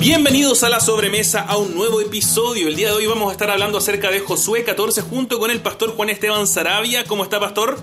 Bienvenidos 0.00 0.62
a 0.62 0.68
la 0.68 0.78
sobremesa, 0.78 1.40
a 1.40 1.56
un 1.56 1.74
nuevo 1.74 2.00
episodio. 2.00 2.68
El 2.68 2.76
día 2.76 2.88
de 2.88 2.94
hoy 2.94 3.06
vamos 3.06 3.30
a 3.30 3.32
estar 3.32 3.50
hablando 3.50 3.78
acerca 3.78 4.12
de 4.12 4.20
Josué 4.20 4.62
14 4.62 5.02
junto 5.02 5.40
con 5.40 5.50
el 5.50 5.60
pastor 5.60 5.90
Juan 5.90 6.08
Esteban 6.08 6.46
Sarabia. 6.46 7.02
¿Cómo 7.02 7.24
está, 7.24 7.40
pastor? 7.40 7.78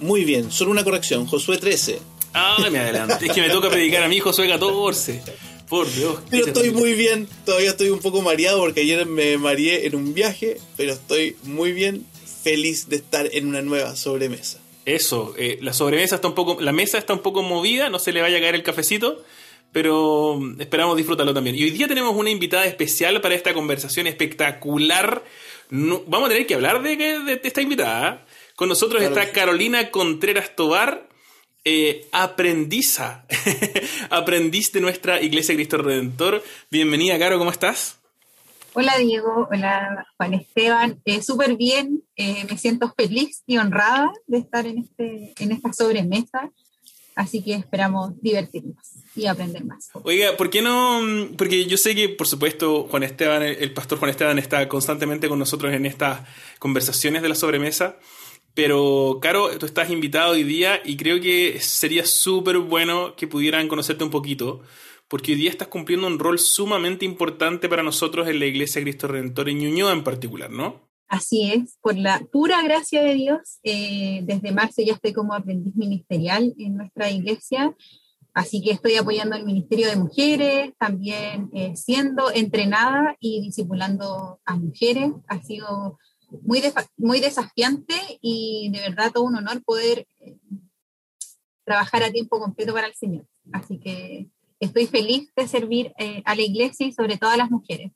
Muy 0.00 0.24
bien, 0.24 0.50
solo 0.50 0.70
una 0.70 0.84
corrección, 0.84 1.26
Josué 1.26 1.58
13. 1.58 2.00
Ah, 2.32 2.56
me 2.72 2.78
adelanté, 2.78 3.26
es 3.26 3.32
que 3.32 3.42
me 3.42 3.50
toca 3.50 3.68
predicar 3.68 4.02
a 4.04 4.08
mí 4.08 4.20
Josué 4.20 4.48
14. 4.48 5.22
Por 5.68 5.92
Dios. 5.92 6.18
Pero 6.30 6.46
estoy 6.46 6.70
muy 6.70 6.94
bien, 6.94 7.28
todavía 7.44 7.70
estoy 7.70 7.90
un 7.90 8.00
poco 8.00 8.22
mareado 8.22 8.60
porque 8.60 8.80
ayer 8.80 9.04
me 9.04 9.36
mareé 9.36 9.86
en 9.86 9.96
un 9.96 10.14
viaje, 10.14 10.58
pero 10.78 10.94
estoy 10.94 11.36
muy 11.42 11.72
bien, 11.72 12.06
feliz 12.42 12.88
de 12.88 12.96
estar 12.96 13.28
en 13.30 13.48
una 13.48 13.60
nueva 13.60 13.96
sobremesa. 13.96 14.60
Eso, 14.86 15.34
eh, 15.36 15.58
la 15.60 15.74
sobremesa 15.74 16.14
está 16.14 16.28
un 16.28 16.34
poco, 16.34 16.58
la 16.62 16.72
mesa 16.72 16.96
está 16.96 17.12
un 17.12 17.20
poco 17.20 17.42
movida, 17.42 17.90
no 17.90 17.98
se 17.98 18.12
le 18.12 18.22
vaya 18.22 18.38
a 18.38 18.40
caer 18.40 18.54
el 18.54 18.62
cafecito, 18.62 19.22
pero 19.72 20.38
esperamos 20.58 20.96
disfrutarlo 20.96 21.34
también. 21.34 21.56
Y 21.56 21.64
hoy 21.64 21.70
día 21.70 21.88
tenemos 21.88 22.14
una 22.16 22.30
invitada 22.30 22.66
especial 22.66 23.20
para 23.20 23.34
esta 23.34 23.54
conversación 23.54 24.06
espectacular. 24.06 25.22
vamos 25.70 26.26
a 26.26 26.32
tener 26.32 26.46
que 26.46 26.54
hablar 26.54 26.82
de, 26.82 27.40
esta 27.42 27.60
invitada. 27.60 28.24
Con 28.56 28.68
nosotros 28.68 29.02
está 29.02 29.30
Carolina 29.30 29.90
Contreras 29.90 30.56
Tobar, 30.56 31.08
eh, 31.64 32.08
aprendiza, 32.12 33.26
aprendiz 34.10 34.72
de 34.72 34.80
nuestra 34.80 35.20
Iglesia 35.20 35.54
Cristo 35.54 35.78
Redentor. 35.78 36.42
Bienvenida, 36.70 37.18
Caro, 37.18 37.38
¿cómo 37.38 37.50
estás? 37.50 37.98
Hola 38.74 38.96
Diego, 38.98 39.48
hola 39.50 40.06
Juan 40.16 40.34
Esteban, 40.34 41.00
eh, 41.04 41.22
súper 41.22 41.56
bien, 41.56 42.02
eh, 42.16 42.44
me 42.48 42.58
siento 42.58 42.92
feliz 42.96 43.42
y 43.46 43.56
honrada 43.58 44.12
de 44.26 44.38
estar 44.38 44.66
en, 44.66 44.78
este, 44.78 45.34
en 45.38 45.52
esta 45.52 45.72
sobremesa, 45.72 46.50
así 47.16 47.42
que 47.42 47.54
esperamos 47.54 48.20
divertirnos 48.20 48.98
y 49.18 49.26
aprender 49.26 49.64
más. 49.64 49.90
Oiga, 50.02 50.36
¿por 50.36 50.50
qué 50.50 50.62
no? 50.62 51.00
Porque 51.36 51.66
yo 51.66 51.76
sé 51.76 51.94
que, 51.94 52.08
por 52.08 52.26
supuesto, 52.26 52.84
Juan 52.90 53.02
Esteban, 53.02 53.42
el 53.42 53.72
pastor 53.72 53.98
Juan 53.98 54.10
Esteban 54.10 54.38
está 54.38 54.68
constantemente 54.68 55.28
con 55.28 55.38
nosotros 55.38 55.72
en 55.72 55.86
estas 55.86 56.20
conversaciones 56.58 57.22
de 57.22 57.28
la 57.28 57.34
sobremesa, 57.34 57.98
pero, 58.54 59.18
Caro, 59.22 59.56
tú 59.58 59.66
estás 59.66 59.88
invitado 59.90 60.32
hoy 60.32 60.42
día 60.42 60.80
y 60.84 60.96
creo 60.96 61.20
que 61.20 61.60
sería 61.60 62.04
súper 62.04 62.58
bueno 62.58 63.14
que 63.14 63.28
pudieran 63.28 63.68
conocerte 63.68 64.02
un 64.02 64.10
poquito 64.10 64.62
porque 65.08 65.32
hoy 65.32 65.38
día 65.38 65.50
estás 65.50 65.68
cumpliendo 65.68 66.06
un 66.06 66.18
rol 66.18 66.38
sumamente 66.38 67.04
importante 67.04 67.68
para 67.68 67.82
nosotros 67.82 68.28
en 68.28 68.38
la 68.38 68.46
Iglesia 68.46 68.82
Cristo 68.82 69.08
Redentor 69.08 69.48
en 69.48 69.58
Ñuñoa 69.58 69.92
en 69.92 70.04
particular, 70.04 70.50
¿no? 70.50 70.88
Así 71.08 71.50
es, 71.50 71.78
por 71.80 71.96
la 71.96 72.20
pura 72.30 72.60
gracia 72.62 73.02
de 73.02 73.14
Dios, 73.14 73.60
eh, 73.62 74.20
desde 74.24 74.52
marzo 74.52 74.82
ya 74.82 74.92
estoy 74.92 75.14
como 75.14 75.32
aprendiz 75.32 75.74
ministerial 75.74 76.54
en 76.58 76.76
nuestra 76.76 77.10
iglesia, 77.10 77.74
así 78.38 78.62
que 78.62 78.70
estoy 78.70 78.94
apoyando 78.94 79.34
al 79.34 79.44
Ministerio 79.44 79.88
de 79.88 79.96
Mujeres, 79.96 80.72
también 80.78 81.50
eh, 81.52 81.74
siendo 81.74 82.30
entrenada 82.32 83.16
y 83.18 83.40
discipulando 83.40 84.40
a 84.44 84.56
mujeres. 84.56 85.10
Ha 85.26 85.42
sido 85.42 85.98
muy, 86.42 86.62
muy 86.96 87.18
desafiante 87.18 87.94
y 88.20 88.70
de 88.72 88.80
verdad 88.80 89.10
todo 89.12 89.24
un 89.24 89.34
honor 89.34 89.62
poder 89.64 90.06
eh, 90.20 90.36
trabajar 91.64 92.04
a 92.04 92.12
tiempo 92.12 92.38
completo 92.38 92.72
para 92.72 92.86
el 92.86 92.94
Señor. 92.94 93.26
Así 93.52 93.80
que 93.80 94.28
estoy 94.60 94.86
feliz 94.86 95.32
de 95.34 95.48
servir 95.48 95.92
eh, 95.98 96.22
a 96.24 96.36
la 96.36 96.42
iglesia 96.42 96.86
y 96.86 96.92
sobre 96.92 97.16
todo 97.16 97.30
a 97.30 97.36
las 97.36 97.50
mujeres 97.50 97.90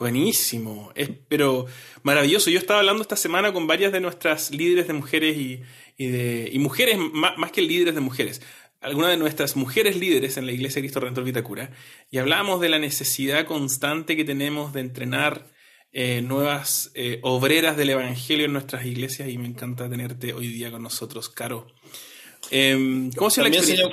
Buenísimo, 0.00 0.90
es, 0.94 1.10
pero 1.28 1.66
maravilloso. 2.02 2.48
Yo 2.48 2.58
estaba 2.58 2.80
hablando 2.80 3.02
esta 3.02 3.16
semana 3.16 3.52
con 3.52 3.66
varias 3.66 3.92
de 3.92 4.00
nuestras 4.00 4.50
líderes 4.50 4.86
de 4.86 4.94
mujeres 4.94 5.36
y, 5.36 5.62
de, 5.98 6.48
y 6.50 6.58
mujeres, 6.58 6.96
más, 7.12 7.52
que 7.52 7.60
líderes 7.60 7.94
de 7.94 8.00
mujeres, 8.00 8.40
algunas 8.80 9.10
de 9.10 9.16
nuestras 9.16 9.56
mujeres 9.56 9.96
líderes 9.96 10.36
en 10.36 10.46
la 10.46 10.52
Iglesia 10.52 10.80
Cristo 10.80 11.00
Redentor 11.00 11.24
Vitacura, 11.24 11.70
y 12.10 12.18
hablábamos 12.18 12.60
de 12.60 12.68
la 12.68 12.78
necesidad 12.78 13.46
constante 13.46 14.16
que 14.16 14.24
tenemos 14.24 14.72
de 14.72 14.80
entrenar 14.80 15.46
eh, 15.92 16.22
nuevas 16.22 16.90
eh, 16.94 17.18
obreras 17.22 17.76
del 17.76 17.90
Evangelio 17.90 18.46
en 18.46 18.52
nuestras 18.52 18.86
iglesias, 18.86 19.28
y 19.28 19.38
me 19.38 19.48
encanta 19.48 19.88
tenerte 19.88 20.32
hoy 20.32 20.48
día 20.48 20.70
con 20.70 20.82
nosotros, 20.82 21.28
Caro. 21.28 21.66
Em, 22.50 23.12
¿Cómo 23.12 23.30
se 23.30 23.42
la 23.42 23.48
experiencia? 23.48 23.88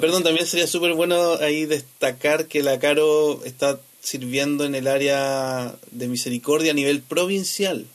Perdón, 0.00 0.22
también 0.22 0.46
sería 0.46 0.66
súper 0.66 0.94
bueno 0.94 1.34
ahí 1.34 1.66
destacar 1.66 2.46
que 2.46 2.62
la 2.62 2.78
Caro 2.78 3.44
está 3.44 3.80
sirviendo 4.00 4.64
en 4.64 4.74
el 4.74 4.86
área 4.86 5.76
de 5.90 6.08
misericordia 6.08 6.72
a 6.72 6.74
nivel 6.74 7.02
provincial. 7.02 7.86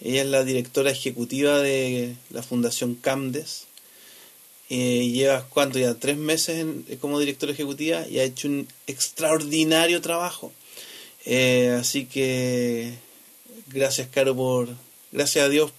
Ella 0.00 0.22
es 0.22 0.28
la 0.28 0.44
directora 0.44 0.90
ejecutiva 0.90 1.60
de 1.60 2.16
la 2.30 2.42
Fundación 2.42 2.94
Camdes. 2.94 3.66
Eh, 4.70 5.10
lleva, 5.10 5.46
¿cuánto 5.48 5.78
ya? 5.78 5.94
Tres 5.94 6.16
meses 6.16 6.66
como 7.00 7.20
directora 7.20 7.52
ejecutiva 7.52 8.06
y 8.08 8.18
ha 8.18 8.24
hecho 8.24 8.48
un 8.48 8.66
extraordinario 8.86 10.00
trabajo. 10.00 10.52
Eh, 11.26 11.76
así 11.78 12.06
que 12.06 12.94
gracias, 13.68 14.08
Caro, 14.08 14.34
por. 14.34 14.68
Gracias 15.12 15.44
a 15.44 15.48
Dios 15.48 15.70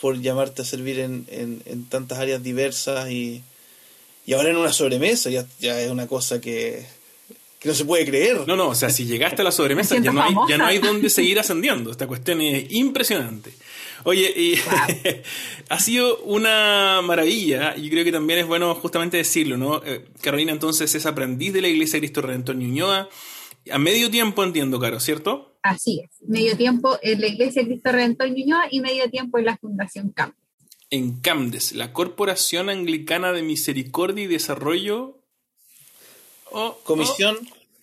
por 0.00 0.20
llamarte 0.20 0.62
a 0.62 0.64
servir 0.64 0.98
en, 0.98 1.26
en 1.28 1.84
tantas 1.88 2.18
áreas 2.18 2.42
diversas 2.42 3.10
y 3.10 3.42
y 4.26 4.34
ahora 4.34 4.50
en 4.50 4.56
una 4.56 4.72
sobremesa 4.72 5.30
ya, 5.30 5.46
ya 5.58 5.80
es 5.80 5.90
una 5.90 6.06
cosa 6.06 6.40
que, 6.40 6.86
no 7.68 7.74
se 7.74 7.84
puede 7.84 8.06
creer. 8.06 8.46
No, 8.46 8.56
no, 8.56 8.68
o 8.68 8.74
sea, 8.74 8.90
si 8.90 9.04
llegaste 9.04 9.42
a 9.42 9.44
la 9.44 9.52
sobremesa 9.52 9.98
ya 9.98 10.12
no, 10.12 10.22
hay, 10.22 10.34
ya 10.48 10.58
no 10.58 10.66
hay 10.66 10.78
dónde 10.78 11.10
seguir 11.10 11.38
ascendiendo. 11.38 11.90
Esta 11.90 12.06
cuestión 12.06 12.40
es 12.40 12.70
impresionante. 12.72 13.52
Oye, 14.04 14.32
y 14.34 14.54
ha 15.68 15.78
sido 15.78 16.18
una 16.22 17.00
maravilla, 17.02 17.76
y 17.76 17.90
creo 17.90 18.04
que 18.04 18.12
también 18.12 18.38
es 18.38 18.46
bueno 18.46 18.74
justamente 18.74 19.18
decirlo, 19.18 19.56
¿no? 19.56 19.82
Eh, 19.84 20.06
Carolina 20.22 20.52
entonces 20.52 20.94
es 20.94 21.04
aprendiz 21.04 21.52
de 21.52 21.60
la 21.60 21.68
Iglesia 21.68 21.98
de 21.98 22.06
Cristo 22.06 22.22
Redentor 22.22 22.56
Ñuñoa. 22.56 23.08
A 23.70 23.78
medio 23.78 24.10
tiempo 24.10 24.42
entiendo, 24.42 24.80
Caro, 24.80 25.00
¿cierto? 25.00 25.58
Así 25.62 26.00
es, 26.02 26.10
medio 26.26 26.56
tiempo 26.56 26.98
en 27.02 27.20
la 27.20 27.26
Iglesia 27.26 27.62
de 27.62 27.68
Cristo 27.68 27.92
Redentor 27.92 28.30
Ñuñoa 28.30 28.68
y 28.70 28.80
medio 28.80 29.10
tiempo 29.10 29.38
en 29.38 29.44
la 29.44 29.58
Fundación 29.58 30.10
Camp 30.12 30.34
en 30.90 31.20
CAMDES, 31.20 31.72
la 31.72 31.92
Corporación 31.92 32.68
Anglicana 32.68 33.32
de 33.32 33.42
Misericordia 33.42 34.24
y 34.24 34.26
Desarrollo. 34.26 35.19
Comisión, 36.84 37.36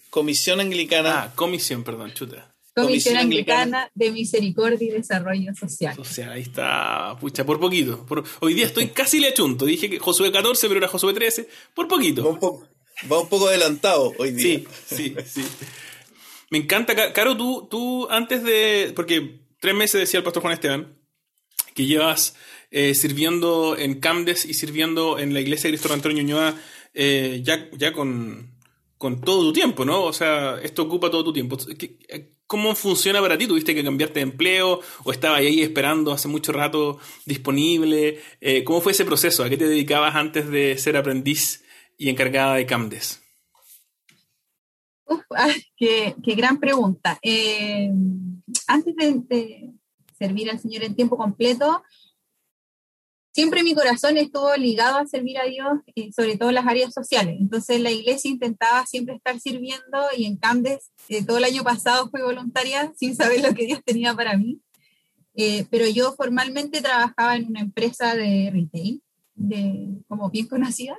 comisión 0.10 0.60
Anglicana. 0.60 1.24
Ah, 1.24 1.34
Comisión, 1.36 1.84
perdón, 1.84 2.14
chuta. 2.14 2.54
Comisión, 2.76 3.18
Anglicana, 3.18 3.90
de 3.96 4.12
Misericordia 4.12 4.88
y 4.88 4.92
Desarrollo 4.92 5.52
Social. 5.56 5.96
O 6.00 6.06
sea, 6.06 6.34
ahí 6.34 6.44
está, 6.44 7.18
pucha, 7.20 7.44
por 7.44 7.60
poquito. 7.60 8.06
hoy 8.40 8.54
día 8.54 8.68
estoy 8.68 8.90
casi 8.90 9.20
le 9.20 9.30
achunto. 9.30 9.66
Dije 9.66 9.90
que 9.90 9.98
Josué 9.98 10.32
14, 10.32 10.68
pero 10.68 10.80
era 10.80 10.88
Josué 10.88 11.14
13. 11.14 11.50
Por 11.74 11.88
poquito. 11.88 12.24
Va 12.24 13.20
un 13.20 13.30
poco, 13.30 13.48
adelantado 13.48 14.14
hoy 14.20 14.32
día. 14.32 14.60
Sí, 14.60 14.68
sí, 14.96 15.16
sí. 15.26 15.44
Me 16.52 16.60
encanta, 16.60 17.14
Caro, 17.14 17.36
tú, 17.36 17.68
tú 17.70 18.08
antes 18.12 18.44
de. 18.44 18.94
Porque 18.96 19.40
tres 19.60 19.74
meses 19.74 20.00
decía 20.00 20.20
el 20.20 20.24
pastor 20.24 20.44
Juan 20.44 20.54
Esteban 20.54 20.98
que 21.74 21.86
llevas 21.86 22.36
eh, 22.72 22.96
sirviendo 22.96 23.78
en 23.78 24.00
Camdes 24.00 24.46
y 24.46 24.54
sirviendo 24.54 25.20
en 25.20 25.34
la 25.34 25.42
iglesia 25.42 25.68
de 25.68 25.78
Cristo 25.78 25.94
Antonio 25.94 26.18
Ñuñoa 26.18 26.56
eh, 26.94 27.42
ya, 27.44 27.70
ya 27.74 27.94
con, 27.94 28.56
todo 28.97 29.44
tu 29.44 29.53
tiempo, 29.53 29.85
¿no? 29.85 30.03
O 30.03 30.13
sea, 30.13 30.59
esto 30.62 30.84
ocupa 30.84 31.09
todo 31.09 31.24
tu 31.24 31.34
tiempo. 31.34 31.58
¿Cómo 32.47 32.75
funciona 32.75 33.19
para 33.22 33.38
ti? 33.38 33.46
¿Tuviste 33.46 33.75
que 33.75 33.84
cambiarte 33.84 34.16
de 34.19 34.24
empleo 34.24 34.80
o 35.03 35.12
estabas 35.12 35.40
ahí 35.40 35.62
esperando 35.62 36.12
hace 36.12 36.28
mucho 36.28 36.52
rato 36.52 36.97
disponible? 37.25 38.22
Eh, 38.40 38.63
¿Cómo 38.63 38.81
fue 38.81 38.94
ese 38.94 39.06
proceso? 39.06 39.44
¿A 39.44 39.50
qué 39.50 39.57
te 39.57 39.68
dedicabas 39.68 40.16
antes 40.16 40.50
de 40.50 40.78
ser 40.78 40.96
aprendiz 40.97 41.63
y 41.97 42.09
encargada 42.09 42.56
de 42.56 42.66
Camdes? 42.66 43.22
Uf, 45.06 45.22
ah, 45.36 45.53
qué, 45.75 46.16
gran 46.24 46.59
pregunta. 46.59 47.19
antes 48.68 48.96
de, 48.96 49.72
servir 50.18 50.50
al 50.50 50.59
Señor 50.59 50.84
en 50.84 50.96
tiempo 50.96 51.18
completo, 51.18 51.84
siempre 53.38 53.62
mi 53.62 53.75
corazón 53.75 54.18
estuvo 54.18 54.52
ligado 54.56 54.98
a 54.98 55.06
servir 55.06 55.38
a 55.38 55.46
Dios, 55.46 55.68
eh, 55.96 56.12
sobre 56.12 56.38
todo 56.38 56.50
en 56.50 56.56
las 56.56 56.66
áreas 56.66 56.92
sociales. 56.92 57.38
Entonces 57.40 57.80
la 57.80 57.92
iglesia 57.92 58.31
intentaba 58.31 58.84
siempre 58.88 59.14
estar 59.14 59.40
sirviendo 59.40 60.07
y 60.18 60.25
en 60.25 60.38
Camdes 60.38 60.92
eh, 61.07 61.24
todo 61.24 61.38
el 61.38 61.44
año 61.44 61.63
pasado 61.63 62.10
fui 62.10 62.24
voluntaria 62.24 62.92
sin 62.98 63.16
saber 63.16 63.44
lo 63.44 63.54
que 63.54 63.68
Dios 63.68 63.80
tenía 63.86 64.16
para 64.16 64.36
mí. 64.36 64.60
Eh, 65.36 65.68
pero 65.69 65.88
yo 65.88 66.13
formalmente 66.13 66.81
trabajaba 66.81 67.36
en 67.36 67.45
una 67.45 67.60
empresa 67.60 68.16
de 68.16 68.50
retail, 68.51 69.04
de, 69.36 70.01
como 70.07 70.31
bien 70.31 70.48
conocida, 70.48 70.98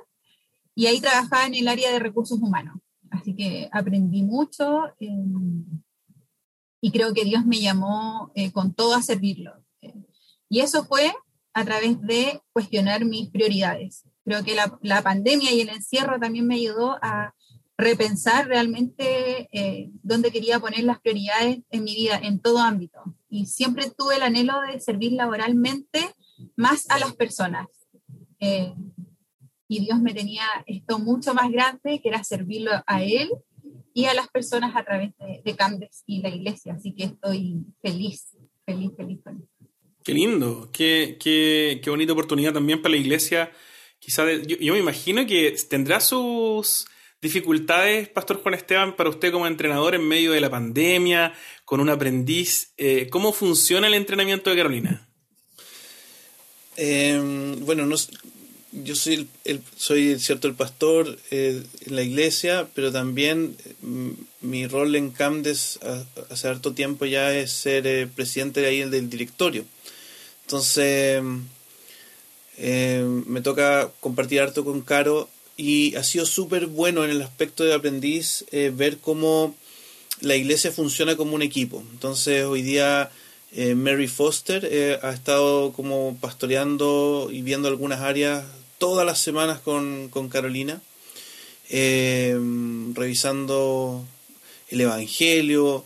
y 0.75 0.85
ahí 0.85 1.01
trabajaba 1.01 1.45
en 1.45 1.55
el 1.55 1.67
área 1.67 1.91
de 1.91 1.99
recursos 1.99 2.39
humanos. 2.39 2.77
Así 3.11 3.35
que 3.35 3.67
aprendí 3.73 4.23
mucho 4.23 4.83
y 6.79 6.91
creo 6.91 7.13
que 7.13 7.25
Dios 7.25 7.45
me 7.45 7.59
llamó 7.59 8.31
con 8.53 8.73
todo 8.73 8.93
a 8.93 9.01
servirlo. 9.01 9.61
y 10.47 10.61
eso 10.61 10.85
fue 10.85 11.11
a 11.59 11.65
través 11.65 12.01
de 12.01 12.41
cuestionar 12.53 13.03
mis 13.03 13.29
prioridades. 13.29 14.05
Creo 14.23 14.43
que 14.45 14.55
la, 14.55 15.01
pandemia 15.01 15.51
y 15.51 15.59
el 15.59 15.69
encierro 15.69 16.17
también 16.17 16.47
me 16.47 16.55
ayudó 16.55 16.97
a 17.01 17.33
repensar 17.77 18.47
realmente 18.47 19.49
eh, 19.51 19.89
dónde 20.01 20.31
quería 20.31 20.59
poner 20.59 20.85
las 20.85 21.01
prioridades 21.01 21.59
en 21.69 21.83
mi 21.83 21.95
vida, 21.95 22.17
en 22.21 22.39
todo 22.39 22.59
ámbito. 22.59 22.99
Y 23.27 23.47
siempre 23.47 23.91
tuve 23.97 24.15
el 24.15 24.21
anhelo 24.21 24.61
de 24.61 24.79
servir 24.79 25.13
laboralmente 25.13 25.99
más 26.55 26.89
a 26.89 26.97
las 26.97 27.13
personas. 27.15 27.67
Eh, 28.39 28.73
y 29.67 29.81
Dios 29.81 29.99
me 29.99 30.13
tenía 30.13 30.43
esto 30.65 30.97
mucho 30.97 31.33
más 31.33 31.51
grande, 31.51 31.99
que 32.01 32.07
era 32.07 32.23
servirlo 32.23 32.71
a 32.87 33.03
Él 33.03 33.29
y 33.93 34.05
a 34.05 34.13
las 34.13 34.29
personas 34.29 34.75
a 34.77 34.83
través 34.85 35.11
de, 35.17 35.41
de 35.43 35.89
y 36.05 36.21
la 36.21 36.29
iglesia. 36.29 36.73
Así 36.73 36.93
que 36.93 37.03
estoy 37.03 37.65
feliz, 37.81 38.37
feliz, 38.65 38.91
feliz 38.95 39.19
con 39.23 39.45
Qué 40.03 40.13
lindo, 40.13 40.69
qué, 40.71 41.17
qué, 41.19 41.81
qué 41.83 41.89
bonita 41.89 42.13
oportunidad 42.13 42.53
también 42.53 42.81
para 42.81 42.93
la 42.93 42.97
iglesia. 42.97 43.51
Quizá 43.99 44.23
yo, 44.31 44.73
me 44.73 44.79
imagino 44.79 45.25
que 45.25 45.55
tendrá 45.69 45.99
sus 45.99 46.87
dificultades, 47.21 48.07
Pastor 48.07 48.41
Juan 48.41 48.55
Esteban, 48.55 48.95
para 48.95 49.09
usted 49.09 49.31
como 49.31 49.45
entrenador 49.45 49.93
en 49.93 50.07
medio 50.07 50.31
de 50.31 50.39
la 50.39 50.49
pandemia, 50.49 51.33
con 51.65 51.81
un 51.81 51.89
aprendiz. 51.89 52.71
Eh, 52.77 53.07
¿Cómo 53.11 53.33
funciona 53.33 53.87
el 53.87 53.93
entrenamiento 53.93 54.49
de 54.49 54.55
Carolina? 54.55 55.07
Em, 56.77 57.59
bueno, 57.65 57.85
no, 57.85 57.97
yo 58.71 58.95
soy 58.95 59.27
el, 59.43 59.61
soy 59.75 60.17
cierto 60.17 60.47
el 60.47 60.53
pastor 60.53 61.17
eh, 61.29 61.61
en 61.85 61.95
la 61.95 62.03
iglesia, 62.03 62.69
pero 62.73 62.91
también 62.91 63.57
mm, 63.81 64.09
mi 64.41 64.65
rol 64.67 64.95
en 64.95 65.11
CAMDES 65.11 65.79
hace 66.29 66.47
harto 66.47 66.73
tiempo 66.73 67.05
ya 67.05 67.35
es 67.35 67.51
ser 67.51 67.85
eh, 67.85 68.07
presidente 68.07 68.61
de 68.61 68.67
ahí 68.67 68.89
del 68.89 69.09
directorio. 69.09 69.65
Entonces 70.49 71.21
eh, 72.57 73.05
me 73.27 73.41
toca 73.41 73.91
compartir 73.99 74.41
harto 74.41 74.65
con 74.65 74.81
Caro 74.81 75.29
y 75.57 75.95
ha 75.95 76.03
sido 76.03 76.25
súper 76.25 76.65
bueno 76.65 77.03
en 77.03 77.11
el 77.11 77.21
aspecto 77.21 77.63
de 77.63 77.75
aprendiz 77.75 78.45
ver 78.73 78.97
cómo 78.97 79.55
la 80.21 80.35
iglesia 80.35 80.71
funciona 80.71 81.15
como 81.15 81.35
un 81.35 81.43
equipo. 81.43 81.83
Entonces 81.91 82.45
hoy 82.45 82.63
día 82.63 83.11
Mary 83.75 84.07
Foster 84.07 84.99
ha 85.03 85.11
estado 85.11 85.71
como 85.73 86.17
pastoreando 86.19 87.29
y 87.31 87.43
viendo 87.43 87.67
algunas 87.67 88.01
áreas 88.01 88.43
todas 88.79 89.05
las 89.05 89.19
semanas 89.19 89.59
con, 89.59 90.09
Carolina, 90.31 90.81
eh, 91.69 92.35
revisando 92.95 94.03
el 94.69 94.81
Evangelio. 94.81 95.85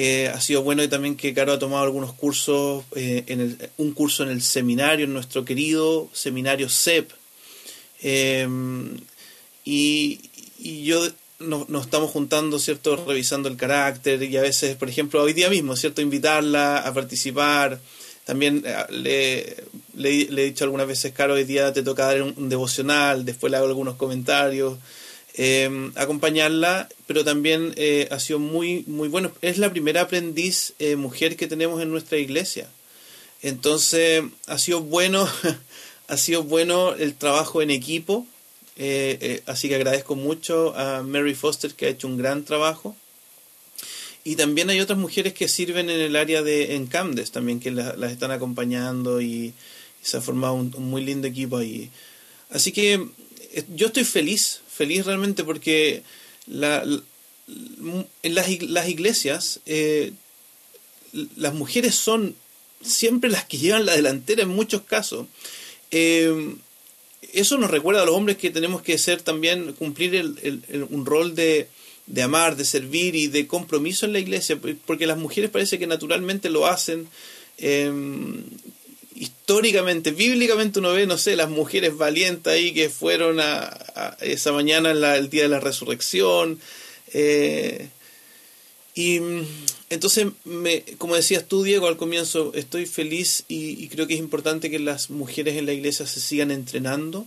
Eh, 0.00 0.28
ha 0.32 0.40
sido 0.40 0.62
bueno 0.62 0.88
también 0.88 1.16
que 1.16 1.34
Caro 1.34 1.54
ha 1.54 1.58
tomado 1.58 1.82
algunos 1.82 2.12
cursos, 2.12 2.84
eh, 2.94 3.24
en 3.26 3.40
el, 3.40 3.70
un 3.78 3.90
curso 3.90 4.22
en 4.22 4.28
el 4.28 4.42
seminario, 4.42 5.06
en 5.06 5.12
nuestro 5.12 5.44
querido 5.44 6.08
seminario 6.12 6.68
CEP. 6.68 7.10
y, 9.64 10.20
yo 10.84 11.04
nos, 11.40 11.68
estamos 11.84 12.10
juntando, 12.12 12.60
¿cierto? 12.60 13.04
Revisando 13.08 13.48
el 13.48 13.56
carácter 13.56 14.22
y 14.22 14.36
a 14.36 14.42
veces, 14.42 14.76
por 14.76 14.88
ejemplo, 14.88 15.20
hoy 15.20 15.32
día 15.32 15.50
mismo, 15.50 15.74
¿cierto? 15.74 16.00
Invitarla 16.00 16.78
a 16.78 16.94
participar. 16.94 17.80
También 18.24 18.62
le, 18.90 19.56
le, 19.96 20.42
he 20.42 20.44
dicho 20.44 20.62
algunas 20.62 20.86
veces, 20.86 21.12
Caro, 21.12 21.34
hoy 21.34 21.44
día 21.44 21.72
te 21.72 21.82
toca 21.82 22.06
dar 22.06 22.22
un, 22.22 22.48
devocional, 22.48 23.24
después 23.24 23.50
le 23.50 23.56
hago 23.56 23.66
algunos 23.66 23.96
comentarios, 23.96 24.78
eh, 25.38 25.90
acompañarla, 25.94 26.88
pero 27.06 27.24
también 27.24 27.72
eh, 27.76 28.08
ha 28.10 28.20
sido 28.20 28.38
muy, 28.38 28.84
muy 28.86 29.08
bueno. 29.08 29.32
Es 29.40 29.56
la 29.56 29.70
primera 29.70 30.02
aprendiz 30.02 30.74
eh, 30.78 30.96
mujer 30.96 31.36
que 31.36 31.46
tenemos 31.46 31.80
en 31.80 31.90
nuestra 31.90 32.18
iglesia. 32.18 32.68
Entonces, 33.40 34.24
ha 34.46 34.58
sido 34.58 34.82
bueno, 34.82 35.26
ha 36.08 36.16
sido 36.16 36.42
bueno 36.42 36.94
el 36.94 37.14
trabajo 37.14 37.62
en 37.62 37.70
equipo. 37.70 38.26
así 39.46 39.68
que 39.68 39.74
agradezco 39.76 40.14
mucho 40.14 40.76
a 40.76 41.02
Mary 41.02 41.34
Foster 41.34 41.72
que 41.74 41.86
ha 41.86 41.90
hecho 41.90 42.08
un 42.08 42.18
gran 42.18 42.44
trabajo. 42.44 42.94
Y 44.24 44.36
también 44.36 44.68
hay 44.68 44.80
otras 44.80 44.98
mujeres 44.98 45.32
que 45.32 45.48
sirven 45.48 45.88
en 45.88 46.00
el 46.00 46.14
área 46.14 46.42
de 46.42 46.74
en 46.74 46.86
Camdes 46.86 47.30
también, 47.30 47.60
que 47.60 47.70
las 47.70 48.12
están 48.12 48.30
acompañando 48.30 49.22
y, 49.22 49.54
se 50.02 50.16
ha 50.16 50.20
formado 50.20 50.54
un, 50.54 50.70
muy 50.78 51.04
lindo 51.04 51.26
equipo 51.26 51.58
ahí. 51.58 51.90
Así 52.50 52.72
que 52.72 53.08
eh, 53.52 53.64
yo 53.74 53.88
estoy 53.88 54.04
feliz, 54.04 54.60
feliz 54.78 55.04
realmente 55.04 55.42
porque 55.42 56.04
en 56.46 58.34
las, 58.34 58.48
iglesias 58.88 59.60
eh, 59.66 60.12
las 61.36 61.52
mujeres 61.52 61.96
son 61.96 62.36
siempre 62.80 63.28
las 63.28 63.44
que 63.44 63.58
llevan 63.58 63.86
la 63.86 63.96
delantera 63.96 64.42
en 64.42 64.50
muchos 64.50 64.82
casos. 64.82 65.26
Eh, 65.90 66.54
eso 67.32 67.58
nos 67.58 67.72
recuerda 67.72 68.02
a 68.02 68.06
los 68.06 68.14
hombres 68.14 68.36
que 68.36 68.50
tenemos 68.50 68.82
que 68.82 68.96
ser 68.98 69.20
también, 69.20 69.72
cumplir 69.72 70.12
un 70.88 71.04
rol 71.04 71.34
de, 71.34 71.66
de, 72.06 72.22
amar, 72.22 72.56
de 72.56 72.64
servir 72.64 73.16
y 73.16 73.26
de 73.26 73.48
compromiso 73.48 74.06
en 74.06 74.12
la 74.12 74.20
iglesia, 74.20 74.60
porque 74.86 75.08
las 75.08 75.18
mujeres 75.18 75.50
parece 75.50 75.80
que 75.80 75.88
naturalmente 75.88 76.50
lo 76.50 76.66
hacen 76.66 77.08
históricamente, 79.18 80.12
bíblicamente 80.12 80.78
uno 80.78 80.92
ve, 80.92 81.06
no 81.06 81.18
sé, 81.18 81.36
las 81.36 81.50
mujeres 81.50 81.96
valientes 81.96 82.52
ahí 82.52 82.72
que 82.72 82.88
fueron 82.88 83.40
a, 83.40 84.16
esa 84.20 84.52
mañana, 84.52 84.90
en 84.90 85.02
el 85.02 85.28
día 85.28 85.42
de 85.42 85.48
la 85.48 85.60
resurrección. 85.60 86.60
Eh, 87.12 87.88
y 88.94 89.20
mm, 89.20 89.46
entonces, 89.90 90.26
me, 90.44 90.82
como 90.98 91.16
decías 91.16 91.46
tú, 91.46 91.62
Diego, 91.62 91.88
al 91.88 91.96
comienzo, 91.96 92.52
estoy 92.54 92.86
feliz 92.86 93.44
y, 93.48 93.88
creo 93.88 94.06
que 94.06 94.14
es 94.14 94.20
importante 94.20 94.70
que 94.70 94.78
las 94.78 95.10
mujeres 95.10 95.56
en 95.56 95.66
la 95.66 95.72
iglesia 95.72 96.06
se 96.06 96.20
sigan 96.20 96.50
entrenando 96.50 97.26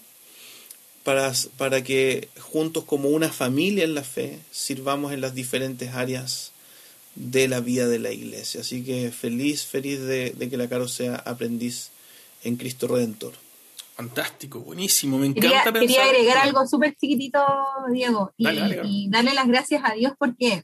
para, 1.04 1.34
para 1.58 1.84
que 1.84 2.30
juntos 2.40 2.86
como 2.86 3.10
una 3.10 3.32
familia 3.32 3.84
en 3.84 3.96
la 3.96 4.04
fe 4.04 4.40
sirvamos 4.52 5.12
en 5.12 5.22
las 5.22 5.36
diferentes 5.36 5.94
áreas 5.94 6.52
de 7.16 7.48
la 7.48 7.60
vida 7.60 7.88
de 7.88 8.00
la 8.00 8.12
iglesia. 8.12 8.62
Así 8.62 8.84
que 8.84 9.12
feliz, 9.12 9.66
feliz 9.66 10.02
de, 10.02 10.34
que 10.50 10.58
la 10.58 10.70
Caro 10.70 10.88
sea 10.88 11.16
aprendiz 11.16 11.92
en 12.44 12.56
Cristo 12.56 12.88
Redentor. 12.88 13.34
Fantástico, 13.96 14.62
buenísimo, 14.62 15.18
me 15.18 15.28
encanta 15.28 15.72
quería, 15.72 15.80
Quería 15.80 16.04
agregar 16.06 16.38
algo 16.40 16.66
súper 16.66 16.96
chiquitito, 16.96 17.44
Diego, 17.92 18.34
y, 18.38 19.10
darle 19.10 19.34
las 19.34 19.48
gracias 19.48 19.82
a 19.84 19.94
Dios 19.94 20.14
porque 20.18 20.64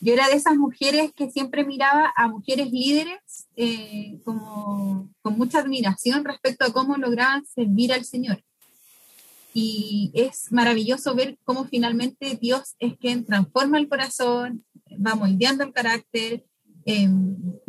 yo 0.00 0.12
era 0.12 0.28
de 0.28 0.34
esas 0.34 0.56
mujeres 0.56 1.12
que 1.14 1.30
siempre 1.30 1.64
miraba 1.64 2.12
a 2.16 2.26
mujeres 2.26 2.72
líderes 2.72 3.46
eh, 3.54 4.18
como, 4.24 5.10
con 5.20 5.38
mucha 5.38 5.60
admiración 5.60 6.24
respecto 6.24 6.64
a 6.64 6.72
cómo 6.72 6.96
lograban 6.96 7.46
servir 7.46 7.92
al 7.92 8.04
Señor. 8.04 8.42
Y 9.54 10.10
es 10.14 10.50
maravilloso 10.50 11.14
ver 11.14 11.38
cómo 11.44 11.64
finalmente 11.64 12.38
Dios 12.40 12.74
es 12.78 12.96
quien 12.96 13.24
transforma 13.24 13.78
el 13.78 13.88
corazón, 13.88 14.64
va 14.94 15.14
moldeando 15.14 15.64
el 15.64 15.72
carácter, 15.72 16.44
eh, 16.84 17.08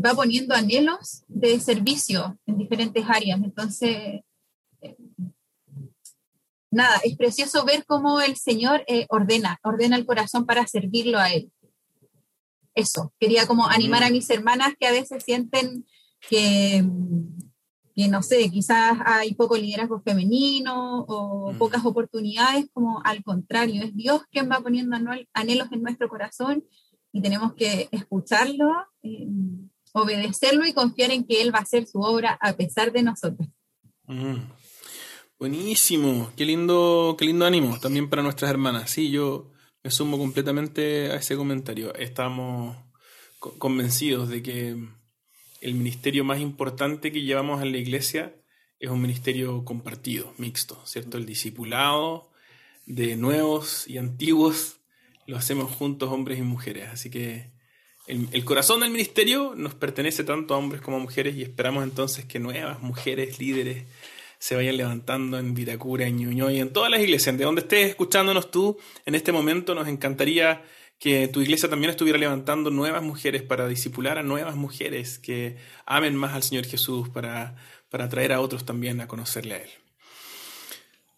va 0.03 0.13
poniendo 0.13 0.55
anhelos 0.55 1.23
de 1.27 1.59
servicio 1.59 2.39
en 2.45 2.57
diferentes 2.57 3.05
áreas. 3.07 3.39
Entonces, 3.43 4.21
eh, 4.81 4.97
nada, 6.71 6.99
es 7.03 7.15
precioso 7.15 7.63
ver 7.65 7.85
cómo 7.85 8.21
el 8.21 8.35
Señor 8.35 8.83
eh, 8.87 9.05
ordena, 9.09 9.59
ordena 9.63 9.95
el 9.95 10.05
corazón 10.05 10.45
para 10.45 10.65
servirlo 10.67 11.19
a 11.19 11.31
Él. 11.31 11.51
Eso, 12.75 13.13
quería 13.19 13.45
como 13.45 13.67
animar 13.67 14.03
a 14.03 14.09
mis 14.09 14.29
hermanas 14.29 14.73
que 14.79 14.87
a 14.87 14.91
veces 14.91 15.23
sienten 15.23 15.85
que, 16.27 16.83
que 17.95 18.07
no 18.07 18.23
sé, 18.23 18.49
quizás 18.49 18.97
hay 19.05 19.35
poco 19.35 19.55
liderazgo 19.55 20.01
femenino 20.01 21.05
o 21.07 21.53
pocas 21.57 21.85
oportunidades, 21.85 22.65
como 22.73 23.01
al 23.03 23.23
contrario, 23.23 23.83
es 23.83 23.95
Dios 23.95 24.21
quien 24.31 24.49
va 24.49 24.59
poniendo 24.61 24.97
anhelos 25.33 25.67
en 25.71 25.83
nuestro 25.83 26.09
corazón 26.09 26.63
y 27.11 27.21
tenemos 27.21 27.53
que 27.53 27.89
escucharlo, 27.91 28.71
eh, 29.03 29.27
obedecerlo 29.93 30.65
y 30.65 30.73
confiar 30.73 31.11
en 31.11 31.23
que 31.23 31.41
Él 31.41 31.53
va 31.53 31.59
a 31.59 31.63
hacer 31.63 31.85
su 31.85 31.99
obra 31.99 32.37
a 32.41 32.53
pesar 32.53 32.91
de 32.91 33.03
nosotros. 33.03 33.47
Mm. 34.07 34.37
Buenísimo, 35.37 36.31
qué 36.35 36.45
lindo, 36.45 37.15
qué 37.17 37.25
lindo 37.25 37.45
ánimo 37.45 37.79
también 37.79 38.09
para 38.09 38.23
nuestras 38.23 38.49
hermanas. 38.49 38.89
Sí, 38.89 39.11
yo 39.11 39.51
me 39.83 39.91
sumo 39.91 40.17
completamente 40.17 41.11
a 41.11 41.15
ese 41.15 41.35
comentario. 41.35 41.93
Estamos 41.95 42.77
convencidos 43.59 44.29
de 44.29 44.41
que 44.41 44.77
el 45.63 45.75
ministerio 45.75 46.25
más 46.25 46.39
importante 46.41 47.11
que 47.13 47.21
llevamos 47.21 47.63
en 47.63 47.71
la 47.71 47.77
iglesia 47.77 48.35
es 48.79 48.89
un 48.89 49.01
ministerio 49.01 49.63
compartido, 49.63 50.33
mixto, 50.37 50.77
¿cierto? 50.85 51.17
El 51.17 51.25
discipulado 51.25 52.29
de 52.85 53.15
nuevos 53.15 53.87
y 53.87 53.97
antiguos 53.97 54.81
lo 55.25 55.37
hacemos 55.37 55.71
juntos 55.71 56.11
hombres 56.11 56.37
y 56.37 56.41
mujeres. 56.41 56.89
Así 56.91 57.09
que 57.09 57.51
el, 58.07 58.43
corazón 58.43 58.81
del 58.81 58.89
ministerio 58.89 59.53
nos 59.55 59.73
pertenece 59.73 60.25
tanto 60.25 60.53
a 60.53 60.57
hombres 60.57 60.81
como 60.81 60.97
a 60.97 60.99
mujeres 60.99 61.37
y 61.37 61.43
esperamos 61.43 61.85
entonces 61.85 62.25
que 62.25 62.39
nuevas 62.39 62.81
mujeres 62.81 63.39
líderes 63.39 63.85
se 64.39 64.57
vayan 64.57 64.75
levantando 64.75 65.39
en 65.39 65.53
Vitacura, 65.53 66.05
en 66.05 66.17
Ñuñoy 66.17 66.57
y 66.57 66.59
en 66.59 66.73
todas 66.73 66.91
las 66.91 66.99
iglesias. 66.99 67.37
De 67.37 67.45
donde 67.45 67.61
estés 67.61 67.87
escuchándonos 67.87 68.51
tú 68.51 68.77
en 69.05 69.15
este 69.15 69.31
momento, 69.31 69.73
nos 69.73 69.87
encantaría 69.87 70.61
que 70.99 71.27
tu 71.27 71.41
iglesia 71.41 71.69
también 71.69 71.91
estuviera 71.91 72.17
levantando 72.17 72.69
nuevas 72.69 73.03
mujeres 73.03 73.41
para 73.41 73.67
disipular 73.67 74.17
a 74.17 74.23
nuevas 74.23 74.55
mujeres 74.55 75.19
que 75.19 75.57
amen 75.85 76.15
más 76.15 76.33
al 76.33 76.43
Señor 76.43 76.65
Jesús, 76.65 77.09
para, 77.09 77.55
para 77.89 78.09
traer 78.09 78.31
a 78.33 78.41
otros 78.41 78.65
también 78.65 79.01
a 79.01 79.07
conocerle 79.07 79.55
a 79.55 79.57
Él. 79.57 79.69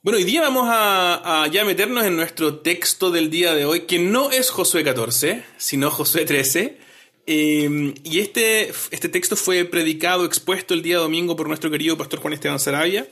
Bueno, 0.06 0.20
hoy 0.20 0.24
día 0.24 0.42
vamos 0.42 0.68
a, 0.70 1.48
ya 1.52 1.66
meternos 1.66 2.06
en 2.06 2.16
nuestro 2.16 2.60
texto 2.60 3.10
del 3.10 3.32
día 3.32 3.56
de 3.56 3.66
hoy, 3.66 3.88
que 3.88 3.98
no 3.98 4.30
es 4.30 4.52
Josué 4.52 4.84
14, 4.84 5.44
sino 5.58 5.90
Josué 5.90 6.26
13. 6.26 6.78
Eh, 7.26 7.94
y 8.04 8.20
este, 8.20 8.70
este 8.92 9.10
texto 9.10 9.36
fue 9.36 9.66
predicado, 9.66 10.24
expuesto 10.24 10.76
el 10.76 10.84
día 10.84 10.98
domingo 10.98 11.36
por 11.36 11.48
nuestro 11.48 11.72
querido 11.72 11.98
pastor 11.98 12.20
Juan 12.20 12.34
Esteban 12.34 12.60
Sarabia. 12.60 13.08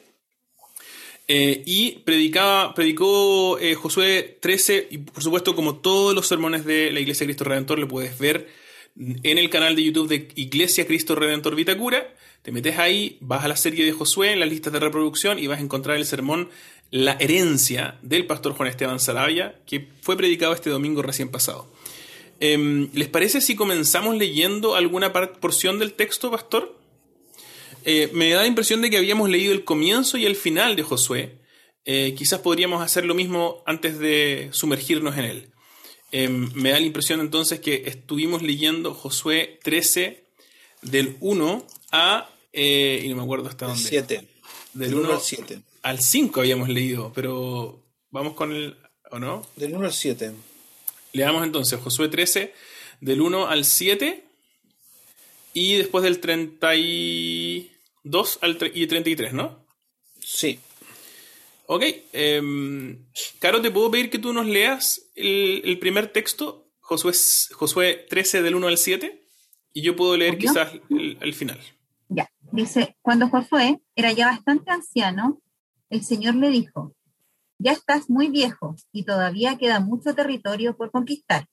Eh, 1.28 1.64
y 1.66 2.00
predicaba, 2.00 2.74
predicó 2.74 3.58
eh, 3.58 3.76
Josué 3.76 4.38
13, 4.42 4.88
y 4.92 4.98
por 4.98 5.24
supuesto, 5.24 5.56
como 5.56 5.78
todos 5.78 6.14
los 6.14 6.28
sermones 6.28 6.66
de 6.66 6.92
la 6.92 7.00
Iglesia 7.00 7.26
Cristo 7.26 7.46
Redentor, 7.46 7.80
lo 7.80 7.88
puedes 7.88 8.18
ver 8.20 8.50
en 8.96 9.38
el 9.38 9.50
canal 9.50 9.76
de 9.76 9.84
YouTube 9.84 10.10
de 10.10 10.28
Iglesia 10.36 10.86
Cristo 10.86 11.16
Redentor 11.16 11.56
Vitacura. 11.56 12.14
Te 12.42 12.52
metes 12.52 12.78
ahí, 12.78 13.18
vas 13.22 13.46
a 13.46 13.48
la 13.48 13.56
serie 13.56 13.86
de 13.86 13.94
Josué 13.94 14.34
en 14.34 14.40
las 14.42 14.50
listas 14.50 14.74
de 14.74 14.80
reproducción 14.80 15.40
y 15.40 15.48
vas 15.48 15.60
a 15.60 15.64
encontrar 15.64 15.98
el 15.98 16.06
sermón 16.06 16.50
La 16.92 17.14
herencia 17.14 17.98
del 18.02 18.26
pastor 18.26 18.54
Juan 18.54 18.70
Esteban 18.70 19.00
Sarabia, 19.00 19.56
que 19.66 19.88
fue 20.02 20.18
predicado 20.18 20.54
este 20.54 20.70
domingo 20.70 21.02
recién 21.02 21.30
pasado. 21.30 21.68
Em, 22.40 22.90
¿Les 22.94 23.08
parece 23.08 23.40
si 23.40 23.56
comenzamos 23.56 24.18
leyendo 24.18 24.76
alguna 24.76 25.14
porción 25.14 25.80
del 25.80 25.94
texto, 25.94 26.30
pastor? 26.30 26.78
Eh, 27.86 28.10
me 28.14 28.30
da 28.32 28.42
la 28.42 28.48
impresión 28.48 28.82
de 28.82 28.90
que 28.90 28.98
habíamos 28.98 29.30
leído 29.30 29.54
el 29.54 29.64
comienzo 29.64 30.18
y 30.18 30.26
el 30.26 30.36
final 30.36 30.76
de 30.76 30.84
Josué. 30.84 31.38
Eh, 31.86 32.16
quizás 32.18 32.40
podríamos 32.40 32.82
hacer 32.82 33.06
lo 33.06 33.14
mismo 33.14 33.62
antes 33.66 34.00
de 34.00 34.50
sumergirnos 34.52 35.18
en 35.18 35.26
él. 35.26 35.54
Em, 36.12 36.52
me 36.54 36.70
da 36.70 36.80
la 36.80 36.86
impresión 36.86 37.20
entonces 37.20 37.60
que 37.60 37.84
estuvimos 37.88 38.42
leyendo 38.42 38.94
Josué 38.94 39.60
13 39.64 40.24
del 40.82 41.18
1 41.20 41.66
a, 41.92 42.30
eh, 42.54 43.02
y 43.04 43.10
no 43.10 43.18
me 43.18 43.24
acuerdo 43.24 43.50
hasta 43.50 43.66
dónde. 43.66 43.84
7. 43.84 44.28
Del, 44.74 44.96
1 44.96 45.12
al 45.12 45.22
7. 45.22 45.60
Al 45.82 46.00
5 46.00 46.40
habíamos 46.40 46.70
leído, 46.70 47.12
pero 47.14 47.84
vamos 48.12 48.34
con 48.34 48.54
el, 48.54 48.78
¿o 49.12 49.20
no? 49.20 49.46
Del 49.56 49.76
1 49.76 49.86
al 49.86 49.94
7. 49.94 50.32
Leamos 51.14 51.44
entonces 51.44 51.80
Josué 51.80 52.08
13, 52.08 52.54
del 53.02 53.22
1 53.22 53.48
al 53.48 53.66
7 53.66 54.24
y 55.54 55.76
después 55.76 56.04
del 56.04 56.20
32 58.04 58.40
al 58.42 58.58
y 58.74 58.88
33, 58.88 59.34
¿no? 59.34 59.66
Sí. 60.20 60.60
Ok. 61.68 61.84
Eh, 62.14 62.98
Caro, 63.40 63.62
¿te 63.62 63.72
puedo 63.72 63.92
pedir 63.92 64.10
que 64.10 64.20
tú 64.20 64.34
nos 64.34 64.46
leas 64.46 65.10
el, 65.16 65.78
primer 65.80 66.12
texto, 66.12 66.70
Josué, 66.82 67.14
Josué 67.54 68.06
13 68.10 68.42
del 68.42 68.56
1 68.56 68.68
al 68.68 68.78
7? 68.78 69.22
Y 69.74 69.82
yo 69.82 69.96
puedo 69.96 70.16
leer 70.18 70.38
quizás 70.38 70.72
el, 70.90 71.34
final. 71.34 71.60
Ya, 72.10 72.30
dice, 72.52 72.96
cuando 73.02 73.30
Josué 73.30 73.82
era 73.96 74.12
ya 74.12 74.28
bastante 74.28 74.70
anciano, 74.70 75.42
el 75.90 76.04
Señor 76.04 76.36
le 76.36 76.50
dijo, 76.50 76.96
ya 77.58 77.72
estás 77.72 78.10
muy 78.10 78.30
viejo 78.30 78.76
y 78.92 79.04
todavía 79.04 79.58
queda 79.58 79.80
mucho 79.80 80.14
territorio 80.14 80.78
por 80.78 80.92
conquistar. 80.92 81.48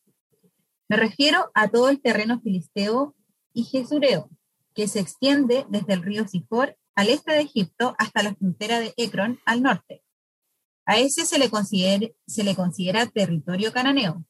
Me 0.89 0.97
refiero 0.97 1.51
a 1.55 1.69
todo 1.69 1.89
el 1.89 2.03
terreno 2.03 2.41
filisteo 2.41 3.15
y 3.55 3.65
jesureo, 3.65 4.29
que 4.75 4.89
se 4.89 5.01
extiende 5.01 5.67
desde 5.69 5.95
el 5.95 6.03
río 6.03 6.27
Sifor 6.27 6.77
al 6.95 7.09
este 7.09 7.33
de 7.33 7.41
Egipto 7.41 7.95
hasta 7.99 8.23
la 8.23 8.35
frontera 8.35 8.81
de 8.81 8.93
Ekron 8.97 9.39
al 9.45 9.63
norte. 9.63 10.03
A 10.85 10.99
ese 10.99 11.25
se 11.25 11.39
le, 11.39 11.51
se 12.27 12.45
le 12.45 12.55
considera 12.55 13.07
territorio 13.07 13.73
cananeo, 13.73 14.25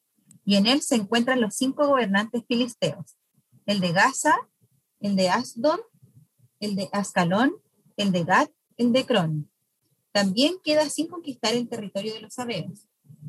y 0.44 0.56
en 0.56 0.66
él 0.66 0.82
se 0.82 0.96
encuentran 0.96 1.40
los 1.40 1.54
cinco 1.54 1.86
gobernantes 1.86 2.42
filisteos, 2.46 3.16
el 3.66 3.80
de 3.80 3.92
Gaza, 3.92 4.36
el 5.00 5.16
de 5.16 5.30
Asdod, 5.30 5.80
el 6.60 6.76
de 6.76 6.88
Ascalón, 6.92 7.54
el 7.96 8.12
de 8.12 8.24
Gat, 8.24 8.50
el 8.76 8.92
de 8.92 9.06
Cron. 9.06 9.50
También 10.12 10.54
queda 10.62 10.88
sin 10.90 11.06
conquistar 11.06 11.54
el 11.54 11.68
territorio 11.68 12.14
de 12.14 12.20
los 12.20 12.34
sabeos. 12.34 12.88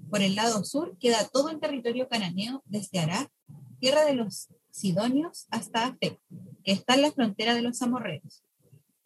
Por 0.09 0.21
el 0.21 0.35
lado 0.35 0.63
sur 0.63 0.97
queda 0.97 1.27
todo 1.27 1.49
el 1.49 1.59
territorio 1.59 2.09
cananeo 2.09 2.63
desde 2.65 2.99
Ará, 2.99 3.31
tierra 3.79 4.03
de 4.03 4.13
los 4.13 4.49
sidonios, 4.71 5.47
hasta 5.51 5.85
Afec, 5.85 6.19
que 6.63 6.71
está 6.71 6.95
en 6.95 7.03
la 7.03 7.11
frontera 7.11 7.53
de 7.53 7.61
los 7.61 7.81
amorreos. 7.81 8.43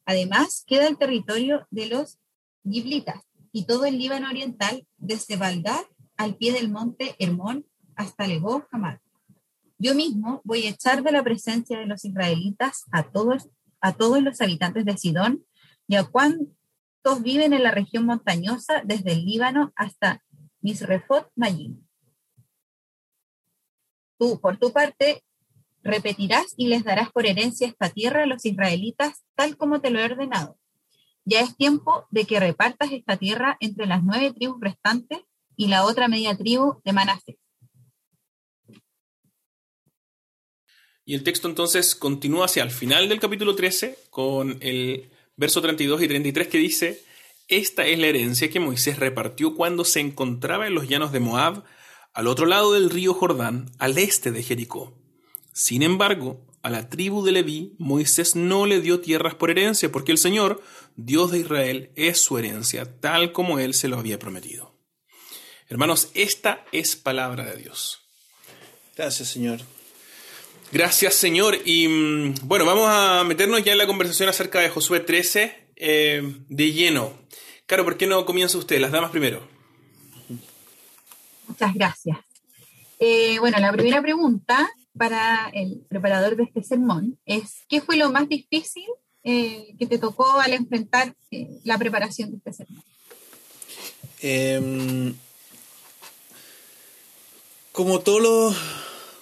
Además, 0.05 0.63
queda 0.67 0.87
el 0.87 0.97
territorio 0.97 1.67
de 1.71 1.87
los 1.87 2.19
giblitas 2.63 3.21
y 3.51 3.65
todo 3.65 3.85
el 3.85 3.97
Líbano 3.97 4.29
oriental 4.29 4.87
desde 4.97 5.37
Baldad 5.37 5.83
al 6.17 6.35
pie 6.35 6.53
del 6.53 6.69
monte 6.69 7.15
Hermón 7.19 7.65
hasta 7.95 8.27
Lebo 8.27 8.65
Hamad. 8.71 8.97
Yo 9.77 9.93
mismo 9.93 10.41
voy 10.43 10.65
a 10.65 10.69
echar 10.69 11.03
de 11.03 11.11
la 11.11 11.23
presencia 11.23 11.77
de 11.77 11.85
los 11.85 12.05
israelitas 12.05 12.83
a 12.91 13.11
todos, 13.11 13.49
a 13.81 13.93
todos 13.93 14.21
los 14.21 14.39
habitantes 14.41 14.85
de 14.85 14.97
Sidón 14.97 15.45
y 15.87 15.95
a 15.95 16.03
cuán, 16.03 16.55
viven 17.21 17.53
en 17.53 17.61
la 17.61 17.69
región 17.69 18.05
montañosa 18.05 18.81
desde 18.83 19.11
el 19.11 19.25
Líbano 19.25 19.71
hasta 19.75 20.23
Misrefot 20.61 21.29
Mayim. 21.35 21.85
Tú, 24.17 24.39
por 24.41 24.57
tu 24.57 24.73
parte, 24.73 25.23
repetirás 25.85 26.53
y 26.57 26.67
les 26.67 26.83
darás 26.83 27.11
por 27.11 27.25
herencia 27.25 27.67
esta 27.67 27.89
tierra 27.89 28.23
a 28.23 28.25
los 28.25 28.43
israelitas 28.43 29.23
tal 29.35 29.55
como 29.55 29.79
te 29.79 29.91
lo 29.91 29.99
he 29.99 30.05
ordenado. 30.05 30.57
Ya 31.23 31.39
es 31.41 31.55
tiempo 31.55 32.05
de 32.09 32.25
que 32.25 32.39
repartas 32.39 32.91
esta 32.91 33.17
tierra 33.17 33.55
entre 33.59 33.85
las 33.85 34.03
nueve 34.03 34.33
tribus 34.33 34.59
restantes 34.59 35.19
y 35.55 35.67
la 35.67 35.85
otra 35.85 36.07
media 36.07 36.35
tribu 36.35 36.81
de 36.83 36.91
Manasés. 36.91 37.37
Y 41.05 41.13
el 41.13 41.23
texto 41.23 41.47
entonces 41.47 41.93
continúa 41.93 42.45
hacia 42.45 42.63
el 42.63 42.71
final 42.71 43.07
del 43.07 43.19
capítulo 43.19 43.55
13 43.55 43.97
con 44.09 44.57
el 44.61 45.11
verso 45.35 45.61
32 45.61 46.01
y 46.01 46.07
33 46.07 46.47
que 46.47 46.57
dice, 46.57 47.03
esta 47.47 47.85
es 47.85 47.99
la 47.99 48.07
herencia 48.07 48.49
que 48.49 48.59
Moisés 48.59 48.97
repartió 48.97 49.53
cuando 49.53 49.85
se 49.85 49.99
encontraba 49.99 50.65
en 50.65 50.73
los 50.73 50.87
llanos 50.89 51.11
de 51.11 51.19
Moab, 51.19 51.63
al 52.13 52.25
otro 52.25 52.47
lado 52.47 52.73
del 52.73 52.89
río 52.89 53.13
Jordán, 53.13 53.69
al 53.77 53.99
este 53.99 54.31
de 54.31 54.41
Jericó. 54.41 55.04
Sin 55.57 55.83
embargo, 55.83 56.45
a 56.63 56.69
la 56.69 56.89
tribu 56.89 57.23
de 57.23 57.31
Leví, 57.31 57.75
Moisés 57.79 58.35
no 58.35 58.65
le 58.65 58.81
dio 58.81 58.99
tierras 58.99 59.35
por 59.35 59.49
herencia, 59.49 59.89
porque 59.89 60.11
el 60.11 60.17
Señor, 60.17 60.61
Dios 60.97 61.31
de 61.31 61.39
Israel, 61.39 61.91
es 61.95 62.19
su 62.19 62.37
herencia, 62.37 62.99
tal 62.99 63.31
como 63.31 63.57
Él 63.57 63.73
se 63.73 63.87
lo 63.87 63.97
había 63.97 64.19
prometido. 64.19 64.75
Hermanos, 65.69 66.09
esta 66.13 66.65
es 66.73 66.97
palabra 66.97 67.45
de 67.45 67.55
Dios. 67.55 68.01
Gracias, 68.97 69.29
Señor. 69.29 69.61
Gracias, 70.73 71.15
Señor. 71.15 71.57
Y 71.63 71.87
mm, 71.87 72.35
bueno, 72.43 72.65
vamos 72.65 72.89
a 72.89 73.23
meternos 73.23 73.63
ya 73.63 73.71
en 73.71 73.77
la 73.77 73.87
conversación 73.87 74.27
acerca 74.27 74.59
de 74.59 74.69
Josué 74.69 74.99
13 74.99 75.69
eh, 75.77 76.35
de 76.49 76.71
lleno. 76.73 77.17
Claro, 77.65 77.85
¿por 77.85 77.95
qué 77.95 78.07
no 78.07 78.25
comienza 78.25 78.57
usted? 78.57 78.81
Las 78.81 78.91
damas 78.91 79.11
primero. 79.11 79.47
Muchas 81.47 81.73
gracias. 81.73 82.17
Eh, 82.99 83.39
bueno, 83.39 83.57
la 83.59 83.71
primera 83.71 84.01
pregunta 84.01 84.69
para 84.97 85.49
el 85.53 85.81
preparador 85.89 86.35
de 86.35 86.43
este 86.43 86.63
sermón 86.63 87.17
es, 87.25 87.63
¿qué 87.69 87.81
fue 87.81 87.97
lo 87.97 88.11
más 88.11 88.29
difícil 88.29 88.85
eh, 89.23 89.75
que 89.77 89.87
te 89.87 89.97
tocó 89.97 90.39
al 90.39 90.53
enfrentar 90.53 91.15
la 91.63 91.77
preparación 91.77 92.31
de 92.31 92.37
este 92.37 92.53
sermón? 92.53 92.83
Em, 94.21 95.15
como 97.71 97.99
todos 97.99 98.21
los 98.21 98.55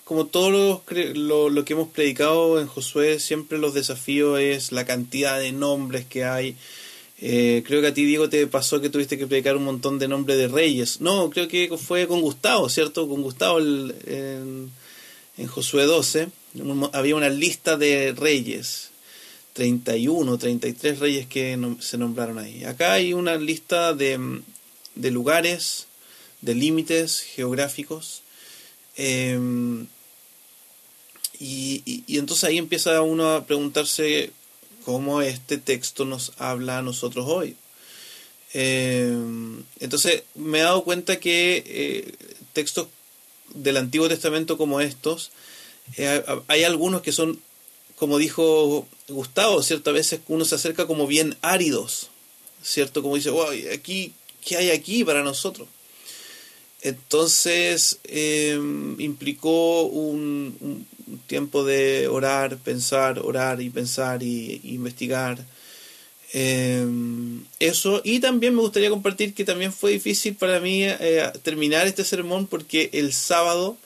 como 0.04 0.26
todo 0.28 0.52
lo, 0.52 1.50
lo, 1.50 1.66
que 1.66 1.74
hemos 1.74 1.88
predicado 1.88 2.60
en 2.60 2.68
Josué, 2.68 3.20
siempre 3.20 3.58
los 3.58 3.74
desafíos 3.74 4.40
es 4.40 4.72
la 4.74 4.86
cantidad 4.86 5.40
de 5.40 5.54
nombres 5.54 6.06
que 6.06 6.26
hay. 6.26 6.58
Eh, 7.20 7.64
creo 7.66 7.80
que 7.82 7.88
a 7.88 7.94
ti, 7.94 8.04
Diego, 8.04 8.28
te 8.30 8.46
pasó 8.48 8.82
que 8.82 8.90
tuviste 8.90 9.18
que 9.18 9.28
predicar 9.28 9.56
un 9.56 9.64
montón 9.64 9.98
de 9.98 10.10
nombres 10.10 10.38
de 10.38 10.50
reyes. 10.50 11.00
No, 11.00 11.30
creo 11.30 11.48
que 11.48 11.72
fue 11.78 12.06
con 12.06 12.20
Gustavo, 12.20 12.68
¿cierto? 12.68 13.08
Con 13.08 13.22
Gustavo 13.22 13.60
en, 15.38 15.48
Josué 15.48 15.84
12 15.84 16.30
había 16.94 17.16
una 17.16 17.30
lista 17.30 17.78
de 17.78 18.14
reyes. 18.14 18.90
31, 19.54 20.40
33 20.40 20.98
reyes 20.98 21.28
que 21.28 21.60
se 21.80 21.98
nombraron 22.00 22.40
ahí. 22.40 22.64
Acá 22.64 22.94
hay 22.94 23.14
una 23.14 23.36
lista 23.36 23.94
de, 23.94 24.42
de 24.96 25.12
lugares, 25.12 25.86
de 26.42 26.56
límites 26.56 27.22
geográficos. 27.22 28.24
Eh, 28.98 29.40
y, 31.40 32.04
entonces 32.08 32.46
ahí 32.46 32.58
empieza 32.58 33.02
uno 33.02 33.34
a 33.34 33.46
preguntarse 33.46 34.32
cómo 34.86 35.22
este 35.22 35.58
texto 35.58 36.06
nos 36.06 36.32
habla 36.38 36.78
a 36.78 36.82
nosotros 36.82 37.26
hoy. 37.28 37.58
Eh, 38.54 39.12
entonces 39.80 40.24
me 40.36 40.60
he 40.60 40.62
dado 40.62 40.84
cuenta 40.84 41.20
que 41.20 41.64
eh, 41.66 42.14
textos 42.54 42.88
del 43.54 43.78
Antiguo 43.78 44.08
Testamento 44.10 44.58
como 44.58 44.82
estos, 44.82 45.32
eh, 45.98 46.24
hay 46.48 46.64
algunos 46.64 47.02
que 47.02 47.12
son, 47.12 47.40
como 47.96 48.18
dijo 48.18 48.88
Gustavo, 49.08 49.62
ciertas 49.64 49.94
veces 49.94 50.22
uno 50.28 50.46
se 50.46 50.56
acerca 50.56 50.88
como 50.88 51.08
bien 51.08 51.36
áridos, 51.42 52.10
¿cierto? 52.62 53.02
Como 53.02 53.16
dice, 53.16 53.30
wow, 53.30 53.50
aquí, 53.74 54.14
¿qué 54.46 54.58
hay 54.58 54.72
aquí 54.72 55.04
para 55.04 55.24
nosotros? 55.24 55.68
Entonces 56.82 58.00
implicó 58.98 59.84
un, 59.84 60.86
tiempo 61.28 61.64
de 61.64 62.08
orar, 62.08 62.58
pensar, 62.58 63.20
orar 63.20 63.62
y 63.62 63.70
pensar 63.70 64.22
y, 64.22 64.60
investigar. 64.64 65.46
Em, 66.36 67.46
eso, 67.60 68.02
y 68.04 68.20
también 68.20 68.56
me 68.56 68.62
gustaría 68.62 68.90
compartir 68.90 69.36
que 69.36 69.46
también 69.46 69.72
fue 69.72 69.92
difícil 69.92 70.36
para 70.36 70.60
mí 70.60 70.84
eh, 70.84 71.32
terminar 71.44 71.86
este 71.86 72.04
sermón 72.04 72.48
porque 72.48 72.90
el 72.94 73.14
sábado 73.14 73.78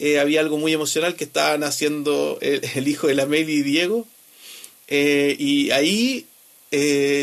eh, 0.00 0.18
había 0.18 0.40
algo 0.40 0.58
muy 0.58 0.72
emocional 0.72 1.14
que 1.14 1.22
estaban 1.22 1.62
haciendo 1.62 2.38
el, 2.40 2.88
hijo 2.88 3.06
de 3.06 3.14
la 3.14 3.26
Meli 3.26 3.54
y 3.54 3.62
Diego. 3.62 4.06
Eh, 4.88 5.36
y 5.38 5.70
ahí 5.70 6.26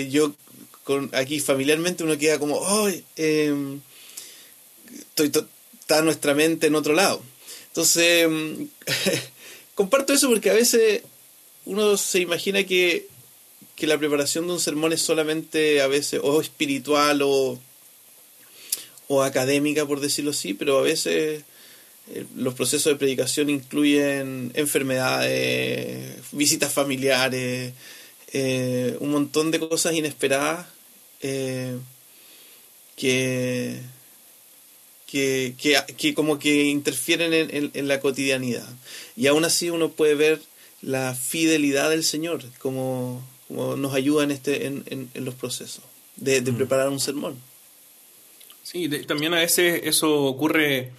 yo 0.10 0.34
con 0.86 1.10
aquí 1.14 1.42
familiarmente 1.42 2.06
uno 2.06 2.18
queda 2.18 2.40
como. 2.40 2.62
Em, 3.18 3.82
estoy 4.98 5.32
está 5.82 6.02
nuestra 6.02 6.34
mente 6.34 6.68
en 6.68 6.76
otro 6.76 6.94
lado. 6.94 7.22
Entonces, 7.68 8.24
em, 8.24 8.70
comparto 9.76 10.14
eso 10.14 10.30
porque 10.30 10.50
a 10.50 10.54
veces 10.54 11.02
uno 11.66 11.98
se 11.98 12.20
imagina 12.20 12.64
que, 12.64 13.08
que 13.82 13.88
la 13.88 13.98
preparación 13.98 14.46
de 14.46 14.54
un 14.54 14.60
sermón 14.60 14.94
es 14.94 15.02
solamente 15.02 15.82
a 15.82 15.88
veces 15.88 16.20
o 16.24 16.40
espiritual 16.40 17.24
o, 17.24 17.60
o 19.08 19.24
académica, 19.24 19.88
por 19.88 20.02
decirlo 20.02 20.30
así, 20.30 20.54
pero 20.54 20.78
a 20.78 20.84
veces 20.84 21.44
eh, 22.14 22.26
los 22.36 22.54
procesos 22.54 22.94
de 22.94 23.00
predicación 23.00 23.50
incluyen 23.50 24.52
enfermedades, 24.54 26.14
visitas 26.32 26.72
familiares, 26.72 27.74
eh, 28.34 28.98
un 29.00 29.10
montón 29.10 29.50
de 29.50 29.58
cosas 29.58 29.96
inesperadas 29.96 30.68
eh, 31.24 31.76
que, 32.96 33.80
que, 35.08 35.56
que, 35.98 36.14
como 36.14 36.38
que 36.38 36.66
interfieren 36.66 37.34
en, 37.74 37.88
la 37.88 38.00
cotidianidad. 38.00 38.70
Y 39.16 39.26
aún 39.26 39.44
así 39.44 39.72
uno 39.72 39.90
puede 39.90 40.14
ver 40.14 40.40
la 40.84 41.16
fidelidad 41.16 41.90
del 41.90 42.04
Señor, 42.04 42.44
como, 42.60 43.24
nos 43.52 43.94
ayuda 43.94 44.24
en, 44.24 44.32
este, 44.32 44.66
en, 44.66 45.10
los 45.16 45.36
procesos 45.36 45.84
de, 46.16 46.42
mm. 46.42 46.56
preparar 46.56 46.90
un 46.90 47.00
sermón. 47.00 47.40
Sí, 48.64 48.90
también 49.06 49.34
a 49.34 49.40
veces 49.40 49.82
eso 49.84 50.24
ocurre 50.24 50.92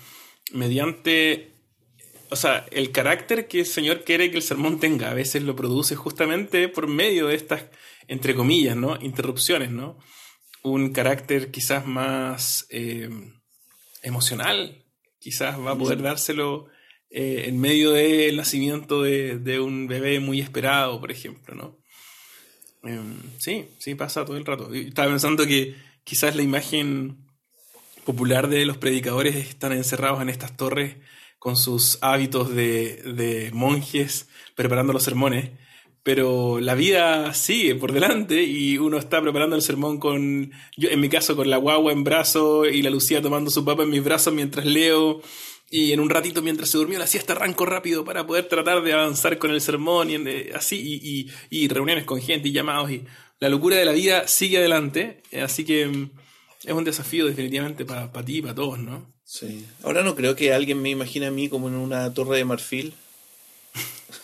mediante, 0.53 1.53
o 2.29 2.37
sea, 2.37 2.67
el 2.71 2.91
carácter 2.91 3.49
que 3.49 3.61
el 3.61 3.67
Señor 3.67 4.05
quiere 4.05 4.31
que 4.31 4.37
el 4.37 4.43
sermón 4.43 4.81
tenga, 4.81 5.11
a 5.11 5.15
veces 5.15 5.43
lo 5.43 5.57
produce 5.57 5.97
justamente 5.97 6.69
por 6.69 6.89
medio 6.89 7.29
de 7.29 7.37
estas, 7.37 7.65
entre 8.09 8.35
comillas, 8.35 8.77
¿no? 8.77 8.99
Interrupciones, 9.01 9.71
¿no? 9.71 9.99
Un 10.63 10.93
carácter 10.93 11.51
quizás 11.51 11.87
más 11.87 12.67
eh, 12.71 13.09
emocional, 14.03 14.85
quizás 15.19 15.59
va 15.59 15.73
a 15.73 15.79
poder 15.79 16.03
dárselo 16.03 16.69
eh, 17.15 17.45
en 17.47 17.61
medio 17.61 17.93
del 17.93 18.37
nacimiento 18.37 19.03
de, 19.03 19.61
un 19.61 19.87
bebé 19.87 20.19
muy 20.19 20.41
esperado, 20.41 20.99
por 20.99 21.13
ejemplo, 21.13 21.55
¿no? 21.55 21.79
Em, 22.83 23.21
sí, 23.39 23.67
sí, 23.79 23.95
pasa 23.95 24.25
todo 24.25 24.37
el 24.37 24.45
rato. 24.45 24.73
Estaba 24.73 25.09
pensando 25.09 25.47
que 25.47 25.75
quizás 26.05 26.35
la 26.37 26.43
imagen 26.43 27.17
popular 28.05 28.49
de 28.49 28.67
los 28.67 28.77
predicadores 28.79 29.37
están 29.37 29.73
encerrados 29.73 30.21
en 30.23 30.29
estas 30.29 30.57
torres 30.57 30.97
con 31.39 31.57
sus 31.57 31.99
hábitos 32.03 32.55
de, 32.55 33.51
monjes 33.53 34.29
preparando 34.55 34.93
los 34.93 35.03
sermones, 35.03 35.51
pero 36.03 36.61
la 36.61 36.75
vida 36.75 37.35
sigue 37.35 37.75
por 37.75 37.93
delante 37.93 38.43
y 38.45 38.79
uno 38.79 38.99
está 38.99 39.21
preparando 39.21 39.57
el 39.57 39.63
sermón 39.63 39.99
con, 39.99 40.53
yo 40.77 40.91
en 40.91 41.01
mi 41.01 41.09
caso, 41.09 41.37
con 41.37 41.51
la 41.51 41.57
guagua 41.57 41.93
en 41.93 42.05
brazo 42.05 42.65
y 42.67 42.83
la 42.83 42.91
Lucía 42.91 43.23
tomando 43.23 43.51
su 43.51 43.65
papa 43.65 43.83
en 43.83 43.91
mis 43.91 44.05
brazos 44.05 44.35
mientras 44.35 44.67
leo. 44.67 45.21
Y 45.75 45.93
en 45.93 46.01
un 46.01 46.11
ratito 46.11 46.43
mientras 46.43 46.69
se 46.69 46.77
durmió 46.77 46.99
la 46.99 47.07
siesta 47.07 47.33
arranco 47.33 47.65
rápido 47.65 48.05
para 48.05 48.27
poder 48.27 48.47
tratar 48.47 48.83
de 48.83 48.93
avanzar 48.93 49.39
con 49.39 49.51
el 49.51 49.63
sermón 49.63 50.11
y 50.11 50.17
eh, 50.17 50.53
así, 50.55 50.77
y, 51.03 51.31
y 51.49 51.69
reuniones 51.69 52.05
con 52.05 52.21
gente 52.21 52.49
y 52.49 52.53
llamados. 52.53 52.91
Y 52.91 53.05
la 53.41 53.49
locura 53.49 53.77
de 53.77 53.87
la 53.87 53.93
vida 53.93 54.29
sigue 54.29 54.59
adelante. 54.59 55.23
Así 55.43 55.65
que 55.65 55.87
mm, 55.87 56.11
es 56.65 56.73
un 56.75 56.85
desafío 56.85 57.27
definitivamente 57.27 57.87
para 57.87 58.13
ti 58.23 58.37
y 58.37 58.43
para 58.43 58.55
todos, 58.55 58.81
¿no? 58.81 59.11
Sí. 59.25 59.65
Ahora 59.83 60.03
no 60.03 60.15
creo 60.15 60.37
que 60.37 60.53
alguien 60.53 60.83
me 60.83 60.91
imagine 60.91 61.25
a 61.25 61.31
mí 61.31 61.49
como 61.49 61.69
en 61.69 61.77
una 61.77 62.13
torre 62.13 62.37
de 62.37 62.45
marfil. 62.45 62.93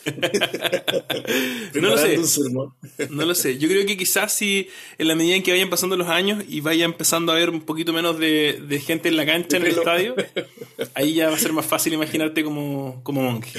no 1.74 1.88
lo 1.88 1.98
sé. 1.98 2.18
no 3.10 3.24
lo 3.26 3.34
sé. 3.34 3.58
Yo 3.58 3.68
creo 3.68 3.86
que 3.86 3.96
quizás 3.96 4.32
si 4.32 4.68
en 4.98 5.08
la 5.08 5.14
medida 5.14 5.36
en 5.36 5.42
que 5.42 5.52
vayan 5.52 5.70
pasando 5.70 5.96
los 5.96 6.08
años 6.08 6.44
y 6.48 6.60
vaya 6.60 6.84
empezando 6.84 7.32
a 7.32 7.36
haber 7.36 7.50
un 7.50 7.62
poquito 7.62 7.92
menos 7.92 8.18
de, 8.18 8.82
gente 8.84 9.08
en 9.08 9.16
la 9.16 9.26
cancha, 9.26 9.56
en 9.56 9.64
el 9.64 9.70
estadio, 9.70 10.14
ahí 10.94 11.14
ya 11.14 11.28
va 11.28 11.36
a 11.36 11.38
ser 11.38 11.52
más 11.52 11.66
fácil 11.66 11.92
imaginarte 11.92 12.44
como, 12.44 13.02
como 13.02 13.22
monje. 13.22 13.58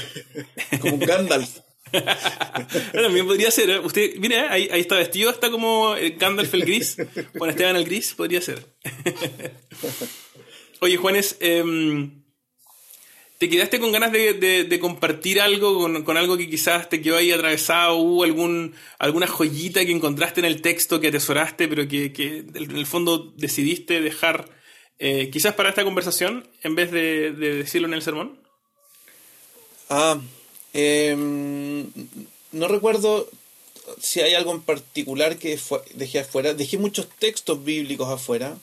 como 0.82 0.96
un 0.96 1.00
Gandalf. 1.00 1.60
También 2.94 3.26
podría 3.26 3.52
ser. 3.52 3.70
¿eh? 3.70 3.80
Usted, 3.80 4.16
mire, 4.18 4.38
¿eh? 4.38 4.48
ahí, 4.50 4.70
está 4.74 4.96
vestido, 4.96 5.32
está 5.32 5.50
como 5.50 5.96
Gandalf 6.18 6.54
el 6.54 6.66
gris. 6.66 6.98
Juan 7.38 7.50
Esteban 7.50 7.76
el 7.76 7.86
gris, 7.86 8.14
podría 8.14 8.42
ser. 8.42 8.64
Oye, 10.82 10.96
Juanes, 10.96 11.36
em, 11.42 12.19
¿te 13.40 13.50
quedaste 13.50 13.80
con 13.80 13.92
ganas 13.92 14.12
de, 14.12 14.78
compartir 14.80 15.42
algo, 15.42 15.80
con, 16.04 16.18
algo 16.18 16.38
que 16.38 16.48
quizás 16.48 16.88
te 16.90 17.02
quedó 17.02 17.18
ahí 17.18 17.32
atravesado? 17.32 17.96
¿Hubo 17.96 18.24
algún, 18.24 18.76
alguna 19.00 19.26
joyita 19.26 19.84
que 19.84 19.92
encontraste 19.92 20.42
en 20.42 20.46
el 20.46 20.62
texto 20.62 21.00
que 21.00 21.08
atesoraste, 21.08 21.68
pero 21.68 21.88
que, 21.88 22.46
en 22.54 22.76
el 22.76 22.86
fondo 22.86 23.34
decidiste 23.36 24.02
dejar 24.02 24.46
eh, 25.00 25.32
quizás 25.34 25.56
para 25.56 25.70
esta 25.70 25.84
conversación 25.84 26.48
en 26.62 26.76
vez 26.76 26.92
de, 26.92 27.32
de 27.32 27.56
decirlo 27.56 27.88
en 27.88 27.96
el 27.96 28.04
sermón? 28.04 28.38
Ah, 29.90 30.20
Em, 30.74 31.88
no 32.52 32.68
recuerdo 32.68 33.28
si 34.00 34.22
hay 34.22 34.36
algo 34.36 34.52
en 34.52 34.62
particular 34.62 35.38
que 35.38 35.60
dejé 35.96 36.20
afuera. 36.20 36.54
Dejé 36.54 36.78
muchos 36.78 37.08
textos 37.20 37.64
bíblicos 37.64 38.08
afuera. 38.08 38.58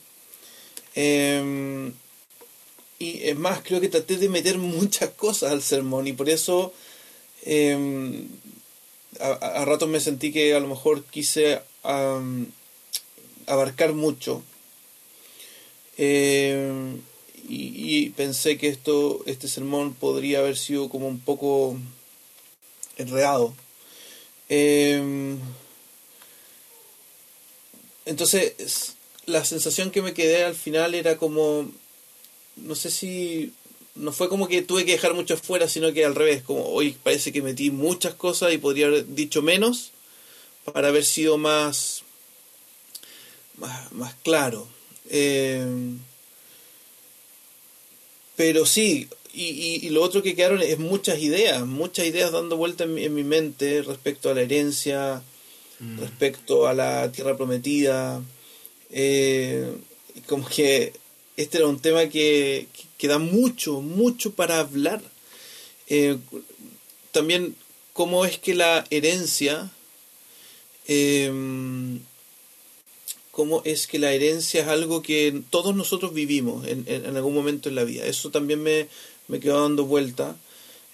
Em, 0.95 1.93
y 2.99 3.27
es 3.29 3.37
más, 3.37 3.61
creo 3.63 3.79
que 3.81 3.89
traté 3.89 4.17
de 4.17 4.29
meter 4.29 4.57
muchas 4.57 5.11
cosas 5.11 5.51
al 5.51 5.61
sermón 5.61 6.07
y 6.07 6.13
por 6.13 6.29
eso 6.29 6.73
em, 7.43 8.27
a, 9.19 9.65
ratos 9.65 9.89
me 9.89 9.99
sentí 9.99 10.31
que 10.31 10.53
a 10.53 10.59
lo 10.59 10.67
mejor 10.67 11.03
quise 11.05 11.61
abarcar 13.47 13.93
mucho. 13.93 14.43
y, 17.49 18.09
pensé 18.11 18.57
que 18.57 18.67
esto, 18.67 19.23
este 19.25 19.47
sermón 19.47 19.93
podría 19.93 20.39
haber 20.39 20.57
sido 20.57 20.89
como 20.89 21.07
un 21.07 21.19
poco 21.19 21.77
enredado. 22.97 23.53
Em, 24.49 25.39
entonces, 28.05 28.95
la 29.25 29.45
sensación 29.45 29.91
que 29.91 30.01
me 30.01 30.13
quedé 30.13 30.43
al 30.43 30.55
final 30.55 30.95
era 30.95 31.17
como, 31.17 31.69
no 32.57 32.75
sé 32.75 32.91
si, 32.91 33.53
no 33.95 34.11
fue 34.11 34.29
como 34.29 34.47
que 34.47 34.61
tuve 34.61 34.85
que 34.85 34.93
dejar 34.93 35.13
mucho 35.13 35.35
afuera, 35.35 35.67
sino 35.67 35.91
que 35.93 36.05
al 36.05 36.15
revés, 36.15 36.43
como 36.43 36.65
hoy 36.65 36.95
parece 37.03 37.31
que 37.31 37.41
metí 37.41 37.71
muchas 37.71 38.13
cosas 38.15 38.53
y 38.53 38.57
podría 38.57 38.87
haber 38.87 39.07
dicho 39.07 39.41
menos 39.41 39.91
para 40.71 40.89
haber 40.89 41.05
sido 41.05 41.37
más, 41.37 42.03
más, 43.91 44.15
claro. 44.23 44.67
Em, 45.09 45.99
pero 48.35 48.65
sí, 48.65 49.07
y, 49.33 49.89
lo 49.89 50.01
otro 50.01 50.21
que 50.23 50.35
quedaron 50.35 50.61
es 50.61 50.79
muchas 50.79 51.19
ideas, 51.19 51.65
muchas 51.65 52.05
ideas 52.05 52.31
dando 52.31 52.57
vuelta 52.57 52.83
en 52.83 53.13
mi, 53.13 53.23
mente 53.23 53.81
respecto 53.81 54.29
a 54.29 54.33
la 54.33 54.41
herencia, 54.41 55.21
mm. 55.79 55.99
respecto 55.99 56.67
a 56.67 56.73
la 56.73 57.11
tierra 57.11 57.37
prometida. 57.37 58.21
Eh, 58.89 59.71
como 60.27 60.47
que 60.47 60.93
este 61.37 61.57
era 61.59 61.67
un 61.67 61.79
tema 61.79 62.07
que, 62.07 62.67
que, 62.97 63.07
da 63.07 63.19
mucho, 63.19 63.81
mucho 63.81 64.33
para 64.33 64.59
hablar. 64.59 65.01
Eh, 65.87 66.17
también 67.11 67.55
cómo 67.93 68.25
es 68.25 68.39
que 68.39 68.55
la 68.55 68.85
herencia, 68.89 69.71
eh, 70.87 71.31
cómo 73.31 73.61
es 73.65 73.87
que 73.87 73.99
la 73.99 74.11
herencia 74.13 74.61
es 74.61 74.67
algo 74.67 75.03
que 75.03 75.41
todos 75.51 75.75
nosotros 75.75 76.13
vivimos 76.13 76.67
en, 76.67 77.05
algún 77.15 77.35
momento 77.35 77.69
en 77.69 77.75
la 77.75 77.83
vida. 77.83 78.05
Eso 78.05 78.31
también 78.31 78.61
me, 78.63 78.87
me 79.27 79.39
quedo 79.39 79.61
dando 79.61 79.85
vuelta. 79.85 80.35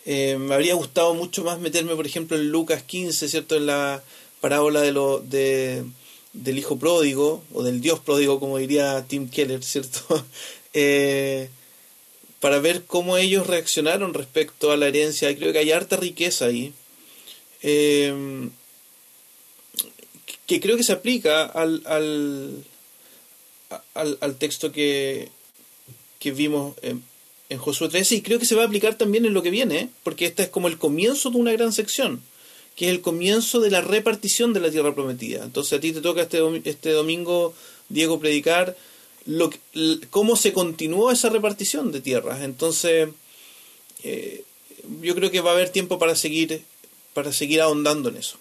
Eh, 0.06 0.38
me 0.38 0.54
habría 0.54 0.76
gustado 0.76 1.14
mucho 1.14 1.46
más 1.46 1.60
meterme, 1.60 1.96
por 1.96 2.06
ejemplo, 2.06 2.36
en 2.36 2.50
Lucas 2.50 2.84
15, 2.84 3.30
¿cierto? 3.30 3.56
En 3.56 3.66
la 3.68 4.04
parábola 4.42 4.82
de 4.82 4.92
lo, 4.92 5.20
de, 5.20 5.86
del 6.34 6.58
hijo 6.58 6.78
pródigo, 6.78 7.44
o 7.54 7.64
del 7.64 7.82
dios 7.82 8.00
pródigo, 8.00 8.40
como 8.40 8.58
diría 8.58 9.06
Tim 9.08 9.30
Keller, 9.30 9.64
¿cierto? 9.64 10.26
Eh, 10.74 11.50
para 12.40 12.60
ver 12.60 12.84
cómo 12.86 13.18
ellos 13.18 13.48
reaccionaron 13.48 14.14
respecto 14.14 14.72
a 14.72 14.78
la 14.78 14.88
herencia. 14.88 15.36
Creo 15.36 15.54
que 15.54 15.60
hay 15.60 15.72
harta 15.72 15.96
riqueza 15.96 16.46
ahí. 16.46 16.74
Eh, 17.62 18.50
que 20.46 20.60
creo 20.60 20.76
que 20.76 20.84
se 20.84 20.92
aplica 20.92 21.46
al, 21.46 21.82
al, 21.86 22.66
al, 24.20 24.36
texto 24.36 24.74
que, 24.74 25.30
que 26.20 26.32
vimos 26.32 26.76
en 27.54 27.60
Josué 27.60 27.90
13 27.90 28.16
y 28.16 28.22
creo 28.22 28.40
que 28.40 28.46
se 28.46 28.56
va 28.56 28.64
a 28.64 28.66
aplicar 28.66 28.98
también 28.98 29.26
en 29.26 29.34
lo 29.34 29.44
que 29.44 29.52
viene, 29.52 29.90
porque 30.04 30.26
este 30.26 30.44
es 30.44 30.50
como 30.50 30.68
el 30.68 30.78
comienzo 30.78 31.30
de 31.30 31.38
una 31.38 31.52
gran 31.52 31.72
sección, 31.72 32.22
que 32.76 32.86
es 32.86 32.92
el 32.92 33.02
comienzo 33.02 33.60
de 33.60 33.72
la 33.72 33.82
repartición 33.82 34.54
de 34.54 34.60
la 34.60 34.72
tierra 34.72 34.96
prometida. 34.96 35.44
Entonces 35.44 35.74
a 35.74 35.82
ti 35.82 35.92
te 35.92 36.02
toca 36.02 36.22
este, 36.22 36.40
este 36.66 36.92
domingo, 36.92 37.54
Diego, 37.90 38.20
predicar 38.20 38.76
lo, 39.26 39.52
cómo 40.10 40.36
se 40.36 40.54
continuó 40.54 41.12
esa 41.12 41.30
repartición 41.30 41.92
de 41.92 42.02
tierras. 42.02 42.42
Entonces 42.42 43.10
eh, 44.04 44.44
yo 45.02 45.16
creo 45.16 45.32
que 45.32 45.42
va 45.42 45.52
a 45.52 45.54
haber 45.54 45.70
tiempo 45.70 46.00
para 46.00 46.16
seguir, 46.16 46.64
para 47.14 47.32
seguir 47.32 47.62
ahondando 47.62 48.10
en 48.10 48.18
eso. 48.18 48.38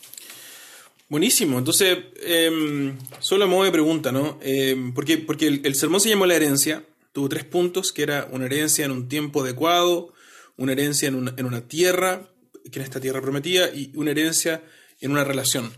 Buenísimo. 1.09 1.59
Entonces, 1.59 1.99
eh, 2.23 2.95
solo 3.21 3.45
a 3.45 3.47
modo 3.47 3.65
de 3.65 3.71
pregunta, 3.71 4.13
¿no? 4.13 4.39
Em, 4.41 4.95
porque 4.95 5.19
porque 5.19 5.47
el, 5.63 5.75
sermón 5.75 6.01
se 6.01 6.09
llamó 6.09 6.25
La 6.25 6.37
herencia. 6.37 6.85
Tuvo 7.13 7.29
tres 7.29 7.45
puntos, 7.45 7.93
que 7.93 8.03
era 8.03 8.27
una 8.33 8.47
herencia 8.47 8.87
en 8.87 8.93
un 8.93 9.09
tiempo 9.11 9.43
adecuado, 9.43 10.15
una 10.57 10.73
herencia 10.73 11.09
en 11.09 11.17
una, 11.17 11.35
en 11.37 11.45
una 11.45 11.69
tierra, 11.69 12.32
que 12.71 12.79
en 12.79 12.85
esta 12.85 13.01
tierra 13.01 13.21
prometida, 13.21 13.71
y 13.75 13.93
una 13.95 14.11
herencia 14.11 14.63
en 15.01 15.11
una 15.11 15.25
relación. 15.25 15.73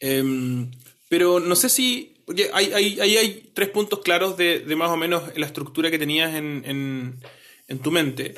Em, 0.00 0.70
pero 1.08 1.40
no 1.40 1.56
sé 1.56 1.68
si, 1.68 2.22
porque 2.26 2.50
hay, 2.52 2.72
hay, 2.72 3.00
hay, 3.00 3.50
tres 3.54 3.68
puntos 3.70 4.00
claros 4.00 4.36
de, 4.36 4.60
de, 4.60 4.76
más 4.76 4.90
o 4.90 4.96
menos 4.96 5.22
la 5.36 5.46
estructura 5.46 5.90
que 5.90 5.98
tenías 5.98 6.34
en, 6.34 6.62
en, 6.66 7.20
en 7.68 7.78
tu 7.78 7.90
mente. 7.90 8.34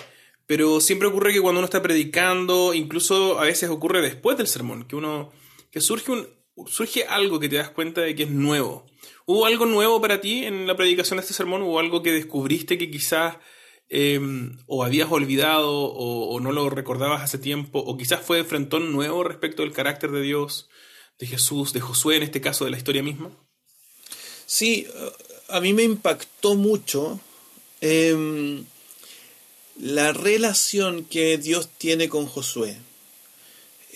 Pero 0.46 0.80
siempre 0.80 1.08
ocurre 1.08 1.32
que 1.32 1.40
cuando 1.40 1.60
uno 1.60 1.64
está 1.64 1.82
predicando, 1.82 2.74
incluso 2.74 3.40
a 3.40 3.44
veces 3.44 3.68
ocurre 3.68 4.00
después 4.00 4.36
del 4.38 4.46
sermón, 4.46 4.86
que 4.86 4.96
uno 4.96 5.32
que 5.70 5.80
surge 5.80 6.12
un 6.12 6.28
surge 6.66 7.04
algo 7.04 7.38
que 7.38 7.48
te 7.48 7.56
das 7.56 7.70
cuenta 7.70 8.00
de 8.00 8.14
que 8.14 8.24
es 8.24 8.30
nuevo. 8.30 8.86
¿Hubo 9.26 9.44
algo 9.46 9.66
nuevo 9.66 10.00
para 10.00 10.20
ti 10.20 10.44
en 10.44 10.66
la 10.66 10.76
predicación 10.76 11.18
de 11.18 11.22
este 11.22 11.34
sermón? 11.34 11.62
¿Hubo 11.62 11.78
algo 11.78 12.02
que 12.02 12.12
descubriste 12.12 12.78
que 12.78 12.90
quizás 12.90 13.36
em, 13.88 14.58
o 14.66 14.84
habías 14.84 15.10
olvidado 15.10 15.70
o, 15.70 16.40
no 16.40 16.52
lo 16.52 16.70
recordabas 16.70 17.22
hace 17.22 17.38
tiempo? 17.38 17.78
¿O 17.80 17.96
quizás 17.96 18.20
fue 18.20 18.38
de 18.38 18.44
frentón 18.44 18.92
nuevo 18.92 19.24
respecto 19.24 19.62
del 19.62 19.72
carácter 19.72 20.10
de 20.10 20.22
Dios, 20.22 20.68
de 21.18 21.26
Jesús, 21.26 21.72
de 21.72 21.80
Josué, 21.80 22.16
en 22.16 22.22
este 22.22 22.40
caso 22.40 22.64
de 22.64 22.70
la 22.70 22.76
historia 22.76 23.02
misma? 23.02 23.30
Sí, 24.46 24.86
a 25.48 25.60
mí 25.60 25.72
me 25.72 25.82
impactó 25.82 26.54
mucho 26.54 27.20
em, 27.80 28.64
la 29.80 30.12
relación 30.12 31.04
que 31.04 31.38
Dios 31.38 31.68
tiene 31.78 32.08
con 32.08 32.26
Josué. 32.26 32.76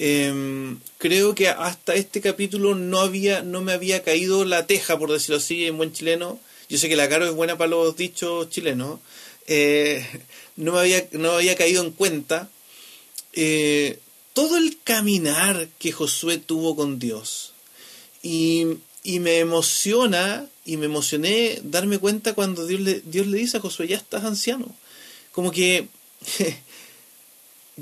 Em, 0.02 0.78
creo 0.96 1.34
que 1.34 1.48
hasta 1.48 1.94
este 1.94 2.22
capítulo 2.22 2.74
no 2.74 3.00
había 3.00 3.42
no 3.42 3.60
me 3.60 3.72
había 3.72 4.02
caído 4.02 4.46
la 4.46 4.66
teja, 4.66 4.98
por 4.98 5.12
decirlo 5.12 5.36
así, 5.36 5.66
en 5.66 5.76
buen 5.76 5.92
chileno. 5.92 6.40
Yo 6.70 6.78
sé 6.78 6.88
que 6.88 6.96
la 6.96 7.08
Caro 7.08 7.26
es 7.26 7.34
buena 7.34 7.58
para 7.58 7.70
los 7.70 7.96
dichos 7.96 8.48
chilenos. 8.48 9.00
Eh, 9.46 10.06
no, 10.56 10.72
me 10.72 10.80
había, 10.80 11.08
no 11.12 11.32
había 11.32 11.56
caído 11.56 11.82
en 11.84 11.90
cuenta 11.90 12.48
eh, 13.32 13.98
todo 14.32 14.56
el 14.56 14.78
caminar 14.82 15.68
que 15.78 15.92
Josué 15.92 16.38
tuvo 16.38 16.76
con 16.76 16.98
Dios. 16.98 17.52
Y, 18.22 18.66
y, 19.02 19.18
me 19.18 19.38
emociona 19.38 20.46
y 20.64 20.76
me 20.76 20.86
emocioné 20.86 21.60
darme 21.62 21.98
cuenta 21.98 22.34
cuando 22.34 22.66
Dios 22.66 22.80
le, 22.80 23.00
Dios 23.00 23.26
le 23.26 23.38
dice 23.38 23.56
a 23.56 23.60
Josué, 23.60 23.88
ya 23.88 23.96
estás 23.96 24.24
anciano. 24.24 24.74
Como 25.32 25.50
que 25.50 25.88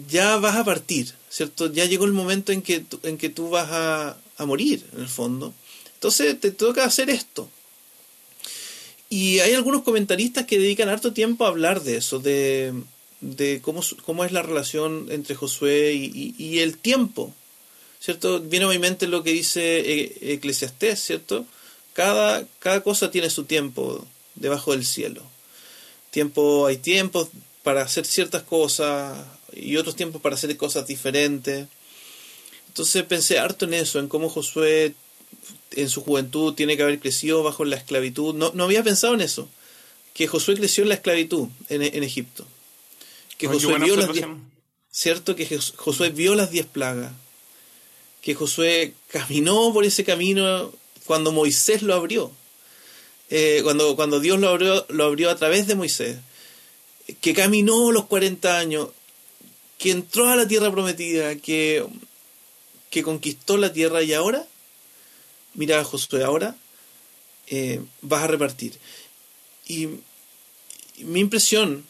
ya 0.09 0.37
vas 0.37 0.57
a 0.57 0.65
partir, 0.65 1.13
¿cierto? 1.29 1.73
Ya 1.73 1.87
llegó 1.87 2.05
el 2.05 2.13
momento 2.13 2.53
en 2.53 2.63
que, 2.63 2.85
en 3.03 3.19
que 3.19 3.29
tú 3.29 3.51
vas 3.51 3.69
a, 3.71 4.17
a 4.37 4.47
morir, 4.47 4.87
en 4.95 5.01
el 5.01 5.09
fondo. 5.09 5.53
Entonces 5.95 6.39
te 6.39 6.53
toca 6.53 6.85
hacer 6.85 7.11
esto. 7.11 7.51
Y 9.09 9.41
hay 9.41 9.55
algunos 9.55 9.83
comentaristas 9.83 10.47
que 10.47 10.59
dedican 10.59 10.89
harto 10.89 11.13
tiempo 11.13 11.45
a 11.45 11.49
hablar 11.49 11.83
de 11.83 11.97
eso, 11.97 12.19
de, 12.19 12.75
de 13.21 13.61
cómo, 13.63 13.83
cómo 14.05 14.25
es 14.25 14.33
la 14.33 14.43
relación 14.43 15.07
entre 15.11 15.35
Josué 15.35 15.95
y, 15.95 16.59
el 16.59 16.79
tiempo. 16.79 17.35
¿Cierto? 18.01 18.41
Viene 18.41 18.67
a 18.67 18.69
mi 18.69 18.79
mente 18.79 19.09
lo 19.09 19.25
que 19.25 19.33
dice 19.33 19.81
e, 19.81 20.35
Eclesiastés, 20.35 21.01
¿cierto? 21.01 21.47
Cada, 21.95 22.47
cada 22.61 22.83
cosa 22.83 23.11
tiene 23.11 23.29
su 23.29 23.45
tiempo 23.45 24.07
debajo 24.37 24.71
del 24.73 24.87
cielo. 24.87 25.23
Tiempo, 26.11 26.67
hay 26.67 26.77
tiempos 26.77 27.29
para 27.65 27.83
hacer 27.83 28.07
ciertas 28.07 28.45
cosas, 28.45 29.19
y 29.53 29.77
otros 29.77 29.97
tiempos 29.97 30.23
para 30.23 30.35
hacer 30.35 30.57
cosas 30.57 30.87
diferentes. 30.87 31.67
Entonces 32.69 33.03
pensé 33.05 33.39
harto 33.39 33.65
en 33.65 33.75
eso, 33.75 33.99
en 33.99 34.09
cómo 34.09 34.29
Josué 34.29 34.95
en 35.73 35.89
su 35.89 36.03
juventud 36.03 36.55
tiene 36.55 36.77
que 36.77 36.83
haber 36.83 36.99
crecido 36.99 37.43
bajo 37.43 37.65
la 37.65 37.77
esclavitud. 37.77 38.35
No, 38.35 38.53
no 38.55 38.65
había 38.65 38.83
pensado 38.83 39.15
en 39.15 39.21
eso, 39.21 39.49
que 40.15 40.27
Josué 40.27 40.57
creció 40.57 40.83
en 40.83 40.89
la 40.91 40.97
esclavitud 40.97 41.49
en, 41.69 41.83
en 41.83 42.03
Egipto. 42.03 42.47
Que 43.37 43.47
Josué 43.47 43.79
vio 43.79 43.97
las 43.97 44.13
diez, 44.13 44.27
cierto 44.91 45.37
que 45.37 45.61
Josué 45.77 46.11
vio 46.11 46.35
las 46.35 46.51
diez 46.51 46.67
plagas. 46.67 47.13
Que 48.21 48.35
Josué 48.35 48.95
caminó 49.09 49.73
por 49.73 49.85
ese 49.85 50.05
camino 50.05 50.73
cuando 51.07 51.33
Moisés 51.33 51.83
lo 51.83 51.95
abrió. 51.95 52.33
Eh, 53.31 53.61
cuando, 53.63 53.95
cuando 53.95 54.21
Dios 54.21 54.41
lo 54.41 54.49
abrió, 54.49 54.87
lo 54.89 55.05
abrió 55.05 55.31
a 55.31 55.37
través 55.37 55.67
de 55.67 55.77
Moisés. 55.77 56.19
Que 57.21 57.33
caminó 57.33 57.93
los 57.93 58.07
40 58.07 58.59
años 58.59 58.89
que 59.79 59.93
entró 59.93 60.29
a 60.29 60.37
la 60.37 60.49
tierra 60.49 60.73
prometida, 60.73 61.37
que, 61.37 61.87
que 62.91 63.03
conquistó 63.03 63.57
la 63.57 63.73
tierra 63.73 64.03
y 64.03 64.13
ahora, 64.13 64.45
mira 65.55 65.83
Josué, 65.85 66.25
ahora 66.25 66.57
eh, 67.49 67.81
vas 68.03 68.25
a 68.25 68.29
repartir. 68.29 68.79
Y, 69.67 69.89
mi 70.99 71.21
impresión, 71.21 71.85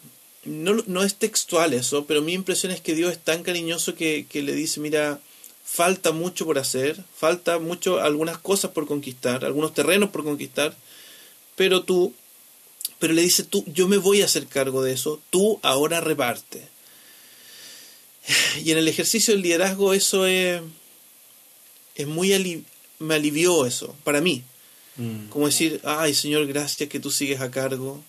no, 0.45 0.83
no, 0.87 1.03
es 1.03 1.15
textual 1.15 1.73
eso, 1.73 2.05
pero 2.05 2.21
mi 2.21 2.35
impresión 2.35 2.73
es 2.73 2.81
que 2.81 2.95
Dios 2.95 3.13
es 3.13 3.19
tan 3.19 3.43
cariñoso 3.43 3.95
que, 3.95 4.27
que 4.29 4.43
le 4.43 4.55
dice, 4.55 4.81
mira, 4.81 5.21
falta 5.65 6.13
mucho 6.13 6.45
por 6.45 6.59
hacer, 6.59 7.03
falta 7.17 7.59
mucho, 7.59 8.01
algunas 8.01 8.39
cosas 8.39 8.71
por 8.73 8.87
conquistar, 8.87 9.45
algunos 9.45 9.75
terrenos 9.75 10.11
por 10.11 10.25
conquistar, 10.25 10.77
pero 11.57 11.85
tú, 11.85 12.15
pero 12.99 13.13
le 13.13 13.23
dice 13.23 13.45
tú, 13.45 13.65
yo 13.67 13.89
me 13.89 13.97
voy 13.97 14.23
a 14.23 14.27
hacer 14.27 14.47
cargo 14.47 14.83
de 14.83 14.93
eso, 14.93 15.21
tú 15.31 15.59
ahora 15.63 16.01
reparte. 16.01 16.69
Y 18.65 18.73
en 18.73 18.79
el 18.79 18.89
ejercicio 18.89 19.35
del 19.35 19.43
liderazgo 19.43 19.95
eso 19.95 20.27
es, 20.27 20.61
es 21.95 22.07
muy... 22.07 22.65
me 22.99 23.15
alivió 23.15 23.67
eso, 23.67 23.95
para 24.05 24.21
mí. 24.21 24.43
Mm. 24.97 25.29
Como 25.29 25.47
decir, 25.47 25.81
ay 25.85 26.15
Señor, 26.15 26.47
gracias 26.47 26.89
que 26.89 27.01
tú 27.01 27.11
sigues 27.11 27.41
a 27.41 27.51
cargo 27.51 28.03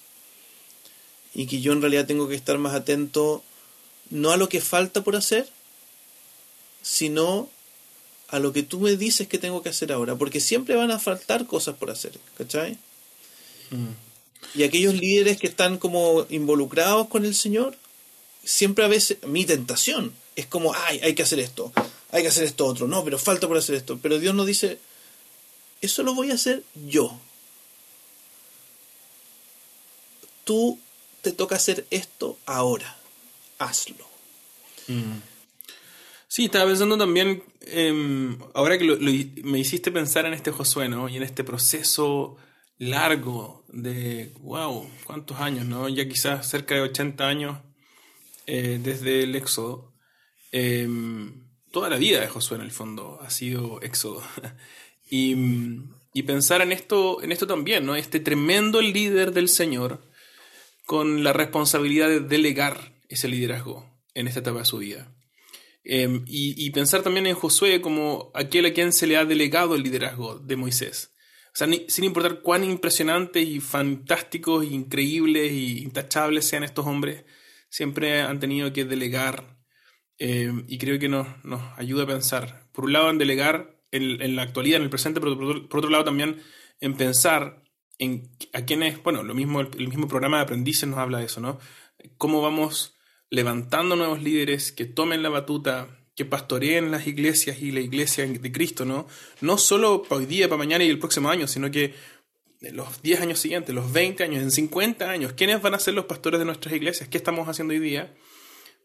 y 1.33 1.45
que 1.45 1.61
yo 1.61 1.73
en 1.73 1.81
realidad 1.81 2.07
tengo 2.07 2.27
que 2.27 2.35
estar 2.35 2.57
más 2.57 2.73
atento 2.73 3.43
no 4.09 4.31
a 4.31 4.37
lo 4.37 4.49
que 4.49 4.61
falta 4.61 5.03
por 5.03 5.15
hacer, 5.15 5.47
sino 6.81 7.49
a 8.27 8.39
lo 8.39 8.53
que 8.53 8.63
tú 8.63 8.79
me 8.79 8.95
dices 8.95 9.27
que 9.27 9.37
tengo 9.37 9.61
que 9.61 9.69
hacer 9.69 9.91
ahora, 9.91 10.15
porque 10.15 10.39
siempre 10.39 10.75
van 10.75 10.91
a 10.91 10.99
faltar 10.99 11.45
cosas 11.45 11.75
por 11.75 11.91
hacer, 11.91 12.19
¿cachai? 12.37 12.77
Mm. 13.69 13.89
Y 14.55 14.63
aquellos 14.63 14.95
líderes 14.95 15.37
que 15.37 15.47
están 15.47 15.77
como 15.77 16.25
involucrados 16.29 17.07
con 17.07 17.25
el 17.25 17.35
Señor, 17.35 17.77
siempre 18.43 18.85
a 18.85 18.87
veces 18.87 19.17
mi 19.27 19.45
tentación 19.45 20.13
es 20.35 20.47
como, 20.47 20.73
ay, 20.73 20.99
hay 21.03 21.13
que 21.13 21.23
hacer 21.23 21.39
esto, 21.39 21.71
hay 22.11 22.23
que 22.23 22.29
hacer 22.29 22.43
esto 22.43 22.65
otro, 22.65 22.87
no, 22.87 23.03
pero 23.03 23.19
falta 23.19 23.47
por 23.47 23.57
hacer 23.57 23.75
esto. 23.75 23.99
Pero 24.01 24.19
Dios 24.19 24.33
nos 24.33 24.47
dice, 24.47 24.79
eso 25.81 26.03
lo 26.03 26.13
voy 26.15 26.31
a 26.31 26.35
hacer 26.35 26.63
yo. 26.87 27.19
Tú 30.43 30.79
te 31.21 31.31
toca 31.31 31.55
hacer 31.55 31.85
esto 31.91 32.37
ahora, 32.45 32.97
hazlo. 33.59 34.07
Mm. 34.87 35.19
Sí, 36.27 36.45
estaba 36.45 36.65
pensando 36.65 36.97
también, 36.97 37.43
em, 37.61 38.37
ahora 38.53 38.77
que 38.77 38.85
me 39.43 39.59
hiciste 39.59 39.91
pensar 39.91 40.25
en 40.25 40.33
este 40.33 40.51
Josué, 40.51 40.89
¿no? 40.89 41.09
Y 41.09 41.17
en 41.17 41.23
este 41.23 41.43
proceso 41.43 42.37
largo 42.77 43.63
de, 43.67 44.33
wow, 44.39 44.89
¿cuántos 45.05 45.39
años, 45.39 45.65
no? 45.65 45.89
Ya 45.89 46.07
quizás 46.07 46.47
cerca 46.47 46.75
de 46.75 46.81
80 46.81 47.27
años 47.27 47.57
eh, 48.47 48.79
desde 48.81 49.23
el 49.23 49.35
Éxodo. 49.35 49.93
Em, 50.51 51.48
toda 51.71 51.89
la 51.89 51.97
vida 51.97 52.21
de 52.21 52.27
Josué 52.27 52.57
en 52.57 52.63
el 52.63 52.71
fondo 52.71 53.19
ha 53.21 53.29
sido 53.29 53.81
Éxodo. 53.81 54.23
y, 55.09 55.35
pensar 56.23 56.61
en 56.61 56.71
esto, 56.71 57.23
en 57.23 57.31
esto 57.31 57.47
también, 57.47 57.85
¿no? 57.85 57.95
Este 57.95 58.19
tremendo 58.19 58.81
líder 58.81 59.31
del 59.31 59.47
Señor 59.47 60.01
con 60.85 61.23
la 61.23 61.33
responsabilidad 61.33 62.09
de 62.09 62.19
delegar 62.19 62.93
ese 63.07 63.27
liderazgo 63.27 63.89
en 64.13 64.27
esta 64.27 64.41
etapa 64.41 64.59
de 64.59 64.65
su 64.65 64.79
vida. 64.79 65.13
Em, 65.83 66.23
y, 66.27 66.65
y, 66.65 66.71
pensar 66.71 67.03
también 67.03 67.25
en 67.25 67.35
Josué 67.35 67.79
como 67.81 68.31
aquel 68.33 68.65
a 68.65 68.73
quien 68.73 68.91
se 68.91 69.07
le 69.07 69.17
ha 69.17 69.25
delegado 69.25 69.75
el 69.75 69.83
liderazgo 69.83 70.37
de 70.39 70.55
Moisés. 70.55 71.11
O 71.53 71.55
sea, 71.55 71.67
sin 71.87 72.03
importar 72.03 72.41
cuán 72.41 72.63
impresionantes 72.63 73.47
y 73.47 73.59
fantásticos, 73.59 74.65
increíbles 74.65 75.51
y 75.51 75.79
intachables 75.79 76.45
sean 76.45 76.63
estos 76.63 76.85
hombres, 76.85 77.23
siempre 77.69 78.21
han 78.21 78.39
tenido 78.39 78.71
que 78.73 78.85
delegar 78.85 79.58
eh, 80.19 80.51
y 80.67 80.77
creo 80.77 80.99
que 80.99 81.07
nos, 81.07 81.27
nos, 81.45 81.61
ayuda 81.77 82.03
a 82.03 82.07
pensar, 82.07 82.67
por 82.73 82.85
un 82.85 82.93
lado 82.93 83.09
en 83.09 83.17
delegar 83.17 83.79
en, 83.91 84.35
la 84.35 84.43
actualidad, 84.43 84.77
en 84.77 84.83
el 84.83 84.89
presente, 84.89 85.19
pero 85.19 85.37
por, 85.37 85.79
otro 85.79 85.89
lado 85.89 86.03
también 86.03 86.41
en 86.81 86.95
pensar 86.95 87.63
en 87.97 88.29
a 88.53 88.65
quiénes, 88.65 89.01
bueno, 89.01 89.23
lo 89.23 89.33
mismo, 89.33 89.61
el, 89.61 89.87
mismo 89.87 90.07
programa 90.07 90.37
de 90.37 90.43
aprendices 90.43 90.87
nos 90.87 90.99
habla 90.99 91.19
de 91.19 91.25
eso, 91.25 91.41
¿no? 91.41 91.59
Cómo 92.17 92.41
vamos 92.41 92.95
levantando 93.29 93.95
nuevos 93.95 94.21
líderes 94.21 94.71
que 94.71 94.85
tomen 94.85 95.23
la 95.23 95.29
batuta, 95.29 95.87
que 96.15 96.25
pastoreen 96.25 96.91
las 96.91 97.07
iglesias 97.07 97.61
y 97.61 97.71
la 97.71 97.79
iglesia 97.79 98.25
de 98.25 98.51
Cristo, 98.51 98.85
¿no? 98.85 99.07
No 99.41 99.57
solo 99.57 100.03
para 100.03 100.19
hoy 100.19 100.25
día, 100.25 100.47
para 100.49 100.59
mañana 100.59 100.83
y 100.83 100.89
el 100.89 100.99
próximo 100.99 101.29
año, 101.29 101.47
sino 101.47 101.71
que 101.71 101.93
en 102.61 102.75
los 102.75 103.01
10 103.01 103.21
años 103.21 103.39
siguientes, 103.39 103.73
los 103.73 103.91
20 103.91 104.23
años, 104.23 104.43
en 104.43 104.51
50 104.51 105.09
años, 105.09 105.33
¿quiénes 105.33 105.61
van 105.61 105.75
a 105.75 105.79
ser 105.79 105.93
los 105.93 106.05
pastores 106.05 106.39
de 106.39 106.45
nuestras 106.45 106.75
iglesias? 106.75 107.07
¿Qué 107.07 107.17
estamos 107.17 107.47
haciendo 107.47 107.73
hoy 107.73 107.79
día 107.79 108.13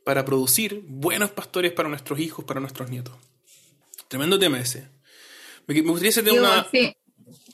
para 0.05 0.25
producir 0.25 0.85
buenos 0.87 1.31
pastores 1.31 1.73
para 1.73 1.88
nuestros 1.88 2.19
hijos, 2.19 2.45
para 2.45 2.61
nuestros 2.61 2.90
nietos? 2.90 3.14
Tremendo 4.09 4.38
tema 4.38 4.61
ese. 4.61 4.88
Me, 5.67 5.81
gustaría 5.81 6.11
hacerte 6.11 6.33
una... 6.33 6.67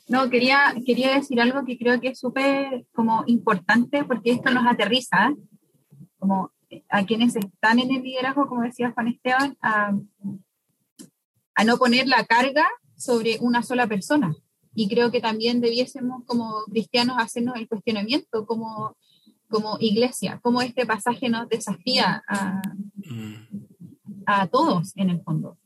No, 0.07 0.29
quería, 0.29 0.75
quería 0.85 1.15
decir 1.15 1.39
algo 1.39 1.63
que 1.65 1.77
creo 1.77 2.01
que 2.01 2.09
es 2.09 2.19
súper 2.19 2.85
como 2.93 3.23
importante 3.27 4.03
porque 4.03 4.31
esto 4.31 4.51
nos 4.51 4.67
aterriza, 4.67 5.33
como 6.19 6.51
a 6.89 7.05
quienes 7.05 7.35
están 7.37 7.79
en 7.79 7.95
el 7.95 8.03
liderazgo, 8.03 8.47
como 8.47 8.63
decía 8.63 8.91
Juan 8.91 9.07
Esteban, 9.07 9.57
a, 9.61 9.93
a 11.55 11.63
no 11.63 11.77
poner 11.77 12.07
la 12.07 12.25
carga 12.25 12.67
sobre 12.97 13.37
una 13.39 13.63
sola 13.63 13.87
persona. 13.87 14.35
Y 14.75 14.89
creo 14.89 15.11
que 15.11 15.21
también 15.21 15.61
debiésemos 15.61 16.23
como 16.25 16.63
cristianos 16.65 17.17
hacernos 17.19 17.55
el 17.55 17.67
cuestionamiento 17.67 18.45
como, 18.45 18.97
como 19.51 19.77
iglesia, 19.79 20.39
como 20.41 20.63
este 20.63 20.87
pasaje 20.87 21.29
nos 21.29 21.47
desafía 21.47 22.23
a, 22.27 22.61
a 24.25 24.47
todos 24.47 24.97
en 24.97 25.11
el 25.11 25.21
fondo 25.21 25.59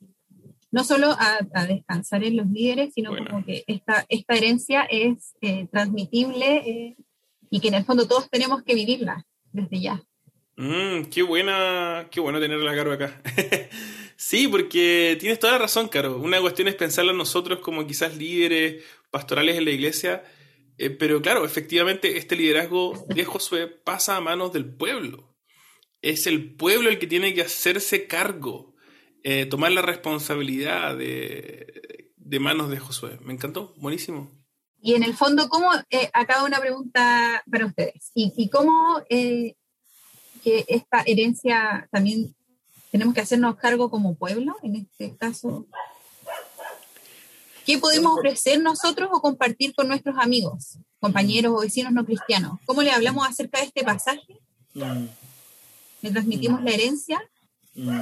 no 0.75 0.83
solo 0.83 1.15
a, 1.17 1.65
descansar 1.67 2.25
en 2.25 2.35
los 2.35 2.47
líderes, 2.47 2.93
sino 2.93 3.15
como 3.15 3.45
que 3.45 3.63
esta, 3.65 4.05
esta 4.09 4.35
herencia 4.35 4.81
es 4.91 5.33
eh, 5.39 5.69
transmitible 5.71 6.57
eh, 6.65 6.97
y 7.49 7.61
que 7.61 7.69
en 7.69 7.75
el 7.75 7.85
fondo 7.85 8.09
todos 8.09 8.29
tenemos 8.29 8.61
que 8.61 8.75
vivirla 8.75 9.25
desde 9.53 9.79
ya. 9.79 10.03
Mm, 10.57 11.05
qué 11.05 11.23
buena, 11.23 12.09
qué 12.11 12.19
bueno 12.19 12.41
tenerla 12.41 12.73
a 12.73 12.75
Caro 12.75 12.91
acá. 12.91 13.21
sí, 14.17 14.49
porque 14.49 15.15
tienes 15.17 15.39
toda 15.39 15.53
la 15.53 15.59
razón, 15.59 15.87
Caro. 15.87 16.17
Una 16.17 16.41
cuestión 16.41 16.67
es 16.67 16.75
pensarlo 16.75 17.13
nosotros 17.13 17.59
como 17.59 17.87
quizás 17.87 18.17
líderes 18.17 18.83
pastorales 19.11 19.55
en 19.55 19.63
la 19.63 19.71
iglesia, 19.71 20.25
eh, 20.77 20.89
pero 20.89 21.21
claro, 21.21 21.45
efectivamente 21.45 22.17
este 22.17 22.35
liderazgo 22.35 23.05
de 23.09 23.25
Josué 23.25 23.67
pasa 23.67 24.15
a 24.15 24.21
manos 24.21 24.53
del 24.53 24.65
pueblo. 24.65 25.35
Es 26.01 26.27
el 26.27 26.55
pueblo 26.55 26.89
el 26.89 26.99
que 26.99 27.07
tiene 27.07 27.33
que 27.33 27.41
hacerse 27.41 28.07
cargo 28.07 28.75
eh, 29.27 29.47
tomar 29.47 29.71
la 29.71 29.81
responsabilidad 29.81 30.95
de, 30.95 32.39
manos 32.39 32.69
de 32.69 32.77
Josué. 32.77 33.17
Me 33.23 33.33
encantó, 33.33 33.73
buenísimo. 33.77 34.29
Y 34.79 34.93
en 34.93 35.01
el 35.01 35.15
fondo, 35.15 35.49
¿cómo, 35.49 35.71
eh, 35.89 36.11
acá 36.13 36.43
una 36.43 36.59
pregunta 36.59 37.43
para 37.49 37.65
ustedes, 37.65 38.11
y, 38.13 38.49
cómo 38.49 39.01
eh, 39.09 39.55
que 40.43 40.63
esta 40.67 41.01
herencia 41.07 41.89
también 41.91 42.35
tenemos 42.91 43.15
que 43.15 43.21
hacernos 43.21 43.55
cargo 43.55 43.89
como 43.89 44.13
pueblo, 44.13 44.57
en 44.61 44.75
este 44.75 45.17
caso, 45.17 45.65
¿qué 47.65 47.77
podemos 47.77 48.17
ofrecer 48.17 48.61
nosotros 48.61 49.09
o 49.11 49.21
compartir 49.21 49.73
con 49.73 49.87
nuestros 49.87 50.15
amigos, 50.19 50.77
compañeros 50.99 51.53
o 51.55 51.61
vecinos 51.61 51.91
no 51.91 52.05
cristianos? 52.05 52.59
¿Cómo 52.65 52.81
le 52.81 52.91
hablamos 52.91 53.27
acerca 53.27 53.59
de 53.59 53.65
este 53.65 53.83
pasaje? 53.83 54.39
Mm. 54.73 55.05
¿Le 56.01 56.11
transmitimos 56.11 56.63
la 56.63 56.71
herencia? 56.71 57.21
Mm. 57.73 58.01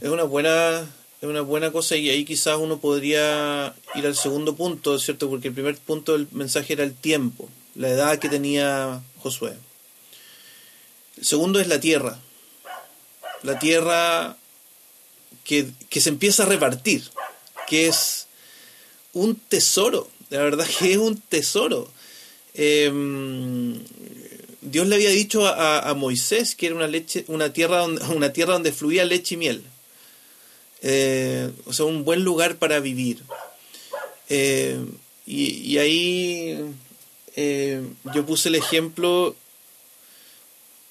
Es 0.00 0.08
una 0.08 0.24
buena, 0.24 0.80
es 1.20 1.28
una 1.28 1.42
buena 1.42 1.70
cosa 1.70 1.96
y 1.96 2.10
ahí 2.10 2.24
quizás 2.24 2.58
uno 2.58 2.78
podría 2.78 3.74
ir 3.94 4.06
al 4.06 4.16
segundo 4.16 4.56
punto, 4.56 4.98
¿cierto? 4.98 5.28
Porque 5.28 5.48
el 5.48 5.54
primer 5.54 5.76
punto 5.78 6.12
del 6.12 6.28
mensaje 6.32 6.72
era 6.72 6.84
el 6.84 6.94
tiempo, 6.94 7.48
la 7.74 7.88
edad 7.88 8.18
que 8.18 8.28
tenía 8.28 9.02
Josué. 9.18 9.56
El 11.16 11.24
segundo 11.24 11.60
es 11.60 11.68
la 11.68 11.78
tierra. 11.78 12.18
La 13.42 13.58
tierra 13.58 14.36
que, 15.44 15.72
se 15.90 16.08
empieza 16.08 16.44
a 16.44 16.46
repartir, 16.46 17.10
que 17.66 17.88
es 17.88 18.26
un 19.12 19.36
tesoro, 19.36 20.08
la 20.30 20.38
verdad 20.38 20.66
que 20.78 20.92
es 20.92 20.98
un 20.98 21.20
tesoro. 21.20 21.88
Em, 22.54 23.78
Dios 24.60 24.86
le 24.86 24.94
había 24.94 25.10
dicho 25.10 25.46
a, 25.46 25.92
Moisés 25.94 26.54
que 26.54 26.66
era 26.66 26.74
una 26.74 26.86
leche, 26.86 27.24
una 27.28 27.52
tierra 27.52 27.78
donde, 27.78 28.04
una 28.14 28.32
tierra 28.32 28.54
donde 28.54 28.72
fluía 28.72 29.04
leche 29.04 29.34
y 29.34 29.38
miel. 29.38 29.62
Eh, 30.82 31.50
o 31.64 31.72
sea, 31.72 31.84
un 31.84 32.04
buen 32.04 32.24
lugar 32.24 32.56
para 32.56 32.80
vivir. 32.80 33.22
Eh, 34.28 34.78
y, 35.26 35.78
ahí 35.78 36.58
eh, 37.36 37.82
yo 38.14 38.26
puse 38.26 38.48
el 38.48 38.56
ejemplo 38.56 39.36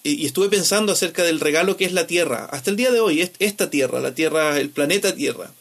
y, 0.03 0.25
estuve 0.25 0.49
pensando 0.49 0.93
acerca 0.93 1.23
del 1.23 1.39
regalo 1.39 1.75
que 1.75 1.85
es 1.85 1.91
la 1.91 2.07
Tierra. 2.07 2.45
Hasta 2.45 2.69
el 2.69 2.77
día 2.77 2.91
de 2.91 2.99
hoy, 2.99 3.29
esta 3.39 3.69
Tierra, 3.69 3.99
la 3.99 4.15
Tierra, 4.15 4.59
el 4.59 4.69
planeta 4.69 5.15
Tierra. 5.15 5.51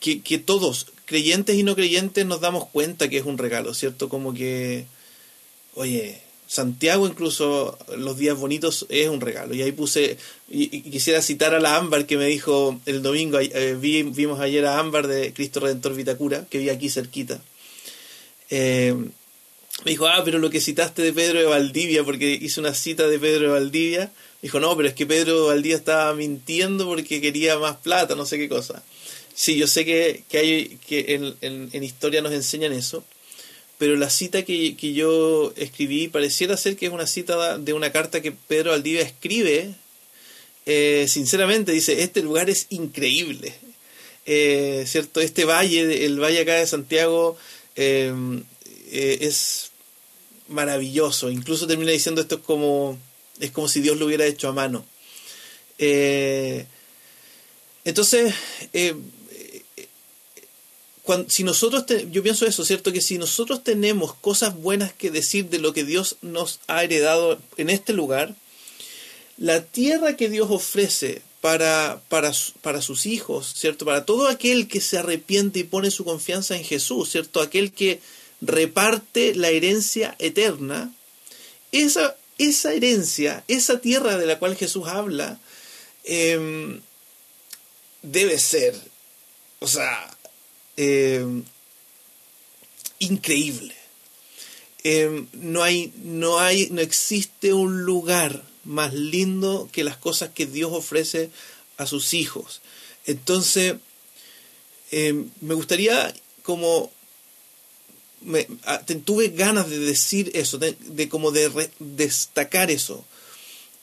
Que, 0.00 0.38
todos, 0.38 0.86
creyentes 1.04 1.56
y 1.56 1.62
no 1.62 1.74
creyentes, 1.74 2.24
nos 2.26 2.40
damos 2.40 2.66
cuenta 2.68 3.08
que 3.08 3.18
es 3.18 3.24
un 3.24 3.38
regalo, 3.38 3.74
¿cierto? 3.74 4.08
Como 4.08 4.32
que, 4.32 4.86
oye, 5.74 6.20
Santiago 6.46 7.06
incluso 7.06 7.78
los 7.96 8.16
días 8.16 8.38
bonitos 8.38 8.86
es 8.88 9.08
un 9.08 9.20
regalo. 9.20 9.54
Y 9.54 9.62
ahí 9.62 9.72
puse, 9.72 10.16
y, 10.48 10.82
quisiera 10.82 11.20
citar 11.20 11.54
a 11.54 11.60
la 11.60 11.76
Ámbar 11.76 12.06
que 12.06 12.16
me 12.16 12.26
dijo 12.26 12.80
el 12.86 13.02
domingo, 13.02 13.38
eh, 13.40 13.76
vimos 13.78 14.40
ayer 14.40 14.64
a 14.66 14.78
Ámbar 14.78 15.06
de 15.06 15.32
Cristo 15.32 15.60
Redentor 15.60 15.94
Vitacura, 15.94 16.46
que 16.48 16.58
vi 16.58 16.70
aquí 16.70 16.88
cerquita. 16.88 17.40
Eh, 18.50 18.94
me 19.84 19.92
dijo, 19.92 20.08
ah, 20.08 20.22
pero 20.24 20.38
lo 20.38 20.50
que 20.50 20.60
citaste 20.60 21.02
de 21.02 21.12
Pedro 21.12 21.38
de 21.38 21.44
Valdivia, 21.44 22.02
porque 22.02 22.32
hice 22.32 22.60
una 22.60 22.74
cita 22.74 23.06
de 23.06 23.18
Pedro 23.18 23.42
de 23.42 23.52
Valdivia, 23.60 24.06
me 24.06 24.46
dijo, 24.46 24.58
no, 24.58 24.76
pero 24.76 24.88
es 24.88 24.94
que 24.94 25.06
Pedro 25.06 25.46
Valdivia 25.46 25.76
estaba 25.76 26.14
mintiendo 26.14 26.86
porque 26.86 27.20
quería 27.20 27.58
más 27.58 27.76
plata, 27.76 28.16
no 28.16 28.26
sé 28.26 28.38
qué 28.38 28.48
cosa. 28.48 28.82
Sí, 29.38 29.56
yo 29.56 29.68
sé 29.68 29.84
que, 29.84 30.24
hay, 30.32 30.78
que 30.88 31.14
en 31.40 31.84
historia 31.84 32.20
nos 32.22 32.32
enseñan 32.32 32.72
eso 32.72 33.04
pero 33.78 33.96
la 33.96 34.10
cita 34.10 34.44
que, 34.44 34.74
yo 34.74 35.52
escribí 35.56 36.08
pareciera 36.08 36.56
ser 36.56 36.76
que 36.76 36.86
es 36.86 36.92
una 36.92 37.06
cita 37.06 37.58
de 37.58 37.72
una 37.72 37.92
carta 37.92 38.20
que 38.20 38.32
Pedro 38.32 38.72
Aldivia 38.72 39.02
escribe. 39.02 39.72
Eh, 40.66 41.06
sinceramente 41.08 41.70
dice, 41.72 42.02
este 42.02 42.20
lugar 42.20 42.50
es 42.50 42.66
increíble. 42.70 43.54
Eh, 44.26 44.84
¿Cierto? 44.86 45.20
Este 45.20 45.44
valle, 45.44 46.04
el 46.04 46.20
valle 46.20 46.40
acá 46.40 46.54
de 46.54 46.66
Santiago, 46.66 47.38
eh, 47.76 48.12
es 48.90 49.70
maravilloso. 50.48 51.30
Incluso 51.30 51.68
termina 51.68 51.92
diciendo 51.92 52.20
esto 52.20 52.34
es 52.34 52.42
como, 52.42 52.98
es 53.38 53.52
como 53.52 53.68
si 53.68 53.80
Dios 53.80 53.96
lo 53.96 54.06
hubiera 54.06 54.26
hecho 54.26 54.48
a 54.48 54.52
mano. 54.52 54.84
entonces, 57.84 58.34
si 61.28 61.44
nosotros, 61.44 61.84
yo 62.10 62.22
pienso 62.22 62.46
eso, 62.46 62.64
¿cierto? 62.64 62.92
Que 62.92 63.00
si 63.00 63.18
nosotros 63.18 63.64
tenemos 63.64 64.14
cosas 64.14 64.54
buenas 64.54 64.92
que 64.92 65.10
decir 65.10 65.48
de 65.48 65.58
lo 65.58 65.72
que 65.72 65.84
Dios 65.84 66.16
nos 66.22 66.60
ha 66.66 66.84
heredado 66.84 67.38
en 67.56 67.70
este 67.70 67.92
lugar, 67.92 68.34
la 69.38 69.62
tierra 69.62 70.16
que 70.16 70.28
Dios 70.28 70.48
ofrece 70.50 71.22
para, 71.40 72.02
para, 72.08 72.32
para 72.60 72.82
sus 72.82 73.06
hijos, 73.06 73.54
¿cierto? 73.56 73.84
Para 73.84 74.04
todo 74.04 74.28
aquel 74.28 74.68
que 74.68 74.80
se 74.80 74.98
arrepiente 74.98 75.60
y 75.60 75.64
pone 75.64 75.90
su 75.90 76.04
confianza 76.04 76.56
en 76.56 76.64
Jesús, 76.64 77.10
¿cierto? 77.10 77.40
Aquel 77.40 77.72
que 77.72 78.00
reparte 78.40 79.34
la 79.34 79.48
herencia 79.48 80.16
eterna, 80.18 80.92
esa, 81.72 82.16
esa 82.38 82.72
herencia, 82.74 83.44
esa 83.48 83.78
tierra 83.78 84.18
de 84.18 84.26
la 84.26 84.38
cual 84.38 84.56
Jesús 84.56 84.88
habla, 84.88 85.38
em, 86.04 86.80
debe 88.02 88.38
ser, 88.38 88.74
o 89.60 89.68
sea, 89.68 90.17
eh, 90.78 91.26
increíble. 93.00 93.74
Eh, 94.84 95.26
no 95.32 95.62
hay, 95.64 95.92
no 95.96 96.38
hay, 96.38 96.68
no 96.70 96.80
existe 96.80 97.52
un 97.52 97.82
lugar 97.82 98.44
más 98.64 98.94
lindo 98.94 99.68
que 99.72 99.82
las 99.82 99.96
cosas 99.96 100.30
que 100.30 100.46
Dios 100.46 100.70
ofrece 100.72 101.30
a 101.76 101.86
sus 101.86 102.14
hijos. 102.14 102.62
Entonces, 103.06 103.74
eh, 104.92 105.24
me 105.40 105.54
gustaría 105.54 106.14
como 106.42 106.92
me, 108.20 108.46
tuve 109.04 109.28
ganas 109.28 109.68
de 109.68 109.78
decir 109.80 110.30
eso, 110.34 110.58
de, 110.58 111.08
como 111.08 111.32
de 111.32 111.70
destacar 111.78 112.70
eso 112.70 113.04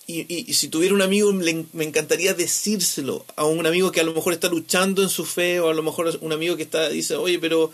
y, 0.07 0.53
si 0.53 0.67
tuviera 0.67 0.93
un 0.93 1.01
amigo 1.01 1.33
me 1.33 1.83
encantaría 1.83 2.33
decírselo 2.33 3.25
a 3.35 3.45
un 3.45 3.65
amigo 3.65 3.91
que 3.91 4.01
a 4.01 4.03
lo 4.03 4.13
mejor 4.13 4.33
está 4.33 4.47
luchando 4.49 5.01
en 5.01 5.09
su 5.09 5.25
fe 5.25 5.59
o 5.59 5.69
a 5.69 5.73
lo 5.73 5.81
mejor 5.81 6.17
un 6.21 6.31
amigo 6.31 6.55
que 6.55 6.63
está 6.63 6.89
dice 6.89 7.15
oye 7.15 7.39
pero 7.39 7.71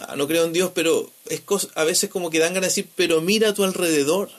ah, 0.00 0.14
no 0.16 0.28
creo 0.28 0.44
en 0.44 0.52
Dios 0.52 0.70
pero 0.72 1.10
es 1.28 1.42
a 1.74 1.84
veces 1.84 2.10
como 2.10 2.30
que 2.30 2.38
dan 2.38 2.54
ganas 2.54 2.74
de 2.74 2.82
decir 2.82 2.88
pero 2.94 3.20
mira 3.20 3.48
a 3.48 3.54
tu 3.54 3.64
alrededor 3.64 4.30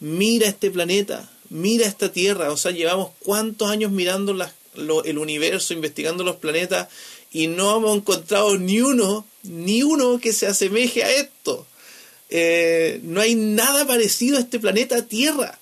mira 0.00 0.48
este 0.48 0.70
planeta 0.70 1.30
mira 1.50 1.86
esta 1.86 2.12
tierra 2.12 2.50
o 2.50 2.56
sea 2.56 2.72
llevamos 2.72 3.10
cuántos 3.18 3.70
años 3.70 3.92
mirando 3.92 4.34
el 4.74 5.18
universo 5.18 5.74
investigando 5.74 6.24
los 6.24 6.36
planetas 6.36 6.88
y 7.30 7.46
no 7.46 7.76
hemos 7.76 7.96
encontrado 7.96 8.56
ni 8.56 8.80
uno 8.80 9.26
ni 9.42 9.82
uno 9.82 10.18
que 10.18 10.32
se 10.32 10.46
asemeje 10.46 11.02
a 11.02 11.10
esto. 11.10 11.66
Eh, 12.30 13.00
no 13.04 13.20
hay 13.20 13.34
nada 13.34 13.86
parecido 13.86 14.36
a 14.36 14.40
este 14.40 14.58
planeta 14.58 15.06
Tierra 15.06 15.57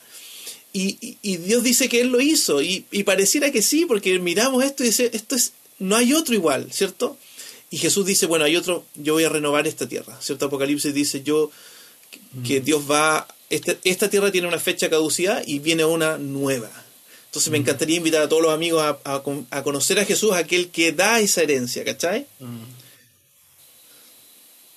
y, 0.77 1.37
Dios 1.39 1.63
dice 1.63 1.89
que 1.89 2.01
Él 2.01 2.09
lo 2.09 2.21
hizo, 2.21 2.61
y, 2.63 2.81
pareciera 3.05 3.51
que 3.51 3.63
sí, 3.63 3.87
porque 3.87 4.19
miramos 4.19 4.65
esto 4.65 4.83
y 4.83 4.87
dice, 4.87 5.11
esto 5.13 5.35
es, 5.35 5.53
no 5.79 5.97
hay 5.97 6.13
otro 6.13 6.35
igual, 6.35 6.69
¿cierto? 6.73 7.17
Y 7.71 7.79
Jesús 7.79 8.07
dice, 8.07 8.27
bueno, 8.27 8.45
hay 8.45 8.57
otro, 8.57 8.85
yo 8.95 9.15
voy 9.15 9.25
a 9.25 9.29
renovar 9.29 9.67
esta 9.67 9.89
tierra, 9.89 10.19
¿cierto? 10.21 10.47
Apocalipsis 10.47 10.95
dice, 10.95 11.23
yo, 11.23 11.51
que. 12.45 12.61
Dios 12.61 12.91
va, 12.91 13.27
esta, 13.51 13.77
esta 13.85 14.09
tierra 14.09 14.31
tiene 14.31 14.49
una 14.49 14.59
fecha 14.59 14.89
caducidad 14.89 15.43
y 15.47 15.59
viene 15.59 15.85
una 15.85 16.19
nueva. 16.19 16.71
Entonces 17.27 17.51
me 17.51 17.59
encantaría 17.59 17.97
invitar 17.97 18.23
a 18.23 18.29
todos 18.29 18.43
los 18.43 18.53
amigos 18.53 18.83
a, 19.05 19.63
conocer 19.63 19.99
a 19.99 20.05
Jesús, 20.05 20.33
aquel 20.33 20.71
que 20.71 20.93
da 20.93 21.21
esa 21.21 21.43
herencia, 21.43 21.85
¿cachai? 21.85 22.27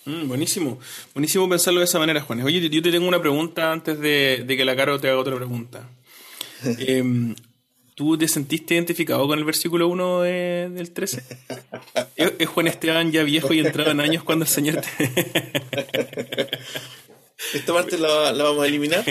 Mm. 0.09 0.27
buenísimo, 0.27 0.79
buenísimo 1.13 1.47
pensarlo 1.47 1.81
de 1.81 1.85
esa 1.85 1.99
manera, 1.99 2.21
Juan. 2.21 2.41
Oye, 2.41 2.67
yo 2.67 2.81
te 2.81 2.91
tengo 2.91 3.07
una 3.07 3.21
pregunta 3.21 3.71
antes 3.71 3.99
de, 3.99 4.43
que 4.47 4.65
la 4.65 4.75
Caro 4.75 4.99
te 4.99 5.07
haga 5.07 5.19
otra 5.19 5.35
pregunta. 5.35 5.87
Em, 6.79 7.35
¿Tú 7.95 8.17
te 8.17 8.27
sentiste 8.27 8.73
identificado 8.75 9.27
con 9.27 9.37
el 9.37 9.45
versículo 9.45 9.87
1 9.87 10.21
del 10.21 10.91
13? 10.91 11.23
¿Es, 12.15 12.47
Juan 12.47 12.67
Esteban 12.67 13.11
ya 13.11 13.23
viejo 13.23 13.53
y 13.53 13.59
entrado 13.59 13.91
en 13.91 13.99
años 13.99 14.23
cuando 14.23 14.45
el 14.45 14.49
Señor 14.49 14.81
te... 14.81 14.89
Esta 17.53 17.73
parte 17.73 17.97
la, 17.97 18.31
vamos 18.31 18.63
a 18.63 18.67
eliminar. 18.67 19.03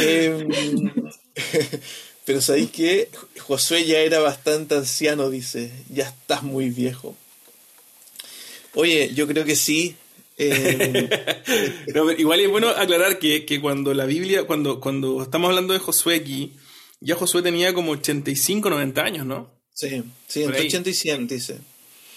Em, 0.00 0.48
pero 2.24 2.40
sabéis 2.40 2.70
que 2.70 3.08
Josué 3.38 3.84
ya 3.84 3.98
era 3.98 4.20
bastante 4.20 4.74
anciano, 4.74 5.28
dice. 5.28 5.70
Ya 5.90 6.04
estás 6.04 6.42
muy 6.42 6.70
viejo. 6.70 7.16
Oye, 8.74 9.12
yo 9.14 9.26
creo 9.26 9.44
que 9.44 9.56
sí. 9.56 9.96
Em, 10.38 11.08
igual 12.18 12.40
es 12.40 12.48
bueno 12.48 12.68
aclarar 12.68 13.18
que, 13.18 13.60
cuando 13.60 13.94
la 13.94 14.06
Biblia, 14.06 14.44
cuando, 14.44 14.80
cuando 14.80 15.22
estamos 15.22 15.50
hablando 15.50 15.72
de 15.72 15.78
Josué 15.78 16.16
aquí, 16.16 16.52
ya 17.00 17.14
Josué 17.14 17.42
tenía 17.42 17.74
como 17.74 17.92
85, 17.92 18.70
90 18.70 19.02
años, 19.02 19.26
¿no? 19.26 19.50
Sí, 19.74 20.02
sí, 20.26 20.42
entre 20.42 20.66
80 20.66 20.90
y 20.90 20.94
100, 20.94 21.28
dice. 21.28 21.58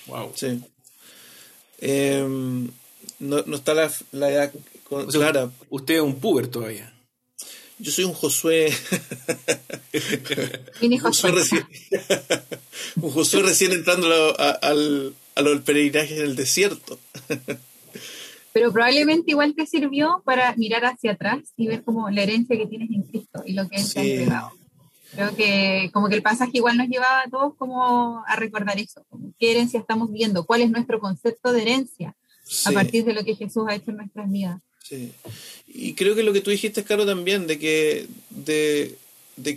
Wow. 0.08 0.32
Sí. 0.34 0.60
Em, 1.80 2.70
no, 3.20 3.44
no 3.46 3.56
está 3.56 3.74
la, 3.74 3.92
la 4.12 4.32
edad 4.32 4.54
clara. 5.12 5.52
Usted 5.70 5.96
es 5.96 6.02
un 6.02 6.20
puber 6.20 6.48
todavía. 6.48 6.92
Yo 7.78 7.92
soy 7.92 8.06
un 8.06 8.14
Josué. 8.14 8.74
Mini 10.82 10.98
Josué. 10.98 11.32
recién, 11.32 11.68
un 13.02 13.12
Josué 13.12 13.44
recién 13.44 13.74
entrando 13.74 14.08
a, 14.40 14.52
al, 14.52 15.14
a 15.36 15.42
lo 15.42 15.52
del 15.52 15.62
peregrinaje 15.62 16.18
en 16.18 16.24
el 16.24 16.36
desierto. 16.36 17.00
Pero 18.54 18.72
probablemente 18.72 19.32
igual 19.32 19.54
te 19.54 19.66
sirvió 19.66 20.22
para 20.24 20.56
mirar 20.56 20.86
hacia 20.86 21.12
atrás 21.12 21.40
y 21.58 21.68
ver 21.68 21.84
como 21.84 22.10
la 22.10 22.24
herencia 22.24 22.58
que 22.58 22.68
tienes 22.68 22.90
en 22.90 23.04
Cristo 23.04 23.44
y 23.46 23.54
lo 23.54 23.68
que 23.68 23.76
Él 23.78 23.94
te 23.94 24.00
ha 24.00 24.04
entregado. 24.04 24.52
Creo 25.12 25.36
que 25.36 25.90
como 25.94 26.10
que 26.10 26.16
el 26.16 26.22
pasaje 26.22 26.52
igual 26.54 26.78
nos 26.78 26.88
llevaba 26.88 27.22
a 27.22 27.30
todos 27.30 27.54
como 27.58 28.24
a 28.26 28.36
recordar 28.36 28.78
eso, 28.80 29.06
qué 29.40 29.52
herencia 29.52 29.80
estamos 29.80 30.12
viendo, 30.12 30.46
cuál 30.46 30.62
es 30.62 30.70
nuestro 30.70 31.00
concepto 31.00 31.54
de 31.54 31.62
herencia 31.62 32.16
a 32.66 32.72
partir 32.72 33.06
de 33.06 33.14
lo 33.14 33.24
que 33.24 33.36
Jesús 33.36 33.64
ha 33.68 33.76
hecho 33.76 33.92
en 33.92 33.98
nuestras 33.98 34.32
vidas. 34.32 34.62
Sí. 34.84 35.14
Y 35.68 35.94
creo 35.94 36.16
que 36.16 36.24
lo 36.24 36.32
que 36.32 36.42
tú 36.42 36.52
dijiste, 36.52 36.84
Caro, 36.84 37.06
también, 37.06 37.48
de 37.48 37.58
que 37.58 38.08
de, 38.30 38.98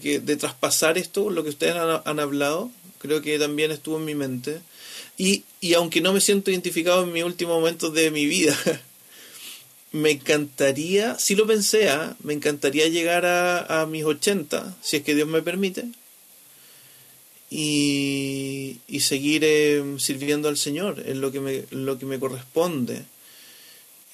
que 0.01 0.21
de 0.21 0.37
traspasar 0.37 0.97
esto, 0.97 1.31
lo 1.31 1.45
que 1.45 1.51
ustedes 1.51 1.77
han, 1.77 2.21
hablado, 2.21 2.71
creo 2.99 3.21
que 3.21 3.39
también 3.39 3.71
estuvo 3.71 3.99
en 3.99 4.05
mi 4.05 4.15
mente. 4.15 4.61
Y, 5.19 5.43
y 5.61 5.75
aunque 5.75 6.01
no 6.01 6.13
me 6.13 6.21
siento 6.21 6.51
identificado 6.51 7.03
en 7.03 7.13
mi 7.13 7.23
último 7.23 7.59
momento 7.59 7.91
de 7.91 8.11
mi 8.13 8.25
vida, 8.27 8.57
me 9.93 10.13
encantaría, 10.13 11.19
si 11.19 11.35
lo 11.35 11.47
pensé, 11.47 11.91
¿ah? 11.91 12.17
me 12.23 12.33
encantaría 12.33 12.87
llegar 12.89 13.27
a, 13.27 13.85
mis 13.87 14.05
80, 14.05 14.77
si 14.81 14.99
es 14.99 15.03
que 15.03 15.17
Dios 15.17 15.27
me 15.27 15.43
permite, 15.43 15.87
y, 17.51 18.79
y 18.87 19.01
seguir 19.01 19.43
eh, 19.45 19.83
sirviendo 19.99 20.49
al 20.49 20.57
Señor 20.57 21.03
en 21.05 21.21
lo 21.21 21.33
que 21.33 21.41
me, 21.41 21.65
lo 21.71 21.99
que 21.99 22.07
me 22.07 22.21
corresponde. 22.21 23.05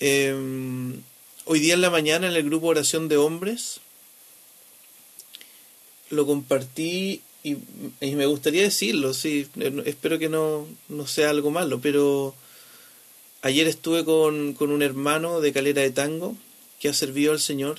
Em, 0.00 1.02
hoy 1.44 1.60
día 1.60 1.74
en 1.74 1.80
la 1.80 1.90
mañana 1.90 2.28
en 2.28 2.34
el 2.34 2.44
grupo 2.44 2.68
Oración 2.68 3.08
de 3.08 3.16
Hombres 3.16 3.80
lo 6.10 6.26
compartí 6.26 7.22
y, 7.44 7.56
me 8.00 8.26
gustaría 8.26 8.62
decirlo, 8.62 9.14
sí, 9.14 9.46
espero 9.84 10.18
que 10.18 10.28
no, 10.28 10.66
no, 10.88 11.06
sea 11.06 11.30
algo 11.30 11.52
malo, 11.52 11.78
pero 11.80 12.34
ayer 13.42 13.68
estuve 13.68 14.04
con, 14.04 14.54
con 14.54 14.72
un 14.72 14.82
hermano 14.82 15.40
de 15.40 15.52
Calera 15.52 15.82
de 15.82 15.90
Tango 15.90 16.36
que 16.80 16.88
ha 16.88 16.94
servido 16.94 17.32
al 17.32 17.40
Señor 17.40 17.78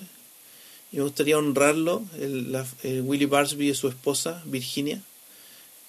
y 0.92 0.98
me 0.98 1.04
gustaría 1.04 1.38
honrarlo, 1.38 2.06
el, 2.18 2.56
el 2.84 3.02
Willy 3.02 3.26
Barsby 3.26 3.72
y 3.72 3.76
su 3.76 3.90
esposa, 3.90 4.42
Virginia 4.46 5.02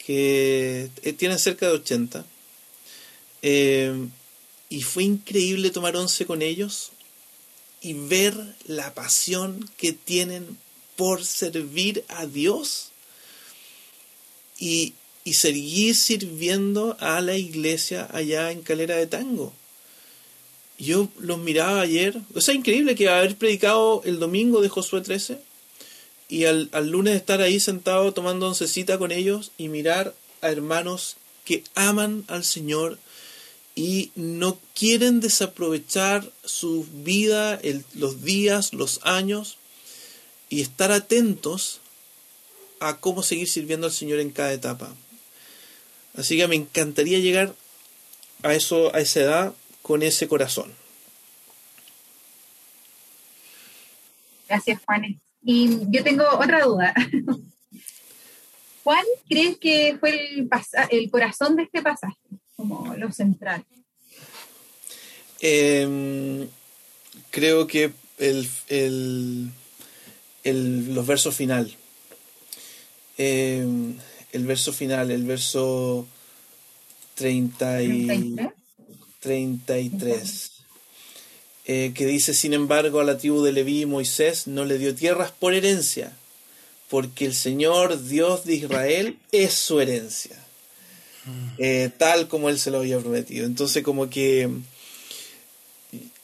que 0.07 0.89
eh, 1.03 1.13
tienen 1.15 1.39
cerca 1.41 1.67
de 1.67 1.73
80. 1.73 2.25
Eh, 3.43 4.09
y 4.69 4.83
fue 4.83 5.03
increíble 5.03 5.71
tomar 5.71 5.97
once 5.97 6.27
con 6.27 6.43
ellos 6.43 6.93
y 7.81 7.95
ver 7.95 8.35
la 8.67 8.95
pasión 8.95 9.69
que 9.77 9.93
tienen 9.93 10.59
por 10.95 11.25
servir 11.25 12.05
a 12.09 12.27
Dios 12.27 12.93
y, 14.59 14.95
y 15.25 15.35
seguir 15.35 15.97
sirviendo 15.97 16.97
a 17.01 17.21
la 17.21 17.37
iglesia 17.37 18.09
allá 18.13 18.51
en 18.51 18.63
Calera 18.63 18.97
de 18.97 19.07
Tango. 19.07 19.53
Yo 20.79 21.09
los 21.19 21.39
miraba 21.39 21.81
ayer, 21.81 22.21
o 22.35 22.41
sea, 22.41 22.55
increíble 22.55 22.95
que 22.95 23.09
haber 23.09 23.37
predicado 23.37 24.03
el 24.05 24.19
domingo 24.19 24.61
de 24.61 24.69
Josué 24.69 25.01
13 25.01 25.39
y 26.29 26.45
al, 26.45 26.69
lunes 26.83 27.17
estar 27.17 27.41
ahí 27.41 27.61
sentado 27.61 28.13
tomando 28.13 28.49
oncecita 28.49 28.99
con 28.99 29.13
ellos 29.13 29.53
y 29.59 29.69
mirar 29.69 30.15
a 30.43 30.51
hermanos 30.51 31.17
que 31.45 31.65
aman 31.75 32.25
al 32.29 32.45
Señor 32.45 32.99
y 33.75 34.11
no 34.17 34.59
quieren 34.75 35.21
desaprovechar 35.21 36.31
su 36.45 36.87
vida, 36.93 37.61
los 37.95 38.23
días, 38.23 38.73
los 38.73 39.01
años 39.03 39.59
y 40.49 40.61
estar 40.61 40.93
atentos 40.93 41.81
a 42.81 42.99
cómo 42.99 43.23
seguir 43.23 43.49
sirviendo 43.49 43.87
al 43.87 43.93
Señor 43.93 44.21
en 44.21 44.31
cada 44.31 44.53
etapa. 44.53 44.95
Así 46.17 46.37
que 46.37 46.49
me 46.49 46.57
encantaría 46.57 47.19
llegar 47.19 47.55
a 48.43 48.55
eso, 48.55 48.95
a 48.95 49.01
esa 49.01 49.21
edad, 49.21 49.55
con 49.83 50.03
ese 50.03 50.29
corazón. 50.29 50.73
Gracias, 54.49 54.81
Juanes. 54.85 55.17
Y 55.45 55.81
yo 55.91 56.03
tengo 56.03 56.25
otra 56.39 56.65
duda. 56.65 56.95
¿Cuál 58.83 59.05
crees 59.29 59.59
que 59.59 59.97
fue 59.99 60.11
el, 60.11 60.49
el 60.91 61.11
corazón 61.11 61.57
de 61.57 61.65
este 61.65 61.83
pasaje, 61.83 62.17
como 62.55 62.95
lo 62.97 63.11
central? 63.11 63.65
Em, 65.41 66.49
creo 67.31 67.67
que 67.67 67.93
el, 68.19 68.49
el, 68.69 69.51
el, 70.45 70.95
los 70.95 71.07
versos 71.07 71.35
final. 71.35 71.77
Em, 73.19 73.97
el 74.33 74.45
verso 74.45 74.73
final, 74.73 75.11
el 75.11 75.25
verso 75.25 76.07
30 77.15 77.83
y, 77.83 78.37
33. 79.21 80.53
Eh, 81.69 81.93
que 81.95 82.07
dice, 82.07 82.33
sin 82.33 82.53
embargo, 82.53 83.01
a 83.01 83.05
la 83.05 83.19
tribu 83.19 83.43
de 83.43 83.53
Leví 83.53 83.83
y 83.83 83.87
Moisés 83.87 84.47
no 84.47 84.65
le 84.65 84.79
dio 84.79 84.95
tierras 84.95 85.33
por 85.33 85.53
herencia, 85.55 86.13
porque 86.89 87.25
el 87.27 87.35
Señor 87.35 88.07
Dios 88.07 88.45
de 88.45 88.55
Israel 88.55 89.19
es 89.33 89.55
su 89.55 89.81
herencia, 89.81 90.37
eh, 91.59 91.91
tal 91.99 92.29
como 92.29 92.51
Él 92.51 92.59
se 92.61 92.71
lo 92.71 92.79
había 92.79 93.01
prometido. 93.01 93.47
Entonces, 93.47 93.83
como 93.83 94.09
que 94.09 94.49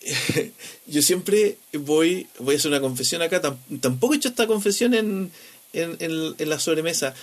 yo 0.87 1.03
siempre 1.03 1.57
voy, 1.73 2.29
voy 2.39 2.55
a 2.55 2.59
hacer 2.59 2.71
una 2.71 2.81
confesión 2.81 3.23
acá, 3.23 3.41
tampoco 3.81 4.15
he 4.15 4.19
hecho 4.19 4.29
esta 4.29 4.47
confesión 4.47 4.95
en, 4.95 5.33
en, 5.73 5.97
en, 6.01 6.49
la 6.49 6.59
sobremesa. 6.59 7.15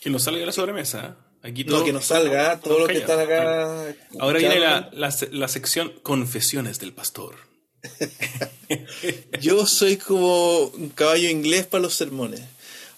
Que 0.00 0.10
no 0.10 0.18
salga 0.18 0.40
de 0.40 0.46
la 0.46 0.52
sobremesa. 0.52 1.16
Aquí 1.42 1.64
todo, 1.64 1.84
que 1.84 1.92
nos 1.92 2.06
salga, 2.06 2.60
todo 2.60 2.80
lo 2.80 2.86
que 2.86 2.98
está 2.98 3.20
acá. 3.20 3.94
Ahora 4.18 4.38
viene 4.38 4.58
la, 4.58 4.90
la, 4.92 5.48
sección 5.48 5.92
Confesiones 6.02 6.80
del 6.80 6.92
Pastor. 6.92 7.36
Yo 9.40 9.66
soy 9.66 9.96
como 9.96 10.64
un 10.64 10.88
caballo 10.88 11.28
inglés 11.28 11.66
para 11.66 11.82
los 11.82 11.94
sermones. 11.94 12.42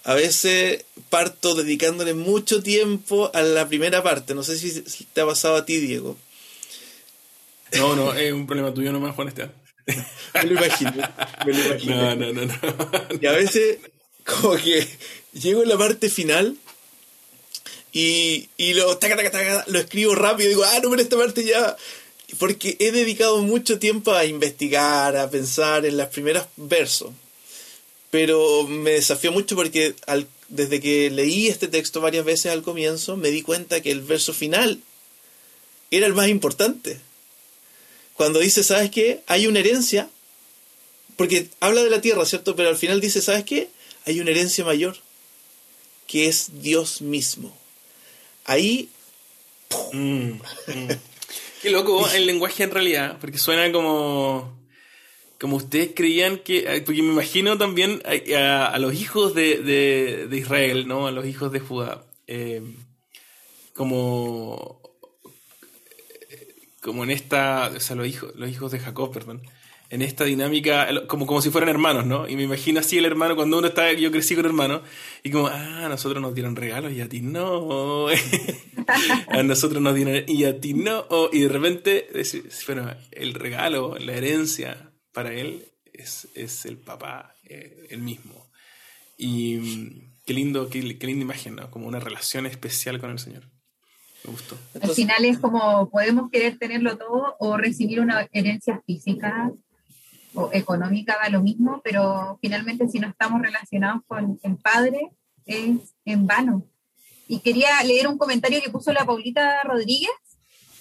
A 0.05 0.15
veces 0.15 0.87
parto 1.11 1.55
dedicándole 1.55 2.15
mucho 2.15 2.63
tiempo 2.63 3.31
a 3.35 3.43
la 3.43 3.69
primera 3.69 4.03
parte. 4.03 4.35
No 4.35 4.43
sé 4.43 4.59
si 4.59 5.05
te 5.05 5.21
ha 5.21 5.27
pasado 5.27 5.57
a 5.57 5.67
ti, 5.67 5.77
Diego. 5.77 6.17
No, 7.77 7.95
no, 7.95 8.15
es 8.15 8.33
un 8.33 8.47
problema 8.47 8.73
tuyo 8.73 8.93
nomás, 8.93 9.15
Juan 9.15 9.29
Esteban. 9.29 9.53
me 10.35 10.43
lo 10.45 10.53
imagino, 10.53 10.93
me 11.47 11.53
lo 11.53 11.65
imagino. 11.65 11.97
No, 11.97 12.17
no, 12.17 12.33
no, 12.33 12.45
no. 12.47 12.55
Y 13.21 13.27
a 13.27 13.33
veces, 13.33 13.79
como 14.29 14.57
que 14.57 14.87
llego 15.33 15.63
a 15.63 15.67
la 15.67 15.79
parte 15.79 16.11
final 16.11 16.57
y, 17.93 18.49
y 18.57 18.75
lo, 18.75 18.99
lo 19.67 19.79
escribo 19.79 20.15
rápido, 20.15 20.49
digo, 20.49 20.65
ah, 20.65 20.81
no, 20.83 20.91
pero 20.91 21.03
esta 21.03 21.17
parte 21.17 21.45
ya... 21.45 21.77
Porque 22.39 22.77
he 22.79 22.93
dedicado 22.93 23.39
mucho 23.43 23.79
tiempo 23.79 24.13
a 24.13 24.27
investigar, 24.27 25.17
a 25.17 25.31
pensar 25.31 25.87
en 25.87 25.97
las 25.97 26.09
primeras 26.09 26.47
versos. 26.57 27.11
Pero 28.11 28.65
me 28.65 28.91
desafió 28.91 29.33
mucho 29.33 29.57
porque 29.57 29.95
al, 30.07 30.29
desde 30.49 30.79
que 30.79 31.11
leí 31.11 31.49
este 31.49 31.69
texto 31.69 32.03
varias 32.03 32.27
veces 32.27 32.53
al 32.53 32.63
comienzo, 32.63 33.17
me 33.17 33.31
di 33.31 33.41
cuenta 33.41 33.81
que 33.81 33.91
el 33.91 34.03
verso 34.03 34.35
final 34.35 34.81
era 35.91 36.07
el 36.07 36.13
más 36.13 36.29
importante. 36.29 37.01
Cuando 38.13 38.41
dice, 38.41 38.63
¿sabes 38.63 38.91
qué? 38.91 39.23
Hay 39.27 39.47
una 39.47 39.61
herencia, 39.61 40.11
porque 41.17 41.49
habla 41.61 41.83
de 41.83 41.91
la 41.91 42.03
tierra, 42.03 42.27
¿cierto? 42.27 42.55
Pero 42.57 42.69
al 42.69 42.77
final 42.77 43.01
dice, 43.01 43.23
¿sabes 43.23 43.45
qué? 43.45 43.71
Hay 44.09 44.21
una 44.21 44.31
herencia 44.31 44.65
mayor, 44.65 44.97
que 46.07 46.29
es 46.29 46.63
Dios 46.63 47.03
mismo. 47.03 47.55
Ahí... 48.47 48.89
Mm, 49.93 50.31
mm. 50.31 50.41
Qué 51.63 51.71
loco 51.71 52.09
el 52.09 52.25
lenguaje 52.25 52.63
en 52.63 52.71
realidad, 52.71 53.19
porque 53.21 53.37
suena 53.37 53.71
como 53.71 54.57
como 55.39 55.57
ustedes 55.57 55.91
creían 55.95 56.39
que, 56.39 56.83
porque 56.87 57.03
me 57.03 57.13
imagino 57.13 57.59
también 57.59 58.03
a, 58.35 58.79
los 58.79 58.95
hijos 58.95 59.35
de, 59.35 60.27
Israel, 60.33 60.89
¿no? 60.89 61.07
A 61.07 61.13
los 61.13 61.27
hijos 61.27 61.53
de 61.53 61.61
Judá, 61.61 62.05
eh, 62.27 62.63
como, 63.75 64.81
como 66.81 67.05
en 67.05 67.11
esta, 67.11 67.71
o 67.77 67.81
sea, 67.81 67.95
los 67.95 68.07
hijos, 68.07 68.33
los 68.37 68.49
hijos 68.49 68.73
de 68.73 68.81
Jacob, 68.81 69.13
perdón, 69.13 69.43
en 69.91 70.03
esta 70.03 70.25
dinámica, 70.25 71.07
como, 71.07 71.27
como 71.27 71.41
si 71.41 71.51
fueran 71.51 71.71
hermanos, 71.71 72.05
¿no? 72.05 72.29
Y 72.29 72.37
me 72.37 72.43
imagino 72.43 72.81
así 72.81 72.99
el 72.99 73.07
hermano, 73.07 73.37
cuando 73.37 73.59
uno 73.59 73.69
está, 73.69 73.93
yo 73.93 74.11
crecí 74.11 74.35
con 74.35 74.45
hermanos, 74.45 74.83
y 75.23 75.31
como, 75.31 75.49
ah, 75.49 75.87
a 75.87 75.89
nosotros 75.89 76.21
nos 76.21 76.35
dieron 76.35 76.57
regalos 76.57 76.93
y 76.93 77.01
a 77.01 77.09
ti 77.09 77.23
no. 77.23 78.09
a 79.29 79.43
nosotros 79.43 79.81
nos 79.81 79.95
dieron, 79.95 80.25
y 80.27 80.45
a 80.45 80.61
ti 80.61 80.75
no. 80.75 81.07
Y 81.33 81.41
de 81.41 81.49
repente, 81.49 82.09
bueno, 82.67 82.91
el 83.13 83.35
regalo, 83.35 83.97
la 83.99 84.13
herencia, 84.13 84.93
para 85.13 85.33
él 85.33 85.67
es, 85.93 86.67
el 86.67 86.77
papá, 86.77 87.35
eh, 87.45 87.87
el 87.91 88.01
mismo. 88.01 88.51
Y 89.17 89.57
mm, 89.57 90.17
qué 90.27 90.35
lindo, 90.35 90.69
qué, 90.69 90.83
linda 90.83 91.25
imagen, 91.25 91.57
¿no? 91.57 91.71
Como 91.71 91.89
una 91.89 91.99
relación 91.99 92.45
especial 92.45 93.01
con 93.01 93.11
el 93.11 93.19
Señor. 93.19 93.45
Me 94.25 94.33
gustó. 94.33 94.59
Al 94.83 94.91
final 94.91 95.25
es 95.25 95.39
como 95.39 95.89
podemos 95.89 96.31
querer 96.31 96.59
tenerlo 96.59 96.99
todo 96.99 97.37
o 97.39 97.57
recibir 97.57 98.01
una 98.01 98.29
herencia 98.33 98.83
física 98.85 99.51
o 100.35 100.51
económica, 100.53 101.19
da 101.23 101.29
lo 101.29 101.43
mismo, 101.43 101.81
pero 101.83 102.39
finalmente 102.41 102.89
si 102.89 102.99
no 102.99 103.09
estamos 103.09 103.41
relacionados 103.43 104.03
con 104.07 104.39
el 104.43 104.57
Padre 104.57 105.11
es 105.47 105.95
en 106.05 106.27
vano. 106.27 106.65
Y 107.27 107.41
quería 107.41 107.83
leer 107.85 108.09
un 108.09 108.19
comentario 108.19 108.63
que 108.63 108.71
puso 108.71 108.93
la 108.93 109.05
Paulita 109.05 109.63
Rodríguez, 109.63 110.11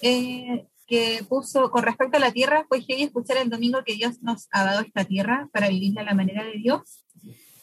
eh, 0.00 0.66
que 0.86 1.22
puso 1.28 1.70
con 1.70 1.82
respecto 1.82 2.16
a 2.16 2.20
la 2.20 2.32
tierra, 2.32 2.64
fue 2.66 2.82
y 2.86 3.02
escuchar 3.02 3.36
el 3.36 3.50
domingo 3.50 3.84
que 3.84 3.94
Dios 3.94 4.22
nos 4.22 4.48
ha 4.50 4.64
dado 4.64 4.80
esta 4.80 5.04
tierra 5.04 5.48
para 5.52 5.68
vivirla 5.68 6.00
a 6.00 6.04
la 6.04 6.14
manera 6.14 6.44
de 6.44 6.54
Dios, 6.54 7.04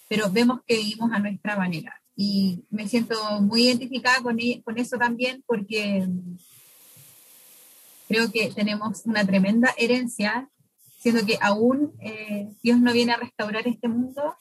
pero 0.08 0.30
vemos 0.32 0.62
que 0.68 0.78
vivimos 0.78 1.12
a 1.12 1.20
nuestra 1.20 1.58
manera. 1.58 2.00
Y 2.16 2.64
me 2.70 2.88
siento 2.88 3.42
muy 3.42 3.64
identificada 3.64 4.22
con, 4.22 4.40
e, 4.40 4.62
con 4.64 4.78
eso 4.78 4.98
también 4.98 5.44
porque 5.48 6.08
creo 8.08 8.32
que 8.32 8.52
tenemos 8.52 9.02
una 9.06 9.26
tremenda 9.26 9.74
herencia, 9.78 10.50
siendo 11.06 11.24
que 11.24 11.38
aún 11.40 11.94
eh, 12.00 12.50
Dios 12.64 12.80
no 12.80 12.92
viene 12.92 13.12
a 13.12 13.18
restaurar 13.18 13.68
este 13.68 13.88
mundo 13.88 14.36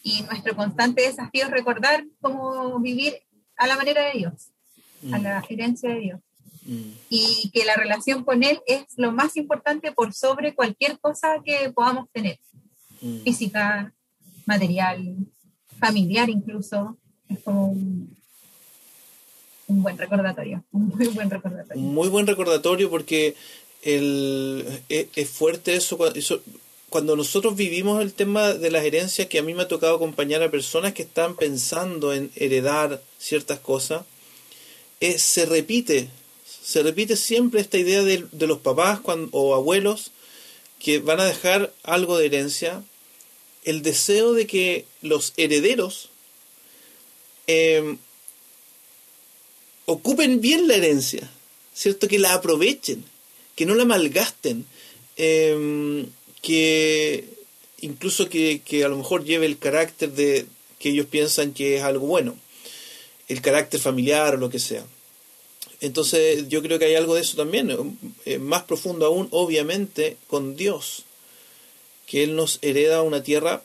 y 0.00 0.22
nuestro 0.22 0.54
constante 0.54 1.02
desafío 1.02 1.42
es 1.42 1.50
recordar 1.50 2.04
cómo 2.20 2.78
vivir 2.78 3.14
a 3.56 3.66
la 3.66 3.76
manera 3.76 4.04
de 4.04 4.18
Dios, 4.18 4.52
a 5.12 5.18
la 5.18 5.40
mm. 5.40 5.44
herencia 5.48 5.90
de 5.90 5.98
Dios. 5.98 6.20
Y 7.08 7.50
que 7.52 7.64
la 7.64 7.74
relación 7.74 8.22
con 8.22 8.44
Él 8.44 8.60
es 8.68 8.84
lo 8.96 9.10
más 9.10 9.36
importante 9.36 9.90
por 9.90 10.14
sobre 10.14 10.54
cualquier 10.54 11.00
cosa 11.00 11.42
que 11.44 11.72
podamos 11.74 12.08
tener. 12.12 12.38
Mm. 13.00 13.22
Física, 13.22 13.92
material, 14.46 15.16
familiar 15.80 16.30
incluso. 16.30 16.96
Es 17.28 17.40
como 17.40 17.70
un, 17.72 18.14
buen 19.66 19.98
recordatorio, 19.98 20.62
un 20.70 20.90
muy 20.90 21.08
buen 21.08 21.28
recordatorio. 21.28 21.82
Muy 21.82 22.08
buen 22.08 22.28
recordatorio 22.28 22.88
porque 22.88 23.34
el, 23.84 24.82
e, 24.88 25.08
es, 25.14 25.28
fuerte 25.28 25.76
eso, 25.76 25.98
cuando 26.90 27.16
nosotros 27.16 27.54
vivimos 27.54 28.02
el 28.02 28.12
tema 28.12 28.52
de 28.52 28.70
las 28.70 28.84
herencias, 28.84 29.28
que 29.28 29.38
a 29.38 29.42
mí 29.42 29.54
me 29.54 29.62
ha 29.62 29.68
tocado 29.68 29.96
acompañar 29.96 30.42
a 30.42 30.50
personas 30.50 30.94
que 30.94 31.02
están 31.02 31.36
pensando 31.36 32.12
en 32.12 32.30
heredar 32.34 33.02
ciertas 33.18 33.60
cosas, 33.60 34.04
se 35.00 35.46
repite 35.46 36.08
se 36.64 36.82
repite 36.82 37.16
siempre 37.16 37.60
esta 37.60 37.76
idea 37.76 38.02
de, 38.02 38.26
los 38.46 38.58
papás 38.58 39.00
o 39.32 39.54
abuelos 39.54 40.12
que 40.78 40.98
van 40.98 41.20
a 41.20 41.26
dejar 41.26 41.74
algo 41.82 42.16
de 42.16 42.26
herencia, 42.26 42.82
el 43.64 43.82
deseo 43.82 44.32
de 44.32 44.46
que 44.46 44.86
los 45.02 45.34
herederos 45.36 46.08
em, 47.46 47.98
ocupen 49.84 50.40
bien 50.40 50.66
la 50.66 50.76
herencia, 50.76 51.30
¿cierto? 51.74 52.08
Que 52.08 52.18
la 52.18 52.32
aprovechen, 52.32 53.04
que 53.56 53.66
no 53.66 53.74
la 53.74 53.84
malgasten, 53.84 54.66
em, 55.16 56.06
que 56.42 57.24
incluso 57.80 58.28
que, 58.28 58.62
que, 58.64 58.84
a 58.84 58.88
lo 58.88 58.96
mejor 58.96 59.24
lleve 59.24 59.46
el 59.46 59.58
carácter 59.58 60.12
de 60.12 60.46
que 60.78 60.90
ellos 60.90 61.06
piensan 61.06 61.52
que 61.52 61.76
es 61.76 61.82
algo 61.82 62.06
bueno, 62.06 62.36
el 63.28 63.40
carácter 63.40 63.80
familiar 63.80 64.34
o 64.34 64.38
lo 64.38 64.50
que 64.50 64.58
sea. 64.58 64.84
Entonces 65.80 66.48
yo 66.48 66.62
creo 66.62 66.78
que 66.78 66.86
hay 66.86 66.94
algo 66.94 67.14
de 67.14 67.20
eso 67.20 67.36
también, 67.36 67.98
eh, 68.24 68.38
más 68.38 68.62
profundo 68.62 69.06
aún, 69.06 69.28
obviamente, 69.30 70.16
con 70.28 70.56
Dios, 70.56 71.04
que 72.06 72.24
Él 72.24 72.36
nos 72.36 72.58
hereda 72.62 73.02
una 73.02 73.22
tierra 73.22 73.62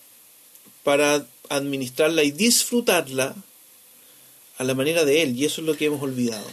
para 0.84 1.26
administrarla 1.50 2.24
y 2.24 2.32
disfrutarla 2.32 3.36
a 4.58 4.64
la 4.64 4.74
manera 4.74 5.06
de 5.06 5.22
Él, 5.22 5.38
y 5.38 5.46
eso 5.46 5.62
es 5.62 5.68
lo 5.68 5.78
que 5.78 5.86
hemos 5.86 6.02
olvidado. 6.02 6.46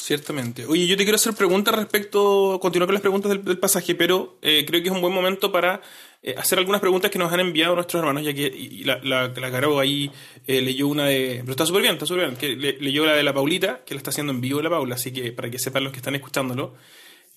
Ciertamente. 0.00 0.64
Oye, 0.64 0.86
yo 0.86 0.96
te 0.96 1.04
quiero 1.04 1.16
hacer 1.16 1.34
preguntas 1.34 1.74
respecto, 1.74 2.58
continuar 2.60 2.86
con 2.86 2.94
las 2.94 3.02
preguntas 3.02 3.30
del, 3.30 3.58
pasaje, 3.58 3.94
pero 3.94 4.38
eh, 4.40 4.64
creo 4.66 4.80
que 4.80 4.88
es 4.88 4.94
un 4.94 5.02
buen 5.02 5.12
momento 5.12 5.52
para 5.52 5.82
eh, 6.22 6.34
hacer 6.38 6.58
algunas 6.58 6.80
preguntas 6.80 7.10
que 7.10 7.18
nos 7.18 7.30
han 7.30 7.40
enviado 7.40 7.74
nuestros 7.74 8.00
hermanos, 8.00 8.24
ya 8.24 8.32
que 8.32 8.46
y 8.46 8.82
la, 8.84 8.98
la, 9.02 9.32
Caro 9.34 9.78
ahí 9.78 10.10
eh, 10.46 10.62
leyó 10.62 10.88
una 10.88 11.04
de... 11.04 11.40
Pero 11.40 11.50
está 11.50 11.66
súper 11.66 11.82
bien, 11.82 11.94
está 11.94 12.06
súper 12.06 12.28
bien, 12.28 12.36
que 12.36 12.56
leyó 12.56 13.04
la 13.04 13.12
de 13.12 13.22
la 13.22 13.34
Paulita, 13.34 13.84
que 13.84 13.92
la 13.92 13.98
está 13.98 14.08
haciendo 14.08 14.32
en 14.32 14.40
vivo 14.40 14.62
la 14.62 14.70
Paula, 14.70 14.94
así 14.94 15.12
que 15.12 15.32
para 15.32 15.50
que 15.50 15.58
sepan 15.58 15.84
los 15.84 15.92
que 15.92 15.98
están 15.98 16.14
escuchándolo. 16.14 16.74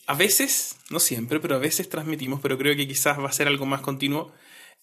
A 0.08 0.16
veces, 0.16 0.78
no 0.90 1.02
siempre, 1.02 1.42
pero 1.42 1.56
a 1.56 1.60
veces 1.60 1.90
transmitimos, 1.90 2.40
pero 2.42 2.58
creo 2.58 2.78
que 2.78 2.88
quizás 2.88 3.20
va 3.20 3.28
a 3.28 3.34
ser 3.34 3.50
algo 3.50 3.66
más 3.66 3.82
continuo, 3.82 4.32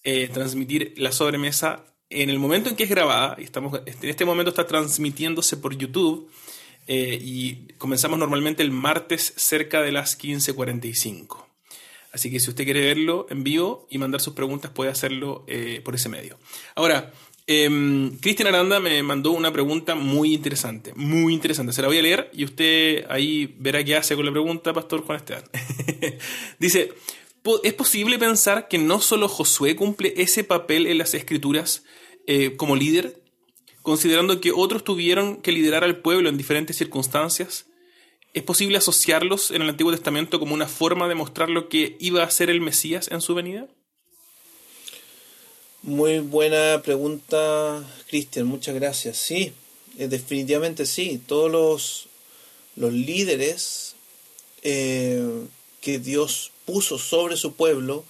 eh, 0.05 0.29
transmitir 0.29 0.93
la 0.99 1.13
sobremesa 1.13 1.87
en 2.11 2.29
el 2.29 2.39
momento 2.39 2.69
en 2.69 2.77
que 2.77 2.85
es 2.85 2.91
grabada, 2.91 3.37
y 3.39 3.45
estamos, 3.45 3.81
en 3.87 4.09
este 4.09 4.27
momento 4.27 4.51
está 4.51 4.67
transmitiéndose 4.67 5.57
por 5.57 5.77
YouTube, 5.77 6.31
y 6.93 7.69
comenzamos 7.79 8.19
normalmente 8.19 8.63
el 8.63 8.73
martes 8.73 9.33
cerca 9.37 9.81
de 9.81 9.93
las 9.93 10.19
15.45. 10.19 11.51
Así 12.13 12.31
que 12.31 12.41
si 12.41 12.51
usted 12.51 12.65
quiere 12.65 12.81
verlo 12.81 13.27
en 13.31 13.45
vivo 13.45 13.87
y 13.91 13.99
mandar 13.99 14.21
sus 14.21 14.35
preguntas, 14.35 14.71
puede 14.73 14.91
hacerlo 14.91 15.45
eh, 15.47 15.81
por 15.85 15.95
ese 15.95 16.09
medio. 16.09 16.39
Ahora, 16.75 17.13
eh, 17.47 18.11
Cristian 18.21 18.49
Aranda 18.49 18.81
me 18.81 19.03
mandó 19.03 19.31
una 19.33 19.53
pregunta 19.53 19.95
muy 19.95 20.35
interesante, 20.35 20.93
muy 20.97 21.33
interesante. 21.33 21.73
Se 21.73 21.83
la 21.83 21.89
voy 21.89 21.99
a 21.99 22.03
leer 22.03 22.31
y 22.33 22.45
usted 22.45 23.07
ahí 23.09 23.55
verá 23.59 23.85
qué 23.85 23.97
hace 23.97 24.17
con 24.17 24.27
la 24.27 24.33
pregunta, 24.33 24.73
Pastor 24.73 25.03
Juan 25.03 25.19
Esteban. 25.19 25.45
Dice, 26.59 26.93
¿es 27.63 27.73
posible 27.75 28.19
pensar 28.19 28.67
que 28.67 28.79
no 28.79 29.01
solo 29.01 29.29
Josué 29.29 29.77
cumple 29.77 30.15
ese 30.17 30.43
papel 30.43 30.87
en 30.87 30.99
las 30.99 31.15
escrituras 31.15 31.85
eh, 32.27 32.57
como 32.57 32.75
líder, 32.75 33.23
considerando 33.83 34.41
que 34.41 34.53
otros 34.53 34.85
tuvieron 34.85 35.37
que 35.37 35.53
liderar 35.53 35.85
al 35.85 35.99
pueblo 35.99 36.29
en 36.29 36.37
diferentes 36.37 36.77
circunstancias? 36.77 37.67
¿Es 38.33 38.43
posible 38.43 38.79
asociarlos 38.79 39.51
en 39.51 39.63
el 39.63 39.69
Antiguo 39.71 39.93
Testamento 39.93 40.39
como 40.39 40.55
una 40.55 40.69
forma 40.69 41.09
de 41.09 41.17
mostrar 41.17 41.51
lo 41.51 41.69
que 41.69 41.97
iba 41.99 42.23
a 42.23 42.31
ser 42.31 42.49
el 42.49 42.61
Mesías 42.61 43.09
en 43.11 43.21
su 43.21 43.35
venida? 43.35 43.67
Muy 45.83 46.19
buena 46.19 46.83
pregunta, 46.85 47.83
Cristian. 48.09 48.47
Muchas 48.47 48.75
gracias. 48.75 49.17
Sí, 49.17 49.53
eh, 49.99 50.09
definitivamente 50.09 50.87
sí. 50.87 51.21
Todos 51.27 51.51
los, 51.51 52.09
los 52.77 52.93
líderes 52.93 53.97
eh, 54.63 55.47
que 55.81 55.99
Dios 55.99 56.53
puso 56.67 56.99
sobre 56.99 57.37
su 57.37 57.55
pueblo, 57.55 58.05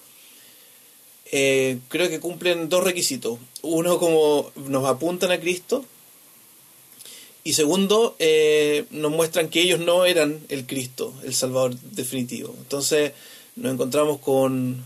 eh, 1.33 1.79
creo 1.89 2.09
que 2.09 2.21
cumplen 2.21 2.69
dos 2.69 2.85
requisitos. 2.85 3.39
Uno, 3.63 3.99
como 3.99 4.51
nos 4.57 4.85
apuntan 4.87 5.31
a 5.31 5.41
Cristo, 5.41 5.85
y 7.43 7.55
segundo, 7.55 8.17
eh, 8.19 8.85
nos 8.91 9.11
muestran 9.11 9.49
que 9.49 9.63
ellos 9.63 9.81
no 9.81 10.05
eran 10.05 10.41
el 10.49 10.67
Cristo, 10.67 11.15
el 11.25 11.35
Salvador 11.35 11.75
definitivo. 11.93 12.55
Entonces 12.59 13.13
nos 13.57 13.73
encontramos 13.73 14.21
con, 14.21 14.85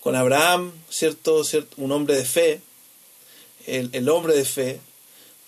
con 0.00 0.14
Abraham, 0.14 0.72
¿cierto? 0.88 1.42
¿cierto? 1.44 1.74
Un 1.78 1.90
hombre 1.92 2.14
de 2.14 2.24
fe, 2.24 2.60
el, 3.66 4.08
hombre 4.08 4.34
de 4.34 4.44
fe, 4.44 4.80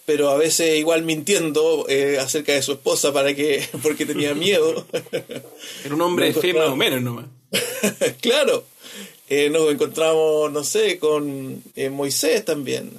pero 0.05 0.31
a 0.31 0.37
veces 0.37 0.79
igual 0.79 1.03
mintiendo 1.03 1.87
eh, 1.89 2.19
acerca 2.19 2.53
de 2.53 2.63
su 2.63 2.73
esposa 2.73 3.13
para 3.13 3.35
que 3.35 3.65
porque 3.83 4.05
tenía 4.05 4.35
miedo. 4.35 4.85
Era 5.85 5.95
un 5.95 6.01
hombre 6.01 6.33
de 6.33 6.41
fe 6.41 6.55
más 6.55 6.69
o 6.69 6.77
menos 6.77 7.03
nomás. 7.03 7.27
claro. 8.21 8.65
Eh, 9.35 9.49
nos 9.49 9.71
encontramos, 9.71 10.53
no 10.53 10.63
sé, 10.63 10.99
con 10.99 11.63
Moisés 11.93 12.45
también. 12.45 12.91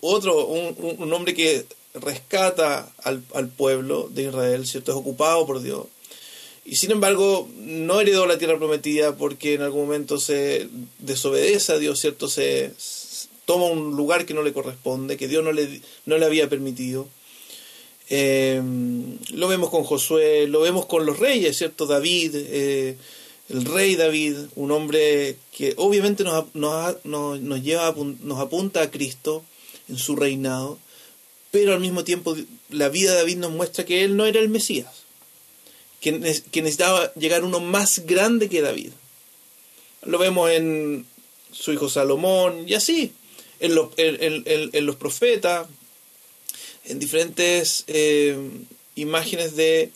otro, 0.00 0.46
un, 0.46 0.96
un 0.98 1.12
hombre 1.12 1.34
que 1.34 1.66
rescata 1.94 2.90
al, 3.02 3.48
pueblo 3.48 4.08
de 4.10 4.24
Israel, 4.24 4.66
¿cierto? 4.66 4.92
Es 4.92 4.96
ocupado 4.96 5.46
por 5.46 5.60
Dios. 5.60 5.86
y 6.64 6.76
sin 6.76 6.92
embargo 6.92 7.48
no 7.58 8.00
heredó 8.00 8.24
la 8.26 8.38
tierra 8.38 8.56
prometida 8.56 9.16
porque 9.16 9.54
en 9.54 9.62
algún 9.62 9.82
momento 9.86 10.18
se 10.18 10.68
desobedece 10.98 11.72
a 11.72 11.78
Dios, 11.78 12.00
¿cierto? 12.00 12.28
Se, 12.28 12.72
toma 13.44 13.66
un 13.66 13.96
lugar 13.96 14.24
que 14.24 14.34
no 14.34 14.42
le 14.42 14.52
corresponde, 14.52 15.16
que 15.16 15.28
Dios 15.28 15.44
no 15.44 15.52
le, 15.52 15.80
no 16.06 16.16
le 16.16 16.24
había 16.24 16.48
permitido. 16.48 17.08
Eh, 18.08 18.60
lo 19.34 19.48
vemos 19.48 19.70
con 19.70 19.84
Josué, 19.84 20.46
lo 20.46 20.60
vemos 20.60 20.86
con 20.86 21.04
los 21.06 21.18
reyes, 21.18 21.56
¿cierto? 21.56 21.86
David, 21.86 22.34
eh, 22.34 22.96
el 23.48 23.64
rey 23.64 23.96
David, 23.96 24.36
un 24.54 24.70
hombre 24.70 25.36
que 25.56 25.74
obviamente 25.76 26.24
nos, 26.24 26.54
nos, 26.54 27.04
nos, 27.04 27.62
lleva, 27.62 27.94
nos 28.22 28.38
apunta 28.38 28.82
a 28.82 28.90
Cristo 28.90 29.44
en 29.88 29.98
su 29.98 30.16
reinado, 30.16 30.78
pero 31.50 31.74
al 31.74 31.80
mismo 31.80 32.04
tiempo 32.04 32.36
la 32.70 32.88
vida 32.88 33.12
de 33.12 33.18
David 33.18 33.36
nos 33.36 33.50
muestra 33.50 33.84
que 33.84 34.04
él 34.04 34.16
no 34.16 34.26
era 34.26 34.40
el 34.40 34.48
Mesías 34.48 35.02
que, 36.02 36.12
necesitaba 36.12 37.14
llegar 37.14 37.44
uno 37.44 37.60
más 37.60 38.04
grande 38.04 38.48
que 38.48 38.60
David. 38.60 38.90
Lo 40.04 40.18
vemos 40.18 40.50
en 40.50 41.06
su 41.52 41.72
hijo 41.72 41.88
Salomón 41.88 42.68
y 42.68 42.74
así, 42.74 43.12
en, 43.60 43.78
en, 43.96 44.86
los 44.86 44.96
profetas, 44.96 45.68
en 46.84 46.98
diferentes 46.98 47.84
eh, 47.86 48.36
imágenes 48.96 49.54
de, 49.54 49.92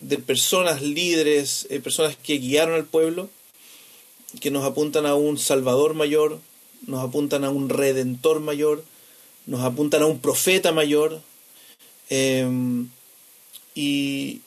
de, 0.00 0.18
personas 0.18 0.82
líderes, 0.82 1.66
eh, 1.70 1.80
personas 1.80 2.16
que 2.16 2.38
guiaron 2.38 2.74
al 2.74 2.84
pueblo, 2.84 3.28
que 4.40 4.50
nos 4.50 4.64
apuntan 4.64 5.06
a 5.06 5.14
un 5.14 5.38
Salvador 5.38 5.94
mayor, 5.94 6.38
nos 6.86 7.02
apuntan 7.02 7.44
a 7.44 7.50
un 7.50 7.68
Redentor 7.68 8.40
mayor, 8.40 8.84
nos 9.46 9.62
apuntan 9.62 10.02
a 10.02 10.06
un 10.06 10.20
profeta 10.20 10.72
mayor. 10.72 11.20
Eh, 12.10 12.48
y, 13.74 14.40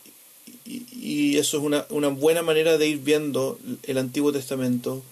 y, 0.65 1.37
eso 1.37 1.57
es 1.57 1.63
una, 1.63 1.85
una, 1.89 2.09
buena 2.09 2.41
manera 2.41 2.77
de 2.77 2.87
ir 2.87 2.97
viendo 2.97 3.59
el 3.83 3.97
Antiguo 3.97 4.31
Testamento 4.31 5.03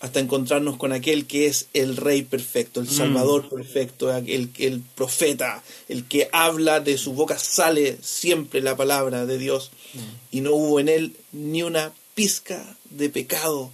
hasta 0.00 0.20
encontrarnos 0.20 0.76
con 0.76 0.92
aquel 0.92 1.26
que 1.26 1.46
es 1.46 1.68
el 1.72 1.96
Rey 1.96 2.22
perfecto, 2.22 2.80
el 2.80 2.86
mm. 2.86 2.90
Salvador 2.90 3.48
perfecto, 3.48 4.14
el, 4.14 4.50
el 4.58 4.80
profeta, 4.94 5.62
el 5.88 6.04
que 6.04 6.28
habla 6.32 6.80
de 6.80 6.98
su 6.98 7.14
boca 7.14 7.38
sale 7.38 7.96
siempre 8.02 8.60
la 8.60 8.76
palabra 8.76 9.24
de 9.24 9.38
Dios 9.38 9.70
mm. 9.94 9.98
y 10.36 10.40
no 10.42 10.52
hubo 10.52 10.80
en 10.80 10.88
él 10.88 11.16
ni 11.32 11.62
una 11.62 11.92
pizca 12.14 12.76
de 12.90 13.08
pecado. 13.08 13.72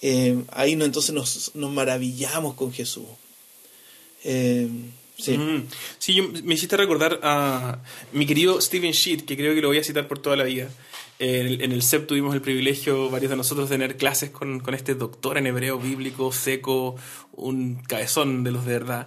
Eh, 0.00 0.42
ahí 0.52 0.74
no, 0.74 0.84
entonces 0.84 1.14
nos, 1.14 1.52
nos 1.54 1.70
maravillamos 1.70 2.54
con 2.54 2.72
Jesús. 2.72 3.06
Eh, 4.24 4.68
Sí. 5.18 5.38
sí, 5.98 6.20
me 6.20 6.54
hiciste 6.54 6.76
recordar 6.76 7.20
a 7.22 7.78
mi 8.12 8.26
querido 8.26 8.60
Steven 8.60 8.90
Sheet, 8.90 9.24
que 9.24 9.36
creo 9.36 9.54
que 9.54 9.60
lo 9.60 9.68
voy 9.68 9.78
a 9.78 9.84
citar 9.84 10.08
por 10.08 10.18
toda 10.18 10.36
la 10.36 10.42
vida. 10.42 10.68
En 11.24 11.70
el, 11.70 11.82
CEP 11.84 12.08
tuvimos 12.08 12.34
el 12.34 12.40
privilegio, 12.40 13.08
varios 13.08 13.30
de 13.30 13.36
nosotros, 13.36 13.70
de 13.70 13.76
tener 13.76 13.96
clases 13.96 14.30
con, 14.30 14.60
este 14.74 14.96
doctor 14.96 15.38
en 15.38 15.46
hebreo 15.46 15.78
bíblico, 15.78 16.32
seco, 16.32 16.96
un 17.30 17.76
cabezón 17.76 18.42
de 18.42 18.50
los 18.50 18.66
de 18.66 18.72
verdad. 18.72 19.06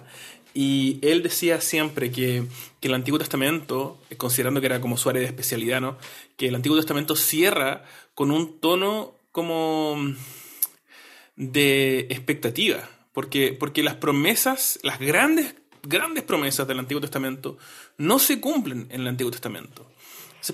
Y 0.54 0.98
él 1.02 1.22
decía 1.22 1.60
siempre 1.60 2.10
que, 2.10 2.44
que, 2.80 2.88
el 2.88 2.94
Antiguo 2.94 3.18
Testamento, 3.18 3.98
considerando 4.16 4.60
que 4.60 4.66
era 4.66 4.80
como 4.80 4.96
su 4.96 5.10
área 5.10 5.20
de 5.20 5.26
especialidad, 5.26 5.82
¿no? 5.82 5.98
que 6.38 6.48
el 6.48 6.54
Antiguo 6.54 6.78
Testamento 6.78 7.16
cierra 7.16 7.84
con 8.14 8.30
un 8.30 8.60
tono 8.60 9.12
como 9.30 9.98
de 11.36 12.06
expectativa. 12.08 12.88
Porque, 13.12 13.52
porque 13.52 13.82
las 13.82 13.96
promesas, 13.96 14.78
las 14.82 14.98
grandes 14.98 15.54
grandes 15.82 16.24
promesas 16.24 16.66
del 16.66 16.78
Antiguo 16.78 17.00
Testamento 17.02 17.58
no 17.98 18.18
se 18.18 18.40
cumplen 18.40 18.86
en 18.90 19.02
el 19.02 19.08
Antiguo 19.08 19.30
Testamento. 19.30 19.86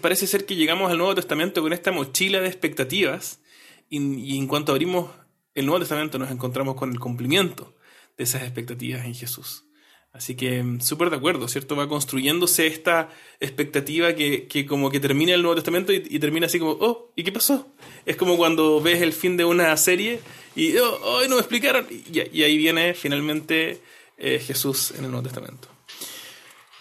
Parece 0.01 0.27
ser 0.27 0.47
que 0.47 0.57
llegamos 0.57 0.91
al 0.91 0.99
Nuevo 0.99 1.15
Testamento 1.15 1.63
con 1.63 1.73
esta 1.73 1.93
mochila 1.93 2.41
de 2.41 2.49
expectativas 2.49 3.41
y, 3.89 4.39
en 4.39 4.47
cuanto 4.47 4.73
abrimos 4.73 5.11
el 5.55 5.67
Nuevo 5.67 5.81
Testamento 5.81 6.19
nos 6.19 6.31
encontramos 6.31 6.77
con 6.77 6.91
el 6.91 6.99
cumplimiento 6.99 7.75
de 8.17 8.25
esas 8.25 8.43
expectativas 8.43 9.05
en 9.05 9.15
Jesús. 9.15 9.65
Así 10.13 10.35
que 10.35 10.63
mm, 10.63 10.81
súper 10.81 11.11
de 11.11 11.17
acuerdo, 11.17 11.49
¿cierto? 11.49 11.77
Va 11.77 11.89
construyéndose 11.89 12.67
esta 12.67 13.11
expectativa 13.41 14.15
que, 14.15 14.67
como 14.69 14.91
que 14.91 15.01
termina 15.01 15.35
el 15.35 15.43
Nuevo 15.43 15.57
Testamento 15.57 15.93
y, 15.93 16.19
termina 16.19 16.47
así 16.47 16.59
como, 16.59 16.73
oh, 16.73 17.13
¿y 17.17 17.25
qué 17.25 17.33
pasó? 17.33 17.73
Es 18.07 18.17
como 18.17 18.37
cuando 18.37 18.81
ves 18.81 19.03
el 19.03 19.13
fin 19.13 19.37
de 19.37 19.45
una 19.45 19.77
serie 19.77 20.21
y, 20.57 20.77
oh, 20.79 21.01
oh 21.03 21.23
no 21.29 21.37
me 21.37 21.41
explicaron. 21.41 21.87
y 21.91 22.43
ahí 22.43 22.57
viene 22.57 22.95
finalmente 22.95 23.81
eh, 24.19 24.39
Jesús 24.39 24.93
en 24.93 25.05
el 25.05 25.11
Nuevo 25.11 25.25
Testamento. 25.25 25.69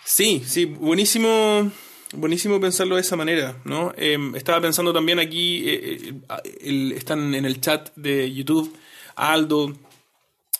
Sí, 0.06 0.44
sí, 0.46 0.66
buenísimo, 0.66 1.72
buenísimo 2.14 2.60
pensarlo 2.60 2.96
de 2.96 3.02
esa 3.02 3.16
manera, 3.16 3.62
¿no? 3.66 3.94
Em, 3.98 4.36
estaba 4.36 4.62
pensando 4.62 4.94
también 4.94 5.20
aquí, 5.20 5.64
eh, 5.70 6.14
eh, 6.62 6.94
están 6.96 7.34
en 7.34 7.46
el 7.46 7.62
chat 7.62 7.90
de 7.96 8.34
YouTube, 8.34 8.76
Aldo, 9.16 9.76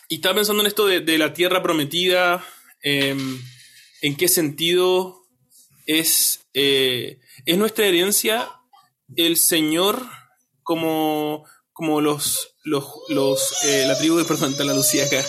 y 0.08 0.16
estaba 0.16 0.36
pensando 0.36 0.62
en 0.62 0.66
esto 0.66 0.86
de, 0.86 1.18
la 1.18 1.32
tierra 1.32 1.62
prometida, 1.62 2.44
em, 2.82 3.40
en 4.02 4.16
qué 4.16 4.28
sentido 4.28 5.26
es, 5.86 6.40
es 6.52 7.58
nuestra 7.58 7.86
herencia 7.86 8.48
el 9.16 9.36
Señor 9.36 10.02
como, 10.62 11.44
como 11.72 12.00
los, 12.00 12.54
los, 12.64 12.88
la 13.08 13.98
tribu 13.98 14.18
de, 14.18 14.24
perdón, 14.28 14.54
la 14.58 14.74
Lucía 14.74 15.04
acá, 15.06 15.24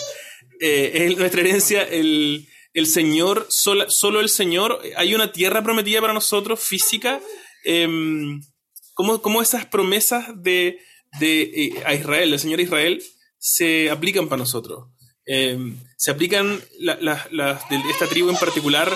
eh, 0.60 0.92
es 0.94 1.16
nuestra 1.16 1.40
herencia, 1.40 1.82
el, 1.82 2.48
Señor, 2.86 3.46
solo, 3.48 4.20
el 4.20 4.28
Señor, 4.28 4.80
hay 4.96 5.14
una 5.14 5.32
tierra 5.32 5.62
prometida 5.62 6.00
para 6.00 6.12
nosotros, 6.12 6.60
física. 6.60 7.20
Eh, 7.64 7.88
¿cómo, 8.94 9.42
esas 9.42 9.66
promesas 9.66 10.26
de, 10.42 10.78
eh, 11.20 11.82
a 11.84 11.94
Israel, 11.94 12.30
del 12.30 12.40
Señor 12.40 12.60
Israel, 12.60 13.02
se 13.38 13.90
aplican 13.90 14.28
para 14.28 14.40
nosotros? 14.40 14.88
Em, 15.26 15.76
se 15.96 16.10
aplican 16.10 16.60
las 16.78 17.30
de 17.30 17.90
esta 17.90 18.06
tribu 18.06 18.30
en 18.30 18.36
particular. 18.36 18.90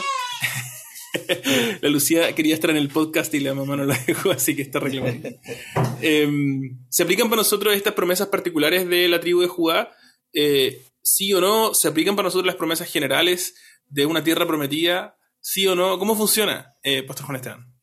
la 1.80 1.88
Lucía 1.88 2.34
quería 2.34 2.54
estar 2.54 2.70
en 2.70 2.76
el 2.76 2.88
podcast 2.88 3.32
y 3.34 3.40
la 3.40 3.54
mamá 3.54 3.76
no 3.76 3.84
la 3.84 3.98
dejó, 4.06 4.30
así 4.30 4.54
que 4.54 4.62
está 4.62 4.78
reclamando. 4.78 5.28
Em, 6.00 6.78
se 6.90 7.02
aplican 7.02 7.28
para 7.28 7.40
nosotros 7.40 7.74
estas 7.74 7.94
promesas 7.94 8.28
particulares 8.28 8.88
de 8.88 9.08
la 9.08 9.20
tribu 9.20 9.40
de 9.40 9.48
Judá. 9.48 9.90
Eh, 10.32 10.82
sí 11.08 11.32
o 11.32 11.40
no 11.40 11.74
se 11.74 11.88
aplican 11.88 12.16
para 12.16 12.26
nosotros 12.26 12.46
las 12.46 12.56
promesas 12.56 12.90
generales 12.90 13.54
de 13.86 14.04
una 14.06 14.22
tierra 14.22 14.46
prometida, 14.46 15.16
sí 15.40 15.66
o 15.66 15.74
no. 15.74 15.98
¿Cómo 15.98 16.14
funciona, 16.14 16.74
eh, 16.82 17.02
Pastor 17.02 17.26
Juan 17.26 17.36
Esteban? 17.36 17.74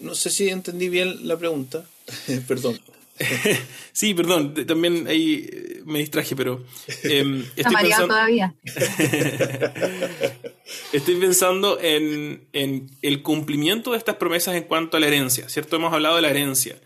No 0.00 0.14
sé 0.14 0.30
si 0.30 0.48
entendí 0.48 0.88
bien 0.88 1.28
la 1.28 1.38
pregunta. 1.38 1.84
Perdón. 2.48 2.80
sí, 3.92 4.12
perdón, 4.12 4.54
también 4.66 5.06
ahí 5.06 5.48
eh, 5.48 5.82
me 5.84 6.00
distraje, 6.00 6.34
pero 6.34 6.64
eh, 7.04 7.44
estoy 7.56 7.76
pensando 7.76 8.08
todavía. 8.08 8.54
estoy 10.92 11.14
pensando 11.14 11.78
en, 11.80 12.48
en, 12.52 12.90
el 13.02 13.22
cumplimiento 13.22 13.92
de 13.92 13.98
estas 13.98 14.16
promesas 14.16 14.56
en 14.56 14.64
cuanto 14.64 14.96
a 14.96 15.00
la 15.00 15.06
herencia, 15.06 15.48
¿cierto? 15.48 15.76
Hemos 15.76 15.92
hablado 15.92 16.16
de 16.16 16.22
la 16.22 16.30
herencia. 16.30 16.76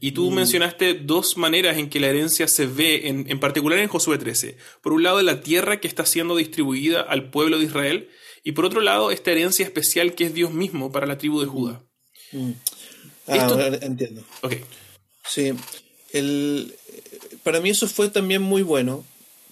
Y 0.00 0.12
tú 0.12 0.30
mm. 0.30 0.34
mencionaste 0.34 0.94
dos 0.94 1.36
maneras 1.36 1.78
en 1.78 1.88
que 1.88 2.00
la 2.00 2.08
herencia 2.08 2.48
se 2.48 2.66
ve, 2.66 3.08
en, 3.08 3.40
particular 3.40 3.78
en 3.78 3.88
Josué 3.88 4.18
13. 4.18 4.56
Por 4.82 4.92
un 4.92 5.02
lado, 5.02 5.22
la 5.22 5.40
tierra 5.40 5.80
que 5.80 5.88
está 5.88 6.04
siendo 6.06 6.36
distribuida 6.36 7.00
al 7.00 7.30
pueblo 7.30 7.58
de 7.58 7.64
Israel, 7.64 8.08
y 8.44 8.52
por 8.52 8.64
otro 8.64 8.80
lado, 8.80 9.10
esta 9.10 9.30
herencia 9.30 9.64
especial 9.64 10.14
que 10.14 10.24
es 10.24 10.34
Dios 10.34 10.52
mismo 10.52 10.92
para 10.92 11.06
la 11.06 11.18
tribu 11.18 11.40
de 11.40 11.46
Judá. 11.46 11.82
Mm. 12.32 12.52
Ah, 13.26 13.78
entiendo. 13.82 14.24
Ok. 14.42 14.54
Sí. 15.28 15.52
El, 16.12 16.74
para 17.42 17.60
mí 17.60 17.70
eso 17.70 17.88
fue 17.88 18.08
también 18.08 18.42
muy 18.42 18.62
bueno, 18.62 19.04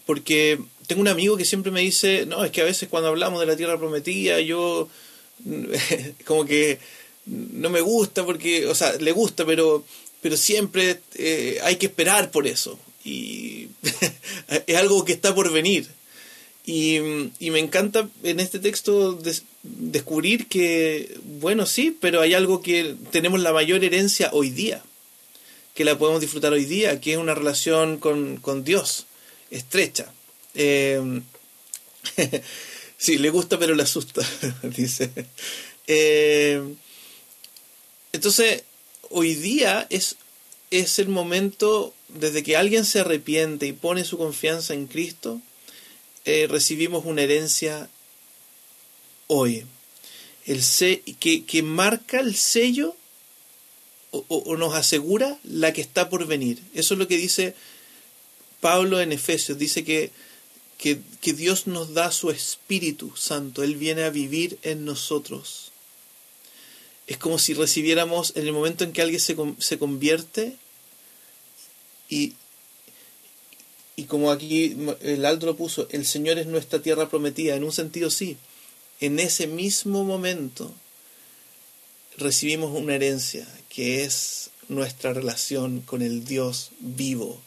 porque 0.06 0.58
tengo 0.86 1.02
un 1.02 1.08
amigo 1.08 1.36
que 1.36 1.44
siempre 1.44 1.72
me 1.72 1.80
dice, 1.80 2.26
no, 2.26 2.44
es 2.44 2.50
que 2.50 2.62
a 2.62 2.64
veces 2.64 2.88
cuando 2.88 3.08
hablamos 3.08 3.40
de 3.40 3.46
la 3.46 3.56
tierra 3.56 3.78
prometida, 3.78 4.40
yo 4.40 4.88
como 6.24 6.44
que 6.44 6.78
no 7.26 7.70
me 7.70 7.80
gusta 7.80 8.24
porque, 8.24 8.66
o 8.66 8.74
sea, 8.74 8.92
le 8.94 9.12
gusta, 9.12 9.44
pero 9.44 9.84
pero 10.26 10.36
siempre 10.36 10.98
eh, 11.14 11.60
hay 11.62 11.76
que 11.76 11.86
esperar 11.86 12.32
por 12.32 12.48
eso. 12.48 12.80
Y 13.04 13.68
es 14.66 14.76
algo 14.76 15.04
que 15.04 15.12
está 15.12 15.32
por 15.36 15.52
venir. 15.52 15.86
Y, 16.64 16.98
me 16.98 17.60
encanta 17.60 18.08
en 18.24 18.40
este 18.40 18.58
texto 18.58 19.16
descubrir 19.62 20.48
que, 20.48 21.16
bueno, 21.38 21.64
sí, 21.64 21.96
pero 22.00 22.22
hay 22.22 22.34
algo 22.34 22.60
que 22.60 22.96
tenemos 23.12 23.38
la 23.38 23.52
mayor 23.52 23.84
herencia 23.84 24.30
hoy 24.32 24.50
día, 24.50 24.82
que 25.76 25.84
la 25.84 25.96
podemos 25.96 26.20
disfrutar 26.20 26.52
hoy 26.52 26.64
día, 26.64 27.00
que 27.00 27.12
es 27.12 27.18
una 27.18 27.36
relación 27.36 27.98
con, 27.98 28.64
Dios 28.64 29.06
estrecha. 29.52 30.12
Eh, 30.54 31.20
sí, 32.98 33.18
le 33.18 33.30
gusta 33.30 33.60
pero 33.60 33.76
le 33.76 33.84
asusta, 33.84 34.28
dice. 34.64 35.08
Eh, 35.86 36.60
entonces, 38.10 38.64
hoy 39.18 39.34
día 39.34 39.86
es, 39.88 40.16
es 40.70 40.98
el 40.98 41.08
momento, 41.08 41.94
desde 42.08 42.42
que 42.42 42.54
alguien 42.54 42.84
se 42.84 43.00
arrepiente 43.00 43.66
y 43.66 43.72
pone 43.72 44.04
su 44.04 44.18
confianza 44.18 44.74
en 44.74 44.86
Cristo, 44.86 45.40
eh, 46.26 46.46
recibimos 46.50 47.06
una 47.06 47.22
herencia 47.22 47.88
hoy. 49.26 49.64
El 50.44 50.60
que, 51.18 51.46
que 51.46 51.62
marca 51.62 52.20
el 52.20 52.36
sello 52.36 52.94
o, 54.10 54.56
nos 54.58 54.74
asegura 54.74 55.38
la 55.44 55.72
que 55.72 55.80
está 55.80 56.10
por 56.10 56.26
venir. 56.26 56.62
Eso 56.74 56.92
es 56.92 56.98
lo 56.98 57.08
que 57.08 57.16
dice 57.16 57.54
Pablo 58.60 59.00
en 59.00 59.12
Efesios. 59.12 59.56
Dice 59.56 59.82
que, 59.82 60.10
que, 60.76 61.00
que 61.22 61.32
Dios 61.32 61.66
nos 61.66 61.94
da 61.94 62.12
su 62.12 62.30
Espíritu 62.30 63.16
Santo. 63.16 63.62
Él 63.62 63.76
viene 63.76 64.04
a 64.04 64.10
vivir 64.10 64.58
en 64.62 64.84
nosotros. 64.84 65.72
Es 67.06 67.18
como 67.18 67.38
si 67.38 67.54
recibiéramos 67.54 68.32
en 68.36 68.46
el 68.46 68.52
momento 68.52 68.84
en 68.84 68.92
que 68.92 69.02
alguien 69.02 69.20
se, 69.20 69.36
se 69.58 69.78
convierte 69.78 70.56
y, 72.08 72.34
y 73.94 74.04
como 74.04 74.30
aquí 74.30 74.76
el 75.00 75.24
Aldo 75.24 75.46
lo 75.46 75.56
puso, 75.56 75.88
el 75.90 76.04
Señor 76.04 76.38
es 76.38 76.46
nuestra 76.46 76.82
tierra 76.82 77.08
prometida, 77.08 77.54
en 77.54 77.64
un 77.64 77.72
sentido 77.72 78.10
sí. 78.10 78.36
En 79.00 79.18
ese 79.18 79.46
mismo 79.46 80.04
momento 80.04 80.74
recibimos 82.16 82.72
una 82.76 82.94
herencia 82.94 83.46
que 83.68 84.04
es 84.04 84.50
nuestra 84.68 85.12
relación 85.12 85.80
con 85.80 86.02
el 86.02 86.24
Dios 86.24 86.70
vivo. 86.80 87.40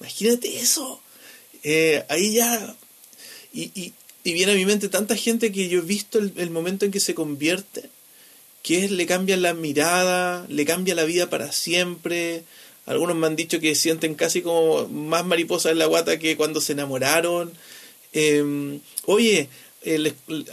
Imagínate 0.00 0.58
eso. 0.58 1.00
Eh, 1.62 2.04
ahí 2.08 2.34
ya... 2.34 2.76
Y, 3.52 3.70
y, 3.74 3.92
viene 4.24 4.52
a 4.52 4.54
mi 4.54 4.64
mente 4.64 4.88
tanta 4.88 5.16
gente 5.16 5.52
que 5.52 5.68
yo 5.68 5.80
he 5.80 5.82
visto 5.82 6.18
el, 6.18 6.50
momento 6.50 6.84
en 6.84 6.90
que 6.92 7.00
se 7.00 7.14
convierte, 7.14 7.90
que 8.62 8.84
es, 8.84 8.90
le 8.90 9.06
cambia 9.06 9.36
la 9.36 9.54
mirada, 9.54 10.46
le 10.48 10.64
cambia 10.64 10.94
la 10.94 11.04
vida 11.04 11.28
para 11.30 11.52
siempre. 11.52 12.44
Algunos 12.86 13.16
me 13.16 13.26
han 13.26 13.36
dicho 13.36 13.60
que 13.60 13.74
sienten 13.74 14.14
casi 14.14 14.42
como 14.42 14.88
más 14.88 15.24
mariposas 15.24 15.72
en 15.72 15.78
la 15.78 15.86
guata 15.86 16.18
que 16.18 16.36
cuando 16.36 16.60
se 16.60 16.72
enamoraron. 16.72 17.52
Em, 18.12 18.80
oye, 19.06 19.48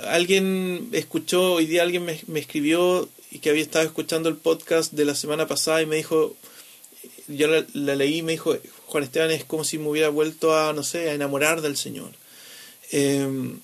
alguien 0.08 0.90
escuchó, 0.94 1.54
hoy 1.54 1.66
día 1.66 1.84
alguien 1.84 2.06
me, 2.06 2.20
me 2.28 2.40
escribió 2.40 3.10
y 3.32 3.40
que 3.40 3.50
había 3.50 3.62
estado 3.62 3.86
escuchando 3.86 4.30
el 4.30 4.38
podcast 4.38 4.94
de 4.94 5.06
la 5.06 5.16
semana 5.16 5.48
pasada 5.48 5.82
y 5.82 5.86
me 5.86 5.98
dijo, 5.98 6.36
yo 7.28 7.48
la, 7.48 7.96
leí 7.96 8.18
y 8.18 8.22
me 8.24 8.34
dijo, 8.34 8.58
Juan 8.88 9.04
Esteban 9.04 9.32
es 9.32 9.44
como 9.44 9.64
si 9.64 9.78
me 9.78 9.88
hubiera 9.88 10.10
vuelto 10.10 10.58
a, 10.58 10.74
no 10.74 10.84
sé, 10.84 11.10
a 11.10 11.14
enamorar 11.14 11.62
del 11.62 11.78
Señor. 11.78 12.12
Em, 12.92 13.60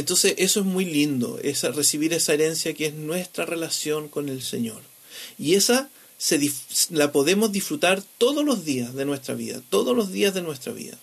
entonces 0.00 0.34
eso 0.38 0.60
es 0.60 0.66
muy 0.66 0.84
lindo, 0.84 1.38
esa, 1.42 1.70
recibir 1.70 2.12
esa 2.12 2.34
herencia 2.34 2.74
que 2.74 2.86
es 2.86 2.94
nuestra 2.94 3.46
relación 3.46 4.08
con 4.08 4.28
el 4.28 4.42
Señor. 4.42 4.82
Y 5.38 5.54
esa 5.54 5.90
se, 6.18 6.40
la 6.90 7.12
podemos 7.12 7.52
disfrutar 7.52 8.02
todos 8.18 8.44
los 8.44 8.64
días 8.64 8.94
de 8.94 9.04
nuestra 9.04 9.34
vida, 9.34 9.60
todos 9.70 9.96
los 9.96 10.10
días 10.10 10.34
de 10.34 10.42
nuestra 10.42 10.72
vida. 10.72 10.98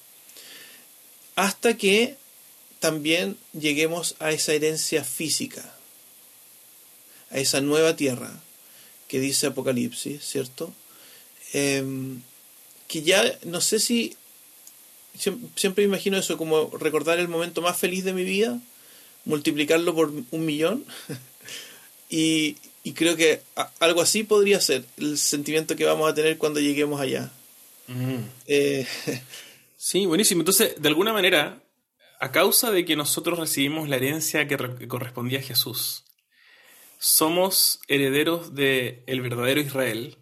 Hasta 1.36 1.78
que 1.78 2.18
también 2.80 3.38
lleguemos 3.54 4.16
a 4.20 4.32
esa 4.32 4.54
herencia 4.54 5.04
física 5.04 5.74
a 7.30 7.40
esa 7.40 7.60
nueva 7.62 7.96
tierra 7.96 8.32
que 9.08 9.20
dice 9.20 9.48
Apocalipsis, 9.48 10.24
¿cierto? 10.24 10.74
Em, 11.54 12.22
que 12.88 13.02
ya 13.02 13.38
no 13.44 13.60
sé 13.60 13.80
si 13.80 14.16
siempre, 15.56 15.84
imagino 15.84 16.18
eso 16.18 16.38
como 16.38 16.70
recordar 16.78 17.20
el 17.20 17.28
momento 17.28 17.62
más 17.62 17.78
feliz 17.78 18.04
de 18.04 18.14
mi 18.14 18.24
vida, 18.24 18.60
multiplicarlo 19.28 19.94
por 19.94 20.12
un 20.32 20.46
millón 20.46 20.86
y, 22.10 22.56
creo 22.96 23.18
que 23.18 23.42
algo 23.80 24.02
así 24.02 24.24
podría 24.24 24.62
ser 24.62 24.86
el 24.96 25.18
sentimiento 25.18 25.76
que 25.76 25.84
vamos 25.84 26.10
a 26.10 26.16
tener 26.16 26.38
cuando 26.38 26.62
lleguemos 26.62 27.02
allá. 27.02 27.30
Mm. 27.88 28.20
Eh, 28.48 28.88
sí, 29.78 30.06
buenísimo. 30.06 30.42
Entonces, 30.42 30.82
de 30.82 30.88
alguna 30.88 31.12
manera, 31.12 31.62
a 32.22 32.32
causa 32.32 32.72
de 32.72 32.86
que 32.86 32.96
nosotros 32.96 33.38
recibimos 33.38 33.90
la 33.90 33.98
herencia 33.98 34.48
que 34.48 34.88
correspondía 34.88 35.40
a 35.40 35.44
Jesús, 35.44 36.06
somos 36.98 37.82
herederos 37.90 38.56
del 38.56 39.04
el 39.06 39.22
verdadero 39.22 39.60
Israel 39.60 40.18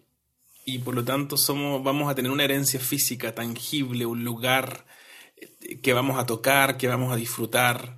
y 0.66 0.80
por 0.80 0.94
lo 0.94 1.04
tanto 1.04 1.36
somos, 1.36 1.82
vamos 1.82 2.10
a 2.10 2.14
tener 2.14 2.30
una 2.30 2.44
herencia 2.44 2.80
física 2.80 3.34
tangible, 3.34 4.04
un 4.04 4.24
lugar 4.24 4.84
eh, 5.36 5.78
que 5.80 5.92
vamos 5.92 6.18
a 6.18 6.26
tocar, 6.26 6.76
que 6.76 6.88
vamos 6.88 7.12
a 7.12 7.16
disfrutar. 7.16 7.95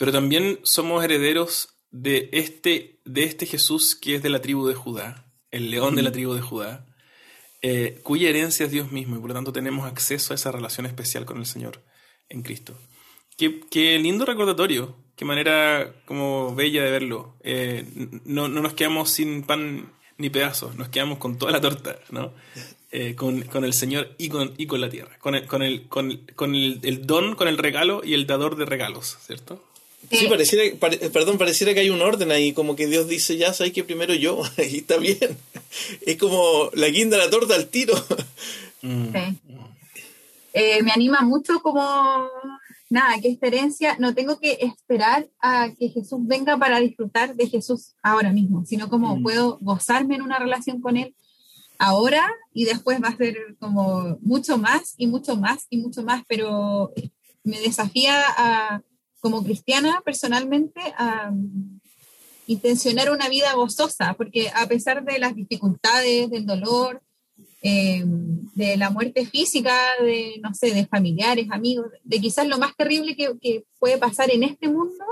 Pero 0.00 0.12
también 0.12 0.60
somos 0.62 1.04
herederos 1.04 1.76
de 1.90 2.30
este, 2.32 3.02
de 3.04 3.24
este 3.24 3.44
Jesús 3.44 3.94
que 3.94 4.14
es 4.14 4.22
de 4.22 4.30
la 4.30 4.40
tribu 4.40 4.66
de 4.66 4.74
Judá, 4.74 5.30
el 5.50 5.70
león 5.70 5.94
de 5.94 6.00
la 6.00 6.10
tribu 6.10 6.32
de 6.32 6.40
Judá, 6.40 6.86
eh, 7.60 8.00
cuya 8.02 8.30
herencia 8.30 8.64
es 8.64 8.72
Dios 8.72 8.90
mismo 8.92 9.16
y 9.16 9.18
por 9.18 9.28
lo 9.28 9.34
tanto 9.34 9.52
tenemos 9.52 9.86
acceso 9.86 10.32
a 10.32 10.36
esa 10.36 10.52
relación 10.52 10.86
especial 10.86 11.26
con 11.26 11.36
el 11.36 11.44
Señor 11.44 11.84
en 12.30 12.40
Cristo. 12.40 12.78
Qué, 13.36 13.60
qué 13.70 13.98
lindo 13.98 14.24
recordatorio 14.24 14.96
qué 15.16 15.26
manera 15.26 15.92
como 16.06 16.54
bella 16.54 16.82
de 16.82 16.90
verlo. 16.90 17.36
Eh, 17.42 17.84
no, 18.24 18.48
no, 18.48 18.62
nos 18.62 18.72
quedamos 18.72 19.10
sin 19.10 19.42
pan 19.42 19.92
ni 20.16 20.30
pedazos, 20.30 20.76
nos 20.76 20.88
quedamos 20.88 21.18
con 21.18 21.36
toda 21.36 21.52
la 21.52 21.60
torta, 21.60 21.98
¿no? 22.08 22.32
Eh, 22.90 23.14
con, 23.16 23.42
con, 23.42 23.66
el 23.66 23.74
Señor 23.74 24.14
y 24.16 24.30
con, 24.30 24.54
y 24.56 24.66
con 24.66 24.80
la 24.80 24.88
tierra, 24.88 25.18
con, 25.18 25.34
el, 25.34 25.46
con, 25.46 25.62
el, 25.62 25.88
con, 25.88 26.24
con 26.34 26.54
el, 26.54 26.80
el, 26.84 27.06
don, 27.06 27.34
con 27.34 27.48
el 27.48 27.58
regalo 27.58 28.00
y 28.02 28.14
el 28.14 28.26
dador 28.26 28.56
de 28.56 28.64
regalos, 28.64 29.18
¿cierto? 29.20 29.62
Sí, 30.10 30.26
pareciera, 30.28 30.76
perdón, 31.12 31.38
pareciera 31.38 31.72
que 31.74 31.80
hay 31.80 31.90
un 31.90 32.02
orden 32.02 32.32
ahí, 32.32 32.52
como 32.52 32.74
que 32.74 32.86
Dios 32.86 33.06
dice, 33.06 33.36
ya 33.36 33.52
sabes 33.52 33.72
que 33.72 33.84
primero 33.84 34.14
yo, 34.14 34.42
y 34.58 34.78
está 34.78 34.96
bien. 34.96 35.36
Es 36.00 36.16
como 36.16 36.70
la 36.74 36.88
guinda 36.88 37.16
la 37.16 37.30
torta 37.30 37.54
al 37.54 37.68
tiro. 37.68 37.94
Mm. 38.82 39.14
Eh, 40.52 40.82
me 40.82 40.90
anima 40.90 41.20
mucho 41.20 41.60
como 41.60 42.28
nada, 42.88 43.20
que 43.20 43.28
esta 43.28 43.46
herencia 43.46 43.96
no 43.98 44.14
tengo 44.14 44.38
que 44.40 44.58
esperar 44.60 45.28
a 45.40 45.70
que 45.78 45.90
Jesús 45.90 46.18
venga 46.22 46.56
para 46.58 46.80
disfrutar 46.80 47.36
de 47.36 47.46
Jesús 47.46 47.94
ahora 48.02 48.32
mismo, 48.32 48.64
sino 48.66 48.88
como 48.88 49.16
mm. 49.16 49.22
puedo 49.22 49.58
gozarme 49.60 50.16
en 50.16 50.22
una 50.22 50.38
relación 50.38 50.80
con 50.80 50.96
Él 50.96 51.14
ahora 51.78 52.30
y 52.52 52.64
después 52.64 53.02
va 53.02 53.08
a 53.08 53.16
ser 53.16 53.36
como 53.58 54.18
mucho 54.20 54.58
más 54.58 54.94
y 54.98 55.06
mucho 55.06 55.36
más 55.36 55.66
y 55.70 55.78
mucho 55.78 56.02
más, 56.02 56.22
pero 56.28 56.92
me 57.42 57.60
desafía 57.60 58.22
a, 58.36 58.82
como 59.20 59.44
cristiana 59.44 60.00
personalmente 60.04 60.80
a 60.96 61.30
intencionar 62.46 63.10
una 63.10 63.28
vida 63.28 63.52
gozosa, 63.54 64.14
porque 64.14 64.50
a 64.54 64.66
pesar 64.66 65.04
de 65.04 65.18
las 65.18 65.36
dificultades, 65.36 66.30
del 66.30 66.46
dolor, 66.46 67.00
eh, 67.62 68.02
de 68.06 68.76
la 68.76 68.90
muerte 68.90 69.26
física 69.26 69.76
de, 70.00 70.40
no 70.42 70.54
sé, 70.54 70.72
de 70.72 70.86
familiares, 70.86 71.46
amigos, 71.50 71.86
de 72.02 72.20
quizás 72.20 72.48
lo 72.48 72.58
más 72.58 72.74
terrible 72.74 73.14
que, 73.14 73.64
puede 73.78 73.98
pasar 73.98 74.30
en 74.30 74.42
este 74.42 74.68
mundo, 74.68 75.04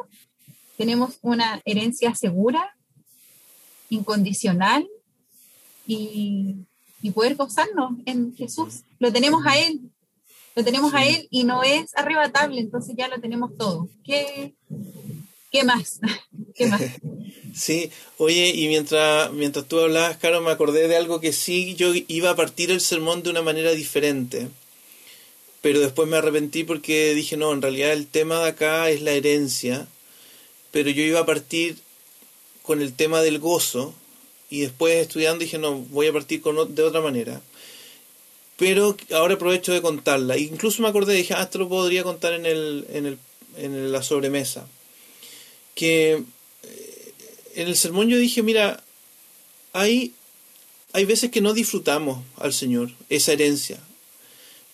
tenemos 0.76 1.18
una 1.22 1.60
herencia 1.64 2.14
segura, 2.14 2.74
incondicional 3.90 4.88
y, 5.86 6.56
y 7.02 7.10
poder 7.10 7.36
gozarnos 7.36 7.92
en 8.04 8.34
Jesús. 8.34 8.82
Lo 8.98 9.12
tenemos 9.12 9.46
a 9.46 9.58
Él, 9.58 9.90
lo 10.58 10.64
tenemos 10.64 10.92
a 10.92 11.06
Él 11.06 11.28
y 11.30 11.44
no 11.44 11.62
es 11.62 11.96
arrebatable, 11.96 12.60
entonces 12.60 12.96
ya 12.98 13.06
lo 13.06 13.20
tenemos 13.20 13.56
todo. 13.56 13.88
¿Qué, 14.04 14.54
qué 15.52 15.62
más? 15.62 16.00
¿Qué 16.54 16.66
más? 16.66 16.82
Sí, 17.54 17.90
oye, 18.18 18.50
y 18.54 18.68
mientras, 18.68 19.32
mientras 19.32 19.66
tú 19.66 19.80
hablabas, 19.80 20.18
Caro, 20.18 20.40
me 20.40 20.50
acordé 20.50 20.86
de 20.86 20.96
algo 20.96 21.18
que 21.18 21.32
sí, 21.32 21.74
yo 21.74 21.92
iba 22.06 22.30
a 22.30 22.36
partir 22.36 22.70
el 22.70 22.80
sermón 22.80 23.22
de 23.22 23.30
una 23.30 23.42
manera 23.42 23.72
diferente, 23.72 24.48
pero 25.60 25.80
después 25.80 26.08
me 26.08 26.18
arrepentí 26.18 26.62
porque 26.62 27.14
dije, 27.14 27.36
no, 27.36 27.52
en 27.52 27.62
realidad 27.62 27.92
el 27.92 28.06
tema 28.06 28.40
de 28.40 28.50
acá 28.50 28.90
es 28.90 29.02
la 29.02 29.10
herencia, 29.12 29.88
pero 30.70 30.90
yo 30.90 31.02
iba 31.02 31.20
a 31.20 31.26
partir 31.26 31.78
con 32.62 32.80
el 32.80 32.92
tema 32.92 33.22
del 33.22 33.40
gozo, 33.40 33.92
y 34.50 34.60
después 34.60 34.94
estudiando 34.94 35.40
dije, 35.40 35.58
no, 35.58 35.78
voy 35.78 36.06
a 36.06 36.12
partir 36.12 36.40
con, 36.40 36.74
de 36.74 36.82
otra 36.82 37.00
manera. 37.00 37.40
Pero 38.58 38.96
ahora 39.12 39.34
aprovecho 39.34 39.72
de 39.72 39.80
contarla. 39.80 40.36
Incluso 40.36 40.82
me 40.82 40.88
acordé, 40.88 41.14
dije, 41.14 41.32
ah, 41.34 41.44
esto 41.44 41.58
lo 41.58 41.68
podría 41.68 42.02
contar 42.02 42.34
en, 42.34 42.44
el, 42.44 42.86
en, 42.92 43.06
el, 43.06 43.18
en 43.56 43.92
la 43.92 44.02
sobremesa. 44.02 44.66
Que 45.74 46.24
en 47.58 47.66
el 47.66 47.76
sermón 47.76 48.08
yo 48.08 48.18
dije, 48.18 48.42
mira, 48.42 48.82
hay, 49.72 50.12
hay 50.92 51.04
veces 51.04 51.30
que 51.30 51.40
no 51.40 51.54
disfrutamos 51.54 52.24
al 52.36 52.52
Señor 52.52 52.90
esa 53.08 53.32
herencia. 53.32 53.78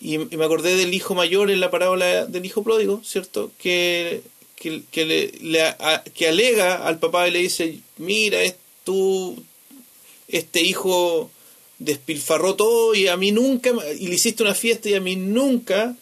Y, 0.00 0.18
me 0.18 0.44
acordé 0.44 0.76
del 0.76 0.92
hijo 0.92 1.14
mayor 1.14 1.50
en 1.50 1.60
la 1.60 1.70
parábola 1.70 2.26
del 2.26 2.44
hijo 2.44 2.62
pródigo, 2.62 3.00
¿cierto? 3.02 3.52
Que, 3.58 4.22
que, 4.56 4.82
le, 5.06 5.76
que 6.12 6.28
alega 6.28 6.86
al 6.86 6.98
papá 6.98 7.26
y 7.26 7.30
le 7.30 7.38
dice, 7.38 7.78
mira, 7.96 8.42
es 8.42 8.56
tú, 8.84 9.42
este 10.28 10.60
hijo 10.60 11.30
despilfarró 11.78 12.54
todo 12.54 12.94
y 12.94 13.08
a 13.08 13.16
mí 13.16 13.32
nunca, 13.32 13.72
y 13.98 14.08
le 14.08 14.14
hiciste 14.14 14.42
una 14.42 14.54
fiesta 14.54 14.88
y 14.88 14.94
a 14.94 15.00
mí 15.00 15.16
nunca, 15.16 15.96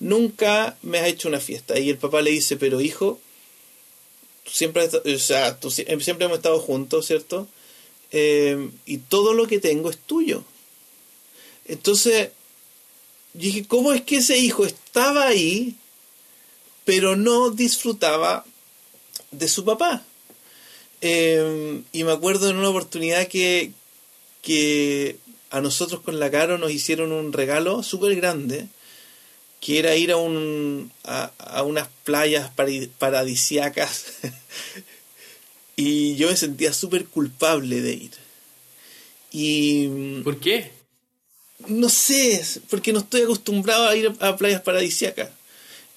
nunca 0.00 0.76
me 0.82 0.98
has 0.98 1.08
hecho 1.08 1.28
una 1.28 1.40
fiesta. 1.40 1.78
Y 1.78 1.90
el 1.90 1.98
papá 1.98 2.22
le 2.22 2.30
dice, 2.30 2.56
pero 2.56 2.80
hijo, 2.80 3.18
siempre, 4.44 4.84
o 4.88 5.18
sea, 5.18 5.58
siempre 6.00 6.26
hemos 6.26 6.38
estado 6.38 6.60
juntos, 6.60 7.06
¿cierto? 7.06 7.48
Eh, 8.12 8.70
y 8.84 8.98
todo 8.98 9.34
lo 9.34 9.46
que 9.46 9.58
tengo 9.58 9.90
es 9.90 9.98
tuyo. 9.98 10.44
Entonces, 11.66 12.30
dije, 13.34 13.66
¿cómo 13.66 13.92
es 13.92 14.02
que 14.02 14.18
ese 14.18 14.38
hijo 14.38 14.64
estaba 14.64 15.26
ahí, 15.26 15.74
pero 16.84 17.16
no 17.16 17.50
disfrutaba 17.50 18.44
de 19.32 19.48
su 19.48 19.64
papá? 19.64 20.04
Em, 21.00 21.84
y 21.92 22.04
me 22.04 22.12
acuerdo 22.12 22.48
en 22.48 22.56
una 22.56 22.70
oportunidad 22.70 23.28
que, 23.28 23.72
que 24.46 25.16
a 25.50 25.60
nosotros 25.60 26.02
con 26.02 26.20
la 26.20 26.30
Caro 26.30 26.56
nos 26.56 26.70
hicieron 26.70 27.10
un 27.10 27.32
regalo 27.32 27.82
súper 27.82 28.14
grande, 28.14 28.68
que 29.60 29.80
era 29.80 29.96
ir 29.96 30.12
a, 30.12 30.18
un, 30.18 30.92
a, 31.02 31.62
unas 31.64 31.88
playas 32.04 32.52
paradisiacas. 32.98 34.04
y 35.76 36.14
yo 36.14 36.28
me 36.28 36.36
sentía 36.36 36.72
súper 36.72 37.06
culpable 37.06 37.80
de 37.80 37.92
ir. 37.94 38.10
Y, 39.32 40.20
¿Por 40.22 40.38
qué? 40.38 40.70
No 41.66 41.88
sé, 41.88 42.40
porque 42.70 42.92
no 42.92 43.00
estoy 43.00 43.22
acostumbrado 43.22 43.88
a 43.88 43.96
ir 43.96 44.12
a, 44.20 44.36
playas 44.36 44.62
paradisiacas. 44.62 45.30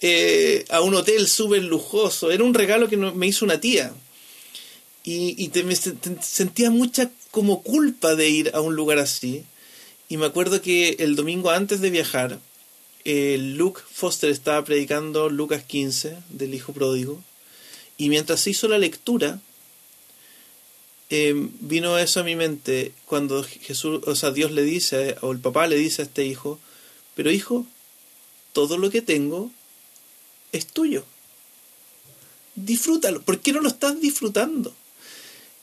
Eh, 0.02 0.66
a 0.70 0.82
un 0.82 0.95
hotel 0.95 1.28
súper 1.28 1.64
lujoso. 1.64 2.32
Era 2.32 2.43
un 2.43 2.56
regalo 2.56 2.89
que 2.89 2.97
me 2.97 3.28
hizo 3.28 3.45
una 3.45 3.62
tía. 3.62 3.93
Y, 5.04 5.47
te, 5.50 5.64
me 5.64 5.76
sentía 5.76 6.70
mucha 6.72 7.10
como 7.32 7.63
culpa 7.63 8.15
de 8.15 8.30
ir 8.30 8.51
a 8.53 8.61
un 8.61 8.75
lugar 8.75 8.99
así. 8.99 9.45
Y 10.07 10.17
me 10.17 10.25
acuerdo 10.25 10.61
que 10.61 10.97
el 10.99 11.15
domingo 11.15 11.51
antes 11.51 11.82
de 11.82 11.89
viajar, 11.89 12.39
eh, 13.05 13.38
Luke 13.39 13.82
Foster 13.91 14.30
estaba 14.30 14.63
predicando 14.65 15.30
Lucas 15.30 15.63
15 15.63 16.17
del 16.30 16.53
Hijo 16.53 16.73
Pródigo. 16.73 17.23
Y 17.97 18.09
mientras 18.09 18.47
hizo 18.47 18.67
la 18.67 18.77
lectura, 18.77 19.39
eh, 21.09 21.34
vino 21.59 21.97
eso 21.97 22.19
a 22.19 22.23
mi 22.23 22.36
mente 22.36 22.93
cuando 23.05 23.43
Jesús, 23.43 24.01
o 24.05 24.15
sea, 24.15 24.32
Dios 24.32 24.51
le 24.51 24.63
dice, 24.63 25.15
o 25.21 25.32
el 25.32 25.39
papá 25.39 25.67
le 25.67 25.75
dice 25.75 26.01
a 26.01 26.05
este 26.05 26.25
hijo, 26.25 26.59
pero 27.15 27.32
hijo, 27.32 27.65
todo 28.53 28.77
lo 28.77 28.89
que 28.89 29.01
tengo 29.01 29.51
es 30.51 30.67
tuyo. 30.67 31.05
Disfrútalo. 32.55 33.21
¿Por 33.21 33.39
qué 33.39 33.53
no 33.53 33.61
lo 33.61 33.69
estás 33.69 33.99
disfrutando? 33.99 34.73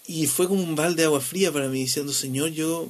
Y 0.07 0.26
fue 0.26 0.46
como 0.48 0.62
un 0.62 0.76
balde 0.76 1.02
de 1.02 1.07
agua 1.07 1.20
fría 1.20 1.52
para 1.52 1.68
mí, 1.68 1.80
diciendo, 1.80 2.12
Señor, 2.12 2.50
yo 2.50 2.88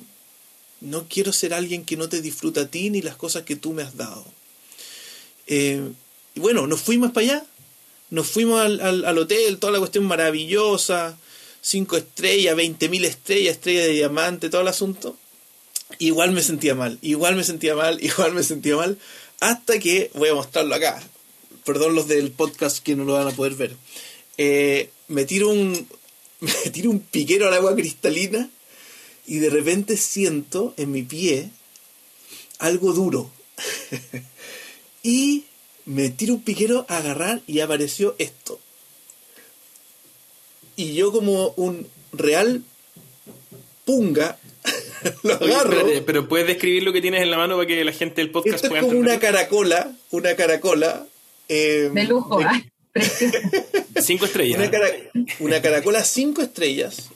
no 0.80 1.06
quiero 1.08 1.32
ser 1.32 1.54
alguien 1.54 1.84
que 1.84 1.96
no 1.96 2.08
te 2.08 2.20
disfruta 2.20 2.62
a 2.62 2.68
ti 2.68 2.90
ni 2.90 3.02
las 3.02 3.16
cosas 3.16 3.44
que 3.44 3.56
tú 3.56 3.72
me 3.72 3.82
has 3.82 3.96
dado. 3.96 4.24
Eh, 5.46 5.80
y 6.34 6.40
bueno, 6.40 6.66
nos 6.66 6.82
fuimos 6.82 7.12
para 7.12 7.26
allá, 7.26 7.46
nos 8.10 8.26
fuimos 8.26 8.60
al, 8.60 9.18
hotel, 9.18 9.58
toda 9.58 9.72
la 9.72 9.78
cuestión 9.78 10.04
maravillosa, 10.04 11.18
cinco 11.60 11.96
estrellas, 11.96 12.54
veinte 12.54 12.88
mil 12.88 13.04
estrellas, 13.04 13.56
estrellas 13.56 13.86
de 13.86 13.92
diamante, 13.92 14.50
todo 14.50 14.60
el 14.60 14.68
asunto. 14.68 15.16
Igual 15.98 16.32
me 16.32 16.42
sentía 16.42 16.74
mal, 16.74 16.98
igual 17.00 17.36
me 17.36 17.44
sentía 17.44 17.74
mal, 17.74 17.98
igual 18.04 18.34
me 18.34 18.42
sentía 18.42 18.76
mal, 18.76 18.98
hasta 19.40 19.78
que, 19.78 20.10
voy 20.14 20.28
a 20.28 20.34
mostrarlo 20.34 20.74
acá, 20.74 21.02
perdón 21.64 21.94
los 21.94 22.08
del 22.08 22.32
podcast 22.32 22.78
que 22.78 22.96
no 22.96 23.04
lo 23.04 23.14
van 23.14 23.28
a 23.28 23.32
poder 23.32 23.54
ver, 23.54 23.76
eh, 24.36 24.90
me 25.08 25.24
tiro 25.24 25.48
un, 25.48 25.88
me 26.40 26.70
tiro 26.70 26.90
un 26.90 27.00
piquero 27.00 27.48
al 27.48 27.54
agua 27.54 27.74
cristalina 27.74 28.50
y 29.26 29.38
de 29.38 29.50
repente 29.50 29.96
siento 29.96 30.74
en 30.76 30.92
mi 30.92 31.02
pie 31.02 31.50
algo 32.58 32.92
duro. 32.92 33.30
y 35.02 35.44
me 35.84 36.10
tiro 36.10 36.34
un 36.34 36.42
piquero 36.42 36.86
a 36.88 36.98
agarrar 36.98 37.40
y 37.46 37.60
apareció 37.60 38.14
esto. 38.18 38.60
Y 40.76 40.94
yo 40.94 41.10
como 41.10 41.54
un 41.56 41.88
real 42.12 42.62
punga 43.84 44.38
lo 45.22 45.34
agarro. 45.34 45.86
pero 46.04 46.28
puedes 46.28 46.46
describir 46.46 46.82
lo 46.82 46.92
que 46.92 47.00
tienes 47.00 47.22
en 47.22 47.30
la 47.30 47.38
mano 47.38 47.56
para 47.56 47.66
que 47.66 47.84
la 47.84 47.92
gente 47.92 48.20
del 48.20 48.30
podcast 48.30 48.56
Esto 48.56 48.68
pueda 48.68 48.82
es 48.82 48.88
como 48.88 48.98
una 48.98 49.18
caracola, 49.18 49.96
una 50.10 50.34
caracola. 50.34 51.06
Eh, 51.48 51.90
de 51.92 52.04
lujo, 52.04 52.40
¿ah? 52.40 52.62
cinco 54.02 54.26
estrellas. 54.26 54.70
Una, 55.38 55.62
caracola 55.62 56.04
cinco 56.04 56.42
estrellas. 56.42 57.10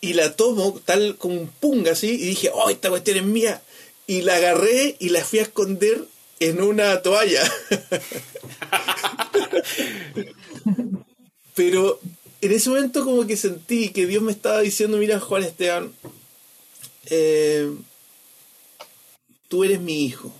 Y 0.00 0.14
la 0.14 0.34
tomo 0.34 0.80
tal 0.84 1.16
como 1.16 1.40
un 1.40 1.48
punga 1.48 1.92
así. 1.92 2.08
Y 2.10 2.26
dije, 2.26 2.50
oh, 2.52 2.70
esta 2.70 2.88
cuestión 2.90 3.18
es 3.18 3.24
mía. 3.24 3.62
Y 4.06 4.22
la 4.22 4.36
agarré 4.36 4.96
y 4.98 5.10
la 5.10 5.24
fui 5.24 5.38
a 5.38 5.42
esconder 5.42 6.04
en 6.40 6.62
una 6.62 7.02
toalla. 7.02 7.42
Pero 11.54 12.00
en 12.40 12.52
ese 12.52 12.70
momento 12.70 13.04
como 13.04 13.26
que 13.26 13.36
sentí 13.36 13.90
que 13.90 14.06
Dios 14.06 14.22
me 14.22 14.32
estaba 14.32 14.60
diciendo, 14.60 14.96
mira 14.96 15.20
Juan 15.20 15.44
Esteban, 15.44 15.92
eh, 17.06 17.70
tú 19.48 19.64
eres 19.64 19.80
mi 19.80 20.04
hijo. 20.04 20.32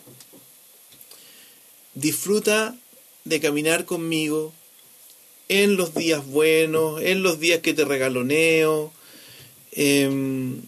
Disfruta 1.94 2.74
de 3.24 3.40
caminar 3.40 3.84
conmigo 3.84 4.52
en 5.48 5.76
los 5.76 5.94
días 5.94 6.24
buenos, 6.26 7.02
en 7.02 7.22
los 7.22 7.40
días 7.40 7.60
que 7.60 7.74
te 7.74 7.84
regaloneo, 7.84 8.92
em, 9.72 10.62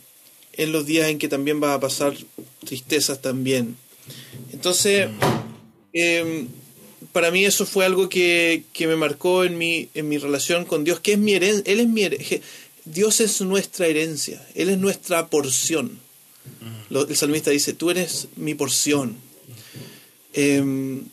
en 0.54 0.72
los 0.72 0.86
días 0.86 1.08
en 1.08 1.18
que 1.18 1.28
también 1.28 1.60
vas 1.60 1.76
a 1.76 1.80
pasar 1.80 2.14
tristezas 2.64 3.22
también. 3.22 3.76
Entonces, 4.52 5.08
em, 5.92 6.48
para 7.12 7.30
mí 7.30 7.44
eso 7.44 7.64
fue 7.64 7.84
algo 7.84 8.08
que, 8.08 8.64
me 8.80 8.96
marcó 8.96 9.44
en 9.44 9.56
mi, 9.56 9.88
en 9.94 10.08
mi 10.08 10.18
relación 10.18 10.64
con 10.64 10.82
Dios, 10.82 11.00
que 11.00 11.12
es 11.12 11.18
mi 11.18 11.34
herencia, 11.34 11.72
Él 11.72 11.80
es 11.80 11.88
mi 11.88 12.08
Dios 12.84 13.20
es 13.20 13.40
nuestra 13.40 13.86
herencia, 13.86 14.44
Él 14.54 14.68
es 14.68 14.78
nuestra 14.78 15.28
porción. 15.28 16.00
el 16.90 17.16
salmista 17.16 17.50
dice, 17.50 17.72
tú 17.72 17.90
eres 17.90 18.28
mi 18.36 18.54
porción. 18.54 19.16
Em, 20.32 21.04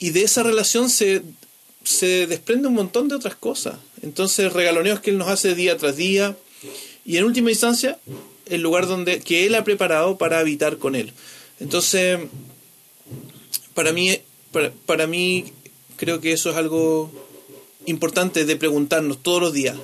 y 0.00 0.10
de 0.10 0.22
esa 0.22 0.42
relación 0.42 0.88
se, 0.88 1.22
se 1.84 2.26
desprende 2.26 2.68
un 2.68 2.74
montón 2.74 3.08
de 3.08 3.14
otras 3.14 3.36
cosas. 3.36 3.76
Entonces, 4.02 4.52
regaloneos 4.52 5.00
que 5.00 5.10
Él 5.10 5.18
nos 5.18 5.28
hace 5.28 5.54
día 5.54 5.76
tras 5.76 5.96
día. 5.96 6.36
Y 7.04 7.18
en 7.18 7.24
última 7.24 7.50
instancia, 7.50 7.98
el 8.46 8.62
lugar 8.62 8.86
donde, 8.86 9.20
que 9.20 9.46
Él 9.46 9.54
ha 9.54 9.62
preparado 9.62 10.16
para 10.16 10.38
habitar 10.38 10.78
con 10.78 10.94
Él. 10.94 11.12
Entonces, 11.60 12.18
para 13.74 13.92
mí, 13.92 14.18
para, 14.52 14.72
para 14.86 15.06
mí 15.06 15.52
creo 15.96 16.20
que 16.20 16.32
eso 16.32 16.50
es 16.50 16.56
algo 16.56 17.10
importante 17.84 18.46
de 18.46 18.56
preguntarnos 18.56 19.22
todos 19.22 19.42
los 19.42 19.52
días. 19.52 19.76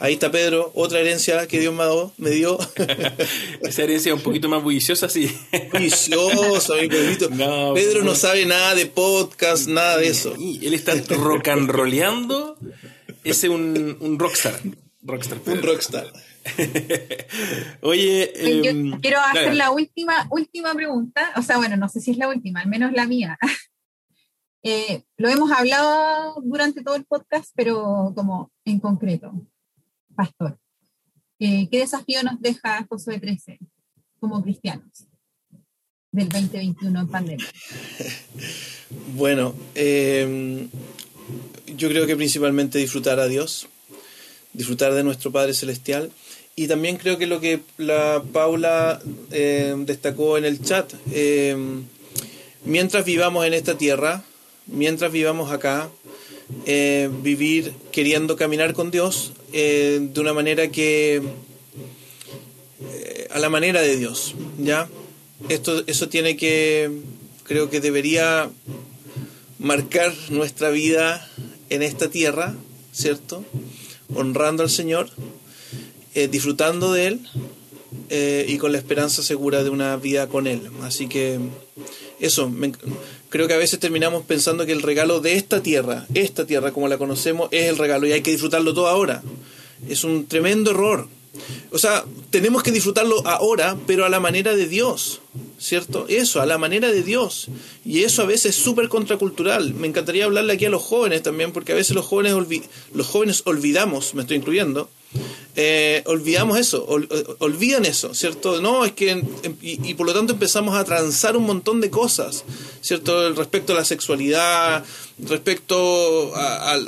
Ahí 0.00 0.12
está 0.12 0.30
Pedro, 0.30 0.70
otra 0.74 1.00
herencia 1.00 1.48
que 1.48 1.58
Dios 1.58 1.74
me, 2.18 2.30
dio. 2.30 2.56
Esa 3.62 3.82
herencia 3.82 4.14
un 4.14 4.20
poquito 4.20 4.48
más 4.48 4.62
bulliciosa, 4.62 5.08
sí. 5.08 5.28
Bulliciosa, 5.72 6.76
mi 6.76 6.86
Pedrito. 6.86 7.28
Pedro 7.74 8.04
no 8.04 8.14
sabe 8.14 8.46
nada 8.46 8.76
de 8.76 8.86
podcast, 8.86 9.66
nada 9.66 9.98
de 9.98 10.06
eso. 10.06 10.34
él 10.36 10.72
está 10.72 10.94
rock 11.16 11.48
and 11.48 11.68
rollando. 11.68 12.56
Ese 13.24 13.48
es 13.48 13.52
un, 13.52 13.96
un 13.98 14.18
rockstar. 14.20 14.60
rockstar 15.02 15.40
un 15.44 15.62
rockstar. 15.62 16.12
Oye, 17.82 18.68
em, 18.68 19.00
quiero 19.00 19.18
hacer 19.18 19.56
la 19.56 19.72
última, 19.72 20.28
última 20.30 20.74
pregunta. 20.74 21.32
O 21.36 21.42
sea, 21.42 21.56
bueno, 21.56 21.76
no 21.76 21.88
sé 21.88 22.00
si 22.00 22.12
es 22.12 22.18
la 22.18 22.28
última, 22.28 22.60
al 22.60 22.68
menos 22.68 22.92
la 22.92 23.04
mía. 23.04 23.36
Eh, 24.62 25.02
lo 25.16 25.28
hemos 25.28 25.50
hablado 25.50 26.40
durante 26.44 26.82
todo 26.82 26.94
el 26.94 27.04
podcast, 27.04 27.50
pero 27.56 28.12
como 28.14 28.52
en 28.64 28.78
concreto 28.78 29.32
pastor. 30.18 30.58
Eh, 31.38 31.68
¿Qué 31.70 31.78
desafío 31.78 32.24
nos 32.24 32.40
deja 32.40 32.84
Josué 32.90 33.20
13 33.20 33.60
como 34.18 34.42
cristianos 34.42 35.06
del 36.10 36.28
2021 36.28 37.00
en 37.00 37.08
pandemia? 37.08 37.46
Bueno, 39.14 39.54
em, 39.74 40.70
yo 41.66 41.90
creo 41.90 42.06
que 42.06 42.16
principalmente 42.16 42.78
disfrutar 42.78 43.20
a 43.20 43.28
Dios, 43.28 43.68
disfrutar 44.54 44.94
de 44.94 45.04
nuestro 45.04 45.30
Padre 45.30 45.52
Celestial. 45.52 46.10
Y 46.56 46.68
también 46.68 46.96
creo 46.96 47.18
que 47.18 47.26
lo 47.26 47.38
que 47.38 47.60
la 47.76 48.22
Paula 48.32 48.98
em, 49.30 49.84
destacó 49.84 50.38
en 50.38 50.46
el 50.46 50.62
chat, 50.62 50.90
em, 51.12 51.84
mientras 52.64 53.04
vivamos 53.04 53.44
en 53.44 53.52
esta 53.52 53.76
tierra, 53.76 54.24
mientras 54.66 55.12
vivamos 55.12 55.52
acá, 55.52 55.90
eh, 56.64 57.10
vivir 57.22 57.72
queriendo 57.92 58.36
caminar 58.36 58.72
con 58.72 58.90
Dios 58.90 59.32
eh, 59.52 60.00
de 60.00 60.20
una 60.20 60.32
manera 60.32 60.68
que 60.68 61.22
eh, 62.80 63.28
a 63.30 63.38
la 63.38 63.50
manera 63.50 63.82
de 63.82 63.96
Dios, 63.96 64.34
¿ya? 64.58 64.88
Esto, 65.48 65.84
eso 65.86 66.08
tiene 66.08 66.36
que, 66.36 66.90
creo 67.44 67.68
que 67.68 67.80
debería 67.80 68.50
marcar 69.58 70.14
nuestra 70.30 70.70
vida 70.70 71.28
en 71.68 71.82
esta 71.82 72.08
tierra, 72.08 72.54
¿cierto? 72.92 73.44
Honrando 74.14 74.62
al 74.62 74.70
Señor, 74.70 75.10
disfrutando 76.30 76.92
de 76.92 77.06
Él 77.06 77.20
y 78.48 78.56
con 78.56 78.72
la 78.72 78.78
esperanza 78.78 79.22
segura 79.22 79.62
de 79.62 79.70
una 79.70 79.96
vida 79.96 80.26
con 80.26 80.48
Él. 80.48 80.62
Así 80.82 81.06
que 81.06 81.38
eso, 82.18 82.50
creo 83.28 83.48
que 83.48 83.54
a 83.54 83.58
veces 83.58 83.78
terminamos 83.78 84.24
pensando 84.24 84.66
que 84.66 84.72
el 84.72 84.82
regalo 84.82 85.20
de 85.20 85.34
esta 85.34 85.62
tierra, 85.62 86.06
esta 86.14 86.46
tierra 86.46 86.72
como 86.72 86.88
la 86.88 86.98
conocemos, 86.98 87.48
es 87.52 87.68
el 87.68 87.78
regalo 87.78 88.06
y 88.06 88.12
hay 88.12 88.22
que 88.22 88.30
disfrutarlo 88.30 88.74
todo 88.74 88.88
ahora. 88.88 89.22
Es 89.88 90.04
un 90.04 90.26
tremendo 90.26 90.70
error. 90.70 91.08
O 91.70 91.78
sea, 91.78 92.04
tenemos 92.30 92.62
que 92.62 92.72
disfrutarlo 92.72 93.26
ahora, 93.26 93.76
pero 93.86 94.04
a 94.04 94.08
la 94.08 94.20
manera 94.20 94.56
de 94.56 94.66
Dios. 94.66 95.20
¿cierto? 95.58 96.06
Eso, 96.08 96.40
a 96.40 96.46
la 96.46 96.58
manera 96.58 96.90
de 96.90 97.02
Dios. 97.02 97.48
Y 97.84 98.04
eso 98.04 98.22
a 98.22 98.26
veces 98.26 98.56
es 98.56 98.62
súper 98.62 98.88
contracultural. 98.88 99.74
Me 99.74 99.88
encantaría 99.88 100.24
hablarle 100.24 100.52
aquí 100.52 100.64
a 100.64 100.70
los 100.70 100.82
jóvenes 100.82 101.22
también, 101.22 101.52
porque 101.52 101.72
a 101.72 101.74
veces 101.74 101.94
los 101.94 102.06
jóvenes, 102.06 102.34
los 102.94 103.06
jóvenes 103.06 103.42
olvidamos, 103.44 104.14
me 104.14 104.22
estoy 104.22 104.36
incluyendo, 104.38 104.88
eh, 105.56 106.02
olvidamos 106.06 106.58
eso, 106.58 106.86
olvidan 107.38 107.84
eso, 107.84 108.14
¿cierto? 108.14 108.60
No, 108.60 108.84
es 108.84 108.92
que, 108.92 109.20
y, 109.60 109.94
por 109.94 110.06
lo 110.06 110.14
tanto 110.14 110.34
empezamos 110.34 110.76
a 110.76 110.84
transar 110.84 111.36
un 111.36 111.44
montón 111.44 111.80
de 111.80 111.90
cosas, 111.90 112.44
¿cierto? 112.80 113.32
Respecto 113.32 113.72
a 113.72 113.76
la 113.76 113.84
sexualidad, 113.84 114.84
respecto 115.18 116.32
a, 116.36 116.78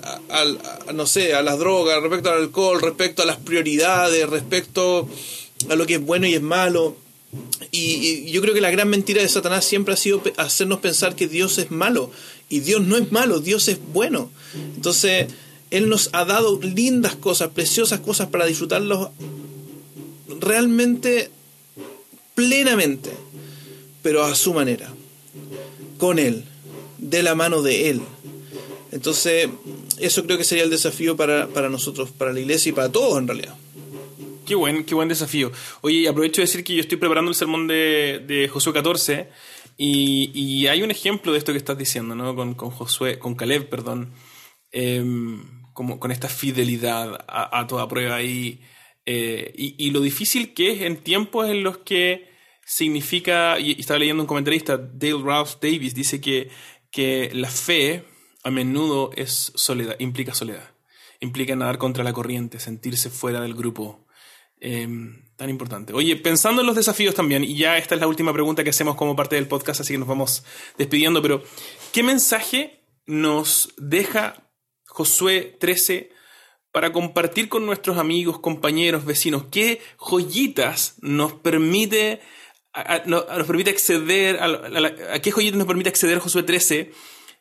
no 0.94 1.06
sé, 1.06 1.34
a 1.34 1.42
las 1.42 1.58
drogas, 1.58 2.00
respecto 2.00 2.30
al 2.30 2.42
alcohol, 2.42 2.80
respecto 2.80 3.22
a 3.22 3.26
las 3.26 3.38
prioridades, 3.38 4.28
respecto 4.28 5.08
a 5.68 5.74
lo 5.74 5.86
que 5.86 5.94
es 5.94 6.00
bueno 6.00 6.26
y 6.26 6.34
es 6.34 6.42
malo. 6.42 6.96
Y, 7.72 8.30
yo 8.30 8.40
creo 8.40 8.54
que 8.54 8.60
la 8.60 8.70
gran 8.70 8.88
mentira 8.88 9.22
de 9.22 9.28
Satanás 9.28 9.64
siempre 9.64 9.94
ha 9.94 9.96
sido 9.96 10.22
hacernos 10.36 10.80
pensar 10.80 11.16
que 11.16 11.26
Dios 11.26 11.58
es 11.58 11.70
malo. 11.70 12.12
Y 12.48 12.60
Dios 12.60 12.82
no 12.82 12.96
es 12.96 13.10
malo, 13.10 13.40
Dios 13.40 13.68
es 13.68 13.78
bueno. 13.92 14.30
Entonces, 14.76 15.26
Él 15.70 15.88
nos 15.88 16.10
ha 16.12 16.24
dado 16.24 16.60
lindas 16.60 17.16
cosas, 17.16 17.50
preciosas 17.50 18.00
cosas 18.00 18.28
para 18.28 18.46
disfrutarlos 18.46 19.10
realmente 20.40 21.30
plenamente, 22.34 23.10
pero 24.02 24.22
a 24.24 24.34
su 24.34 24.54
manera, 24.54 24.92
con 25.98 26.18
Él, 26.18 26.44
de 26.98 27.22
la 27.22 27.34
mano 27.34 27.62
de 27.62 27.90
Él. 27.90 28.00
Entonces, 28.92 29.48
eso 29.98 30.24
creo 30.24 30.38
que 30.38 30.44
sería 30.44 30.64
el 30.64 30.70
desafío 30.70 31.16
para, 31.16 31.48
para 31.48 31.68
nosotros, 31.68 32.10
para 32.10 32.32
la 32.32 32.40
iglesia 32.40 32.70
y 32.70 32.72
para 32.72 32.90
todos 32.90 33.18
en 33.18 33.28
realidad. 33.28 33.54
Qué 34.46 34.54
buen, 34.56 34.84
qué 34.84 34.94
buen 34.96 35.08
desafío. 35.08 35.52
Oye, 35.82 36.08
aprovecho 36.08 36.40
de 36.40 36.46
decir 36.46 36.64
que 36.64 36.74
yo 36.74 36.80
estoy 36.80 36.98
preparando 36.98 37.30
el 37.30 37.36
sermón 37.36 37.68
de, 37.68 38.24
de 38.26 38.48
Josué 38.48 38.72
14 38.72 39.28
y, 39.82 40.66
hay 40.66 40.82
un 40.82 40.90
ejemplo 40.90 41.32
de 41.32 41.38
esto 41.38 41.52
que 41.52 41.58
estás 41.58 41.78
diciendo, 41.78 42.14
¿no? 42.14 42.34
Con, 42.34 42.54
Josué, 42.54 43.18
con 43.18 43.34
Caleb, 43.34 43.68
perdón, 43.68 44.10
em, 44.72 45.59
como, 45.80 45.98
con 45.98 46.12
esta 46.12 46.28
fidelidad 46.28 47.24
a, 47.26 47.66
toda 47.66 47.88
prueba. 47.88 48.20
Eh, 48.20 49.52
y, 49.56 49.90
lo 49.90 50.00
difícil 50.00 50.54
que 50.54 50.72
es 50.72 50.82
en 50.82 50.98
tiempos 50.98 51.48
en 51.48 51.62
los 51.62 51.78
que 51.78 52.28
significa, 52.64 53.58
y, 53.58 53.80
estaba 53.80 53.98
leyendo 53.98 54.22
un 54.22 54.26
comentarista, 54.26 54.76
Dale 54.76 55.22
Ralph 55.24 55.54
Davis, 55.60 55.94
dice 55.94 56.20
que, 56.20 56.50
que 56.90 57.30
la 57.32 57.48
fe 57.50 58.04
a 58.44 58.50
menudo 58.50 59.10
es 59.16 59.52
soledad, 59.54 59.96
implica 59.98 60.34
soledad, 60.34 60.70
implica 61.20 61.56
nadar 61.56 61.78
contra 61.78 62.04
la 62.04 62.12
corriente, 62.12 62.60
sentirse 62.60 63.10
fuera 63.10 63.40
del 63.40 63.54
grupo, 63.54 64.06
Em, 64.60 65.24
tan 65.36 65.48
importante. 65.48 65.94
Oye, 65.94 66.16
pensando 66.16 66.60
en 66.60 66.66
los 66.66 66.76
desafíos 66.76 67.14
también, 67.14 67.42
y 67.42 67.56
ya 67.56 67.78
esta 67.78 67.94
es 67.94 68.00
la 68.00 68.06
última 68.06 68.30
pregunta 68.34 68.62
que 68.62 68.70
hacemos 68.70 68.94
como 68.94 69.16
parte 69.16 69.36
del 69.36 69.48
podcast, 69.48 69.80
así 69.80 69.94
que 69.94 69.98
nos 69.98 70.06
vamos 70.06 70.44
despidiendo, 70.76 71.22
pero 71.22 71.42
¿qué 71.92 72.02
mensaje 72.02 72.84
nos 73.06 73.72
deja 73.78 74.49
Josué 75.00 75.56
13 75.58 76.10
para 76.72 76.92
compartir 76.92 77.48
con 77.48 77.64
nuestros 77.64 77.96
amigos, 77.96 78.38
compañeros, 78.38 79.06
vecinos? 79.06 79.44
¿Qué 79.50 79.80
joyitas 79.96 80.96
nos 81.00 81.32
permite, 81.32 82.20
nos 83.06 83.24
permite 83.46 83.70
acceder, 83.70 84.38
a, 84.42 85.18
qué 85.20 85.30
joyitas 85.30 85.56
nos 85.56 85.66
permite 85.66 85.88
acceder 85.88 86.18
Josué 86.18 86.42
13? 86.42 86.92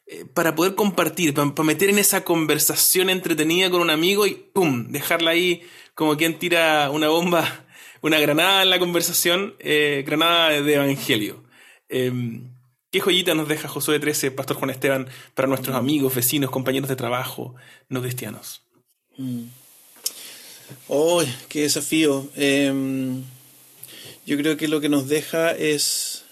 Eh, 0.08 0.24
para 0.34 0.56
poder 0.56 0.76
compartir, 0.76 1.34
para, 1.34 1.52
meter 1.64 1.90
en 1.90 2.00
esa 2.00 2.24
conversación 2.24 3.10
entretenida 3.10 3.70
con 3.70 3.82
un 3.82 3.90
amigo 3.90 4.26
y 4.26 4.36
¡pum! 4.36 4.88
dejarla 4.88 5.32
ahí 5.32 5.62
como 5.96 6.16
quien 6.16 6.40
tira 6.40 6.90
una 6.92 7.10
bomba, 7.10 7.66
una 8.02 8.22
granada 8.22 8.64
en 8.64 8.70
la 8.70 8.80
conversación, 8.80 9.56
eh, 9.60 10.06
granada 10.08 10.62
de 10.62 10.74
evangelio. 10.76 11.44
Em, 11.90 12.49
¿Qué 12.92 13.00
joyita 13.00 13.36
nos 13.36 13.48
deja 13.48 13.68
Josué 13.68 14.00
13, 14.00 14.32
Pastor 14.32 14.58
Juan 14.58 14.72
Esteban, 14.72 15.08
para 15.36 15.48
nuestros 15.48 15.76
amigos, 15.76 16.16
vecinos, 16.16 16.50
compañeros 16.50 16.90
de 16.90 16.96
trabajo 16.96 17.56
no 17.88 18.02
cristianos? 18.02 18.64
¡Oh, 20.88 21.24
qué 21.50 21.62
desafío! 21.62 22.30
Em, 22.36 23.24
yo 24.26 24.38
creo 24.38 24.58
que 24.58 24.68
lo 24.68 24.82
que 24.82 24.90
nos 24.90 25.08
deja 25.08 25.52
es, 25.52 26.24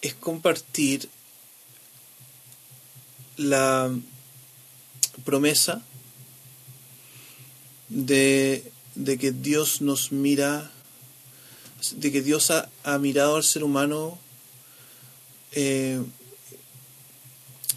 es 0.00 0.14
compartir 0.14 1.08
la 3.36 3.94
promesa 5.24 5.82
de, 7.88 8.70
que 9.20 9.32
Dios 9.32 9.80
nos 9.80 10.12
mira, 10.12 10.70
de 11.92 12.12
que 12.12 12.22
Dios 12.22 12.50
ha, 12.50 12.98
mirado 12.98 13.36
al 13.36 13.44
ser 13.44 13.64
humano 13.64 14.18
eh, 15.52 16.00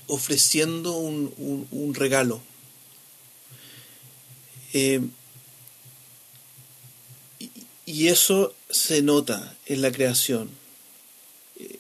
ofreciendo 0.07 0.93
un, 0.97 1.93
regalo. 1.93 2.41
Eh, 4.73 5.01
y, 7.85 8.07
eso 8.07 8.53
se 8.69 9.01
nota 9.01 9.55
en 9.65 9.81
la 9.81 9.91
creación. 9.91 10.49
Eh, 11.59 11.79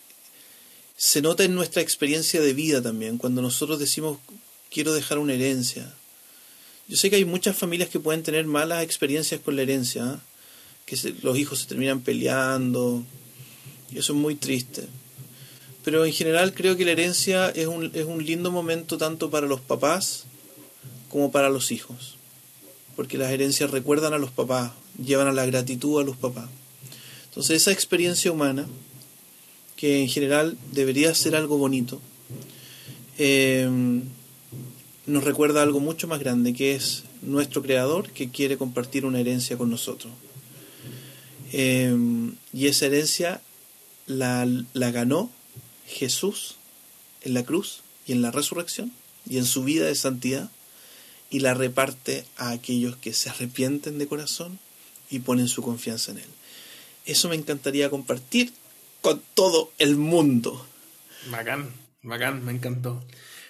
se 0.95 1.21
nota 1.21 1.43
en 1.43 1.55
nuestra 1.55 1.81
experiencia 1.81 2.41
de 2.41 2.53
vida 2.53 2.81
también, 2.81 3.17
cuando 3.17 3.41
nosotros 3.41 3.79
decimos 3.79 4.19
quiero 4.69 4.93
dejar 4.93 5.19
una 5.19 5.33
herencia, 5.33 5.93
yo 6.87 6.95
sé 6.95 7.09
que 7.09 7.17
hay 7.17 7.25
muchas 7.25 7.55
familias 7.55 7.89
que 7.89 7.99
pueden 7.99 8.23
tener 8.23 8.45
malas 8.45 8.83
experiencias 8.83 9.41
con 9.41 9.55
la 9.55 9.63
herencia, 9.63 10.03
¿ah? 10.05 10.21
Que 10.87 10.97
los 11.21 11.37
hijos 11.37 11.59
se 11.59 11.67
terminan 11.67 11.99
peleando, 11.99 13.03
y 13.91 13.99
eso 13.99 14.13
es 14.13 14.19
muy 14.19 14.35
triste. 14.35 14.87
Pero 15.83 16.05
en 16.05 16.13
general 16.13 16.53
creo 16.53 16.77
que 16.77 16.85
la 16.85 16.91
herencia 16.91 17.49
es 17.49 17.67
un, 17.67 17.91
es 17.93 18.05
un 18.05 18.25
lindo 18.25 18.51
momento 18.51 18.97
tanto 18.97 19.29
para 19.29 19.47
los 19.47 19.59
papás 19.59 20.25
como 21.09 21.29
para 21.29 21.49
los 21.49 21.71
hijos, 21.71 22.15
porque 22.95 23.17
las 23.17 23.31
herencias 23.31 23.69
recuerdan 23.69 24.13
a 24.13 24.17
los 24.17 24.31
papás, 24.31 24.71
llevan 24.97 25.27
a 25.27 25.33
la 25.33 25.45
gratitud 25.45 25.99
a 25.99 26.05
los 26.05 26.15
papás. 26.15 26.49
Entonces 27.25 27.61
esa 27.61 27.73
experiencia 27.73 28.31
humana, 28.31 28.65
que 29.75 30.01
en 30.01 30.07
general 30.07 30.57
debería 30.71 31.13
ser 31.13 31.35
algo 31.35 31.57
bonito, 31.57 32.01
eh, 33.17 33.69
nos 35.05 35.23
recuerda 35.23 35.63
algo 35.63 35.81
mucho 35.81 36.07
más 36.07 36.19
grande, 36.19 36.53
que 36.53 36.75
es 36.75 37.03
nuestro 37.21 37.61
Creador 37.61 38.09
que 38.11 38.29
quiere 38.29 38.57
compartir 38.57 39.05
una 39.05 39.19
herencia 39.19 39.57
con 39.57 39.69
nosotros. 39.69 40.13
Em, 41.51 42.35
y 42.53 42.67
esa 42.67 42.87
herencia 42.87 43.41
la, 44.05 44.47
la 44.73 44.91
ganó 44.91 45.31
Jesús 45.87 46.55
en 47.21 47.33
la 47.33 47.43
cruz 47.43 47.81
y 48.05 48.13
en 48.13 48.21
la 48.21 48.31
resurrección 48.31 48.91
y 49.29 49.37
en 49.37 49.45
su 49.45 49.63
vida 49.63 49.85
de 49.85 49.95
santidad 49.95 50.49
y 51.29 51.39
la 51.39 51.53
reparte 51.53 52.25
a 52.37 52.51
aquellos 52.51 52.95
que 52.97 53.13
se 53.13 53.29
arrepienten 53.29 53.97
de 53.97 54.07
corazón 54.07 54.59
y 55.09 55.19
ponen 55.19 55.47
su 55.47 55.61
confianza 55.61 56.11
en 56.11 56.19
Él. 56.19 56.29
Eso 57.05 57.29
me 57.29 57.35
encantaría 57.35 57.89
compartir 57.89 58.53
con 59.01 59.21
todo 59.33 59.71
el 59.77 59.95
mundo. 59.95 60.65
Bacán, 61.29 61.71
bacán, 62.03 62.43
me 62.43 62.51
encantó. 62.51 63.03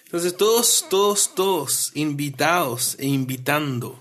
Entonces 0.06 0.38
todos, 0.38 0.86
todos, 0.89 1.36
todos 1.36 1.91
invitados 1.95 2.95
e 3.00 3.08
invitando 3.08 4.00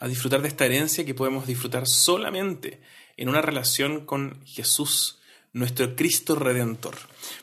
a 0.00 0.08
disfrutar 0.08 0.42
de 0.42 0.48
esta 0.48 0.66
herencia 0.66 1.04
que 1.04 1.14
podemos 1.14 1.46
disfrutar 1.46 1.86
solamente 1.86 2.80
en 3.16 3.28
una 3.28 3.42
relación 3.42 4.04
con 4.04 4.38
Jesús, 4.44 5.18
nuestro 5.52 5.94
Cristo 5.96 6.34
Redentor. 6.34 6.96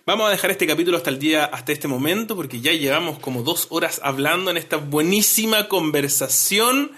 Vamos 0.05 0.27
a 0.27 0.31
dejar 0.31 0.51
este 0.51 0.67
capítulo 0.67 0.97
hasta 0.97 1.09
el 1.09 1.19
día, 1.19 1.45
hasta 1.45 1.71
este 1.71 1.87
momento, 1.87 2.35
porque 2.35 2.61
ya 2.61 2.73
llevamos 2.73 3.19
como 3.19 3.43
dos 3.43 3.67
horas 3.69 4.01
hablando 4.03 4.51
en 4.51 4.57
esta 4.57 4.77
buenísima 4.77 5.67
conversación. 5.67 6.91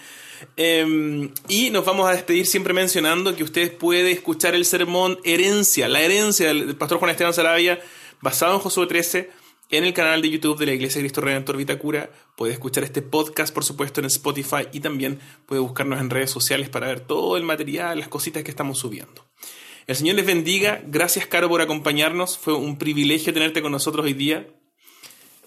Em, 0.57 1.31
y 1.47 1.69
nos 1.69 1.85
vamos 1.85 2.07
a 2.07 2.13
despedir 2.13 2.45
siempre 2.45 2.73
mencionando 2.73 3.35
que 3.35 3.43
usted 3.43 3.77
puede 3.77 4.11
escuchar 4.11 4.55
el 4.55 4.65
sermón 4.65 5.19
Herencia, 5.23 5.87
la 5.87 6.01
herencia 6.01 6.47
del 6.47 6.75
pastor 6.75 6.97
Juan 6.97 7.11
Esteban 7.11 7.33
Sarabia, 7.33 7.79
basado 8.21 8.55
en 8.55 8.59
Josué 8.59 8.87
13 8.87 9.42
en 9.77 9.85
el 9.85 9.93
canal 9.93 10.21
de 10.21 10.29
YouTube 10.29 10.59
de 10.59 10.67
la 10.67 10.73
Iglesia 10.73 11.01
Cristo 11.01 11.19
Redentor 11.19 11.57
Vitacura. 11.57 12.11
Puede 12.37 12.53
escuchar 12.53 12.83
este 12.83 13.01
podcast, 13.01 13.51
por 13.51 13.63
supuesto, 13.63 14.01
en 14.01 14.05
Spotify 14.05 14.67
y 14.71 14.81
también 14.81 15.19
puede 15.47 15.61
buscarnos 15.61 15.99
en 15.99 16.11
redes 16.11 16.29
sociales 16.29 16.69
para 16.69 16.85
ver 16.85 16.99
todo 16.99 17.37
el 17.37 17.43
material, 17.43 17.97
las 17.97 18.07
cositas 18.07 18.43
que 18.43 18.51
estamos 18.51 18.77
subiendo. 18.77 19.25
El 19.87 19.95
Señor 19.95 20.15
les 20.15 20.27
bendiga. 20.27 20.83
Gracias, 20.85 21.25
Caro, 21.25 21.49
por 21.49 21.59
acompañarnos. 21.59 22.37
Fue 22.37 22.53
un 22.53 22.77
privilegio 22.77 23.33
tenerte 23.33 23.63
con 23.63 23.71
nosotros 23.71 24.05
hoy 24.05 24.13
día. 24.13 24.47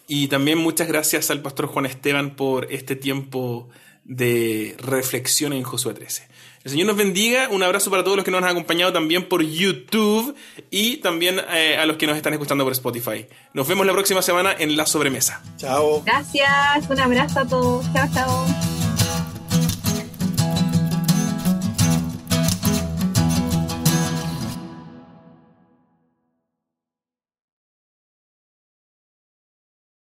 Y 0.09 0.27
también 0.27 0.59
muchas 0.59 0.89
gracias 0.89 1.31
al 1.31 1.41
pastor 1.41 1.67
Juan 1.67 1.87
Esteban 1.87 2.35
por 2.35 2.73
este 2.73 2.97
tiempo 2.97 3.69
de 4.03 4.75
reflexión 4.79 5.53
en 5.53 5.63
Josué 5.63 5.95
13. 5.95 6.29
El 6.67 6.73
Señor 6.73 6.89
nos 6.89 6.97
bendiga. 6.97 7.49
Un 7.49 7.63
abrazo 7.63 7.93
para 7.93 8.03
todos 8.03 8.17
los 8.17 8.25
que 8.25 8.33
nos 8.33 8.43
han 8.43 8.49
acompañado 8.49 8.93
también 8.93 9.29
por 9.29 9.41
YouTube 9.41 10.35
y 10.69 10.97
también 10.97 11.41
eh, 11.55 11.77
a 11.79 11.87
los 11.87 11.97
que 11.97 12.09
nos 12.09 12.17
están 12.17 12.33
escuchando 12.33 12.65
por 12.65 12.73
Spotify. 12.73 13.29
Nos 13.55 13.69
vemos 13.69 13.87
la 13.87 13.93
próxima 13.93 14.21
semana 14.21 14.53
en 14.59 14.77
La 14.77 14.85
Sobremesa. 14.85 15.41
Chao. 15.59 16.03
Gracias. 16.05 16.91
Un 16.91 16.99
abrazo 16.99 17.39
a 17.39 17.47
todos. 17.47 17.87
Chao, 17.93 18.09
chao. 18.13 18.76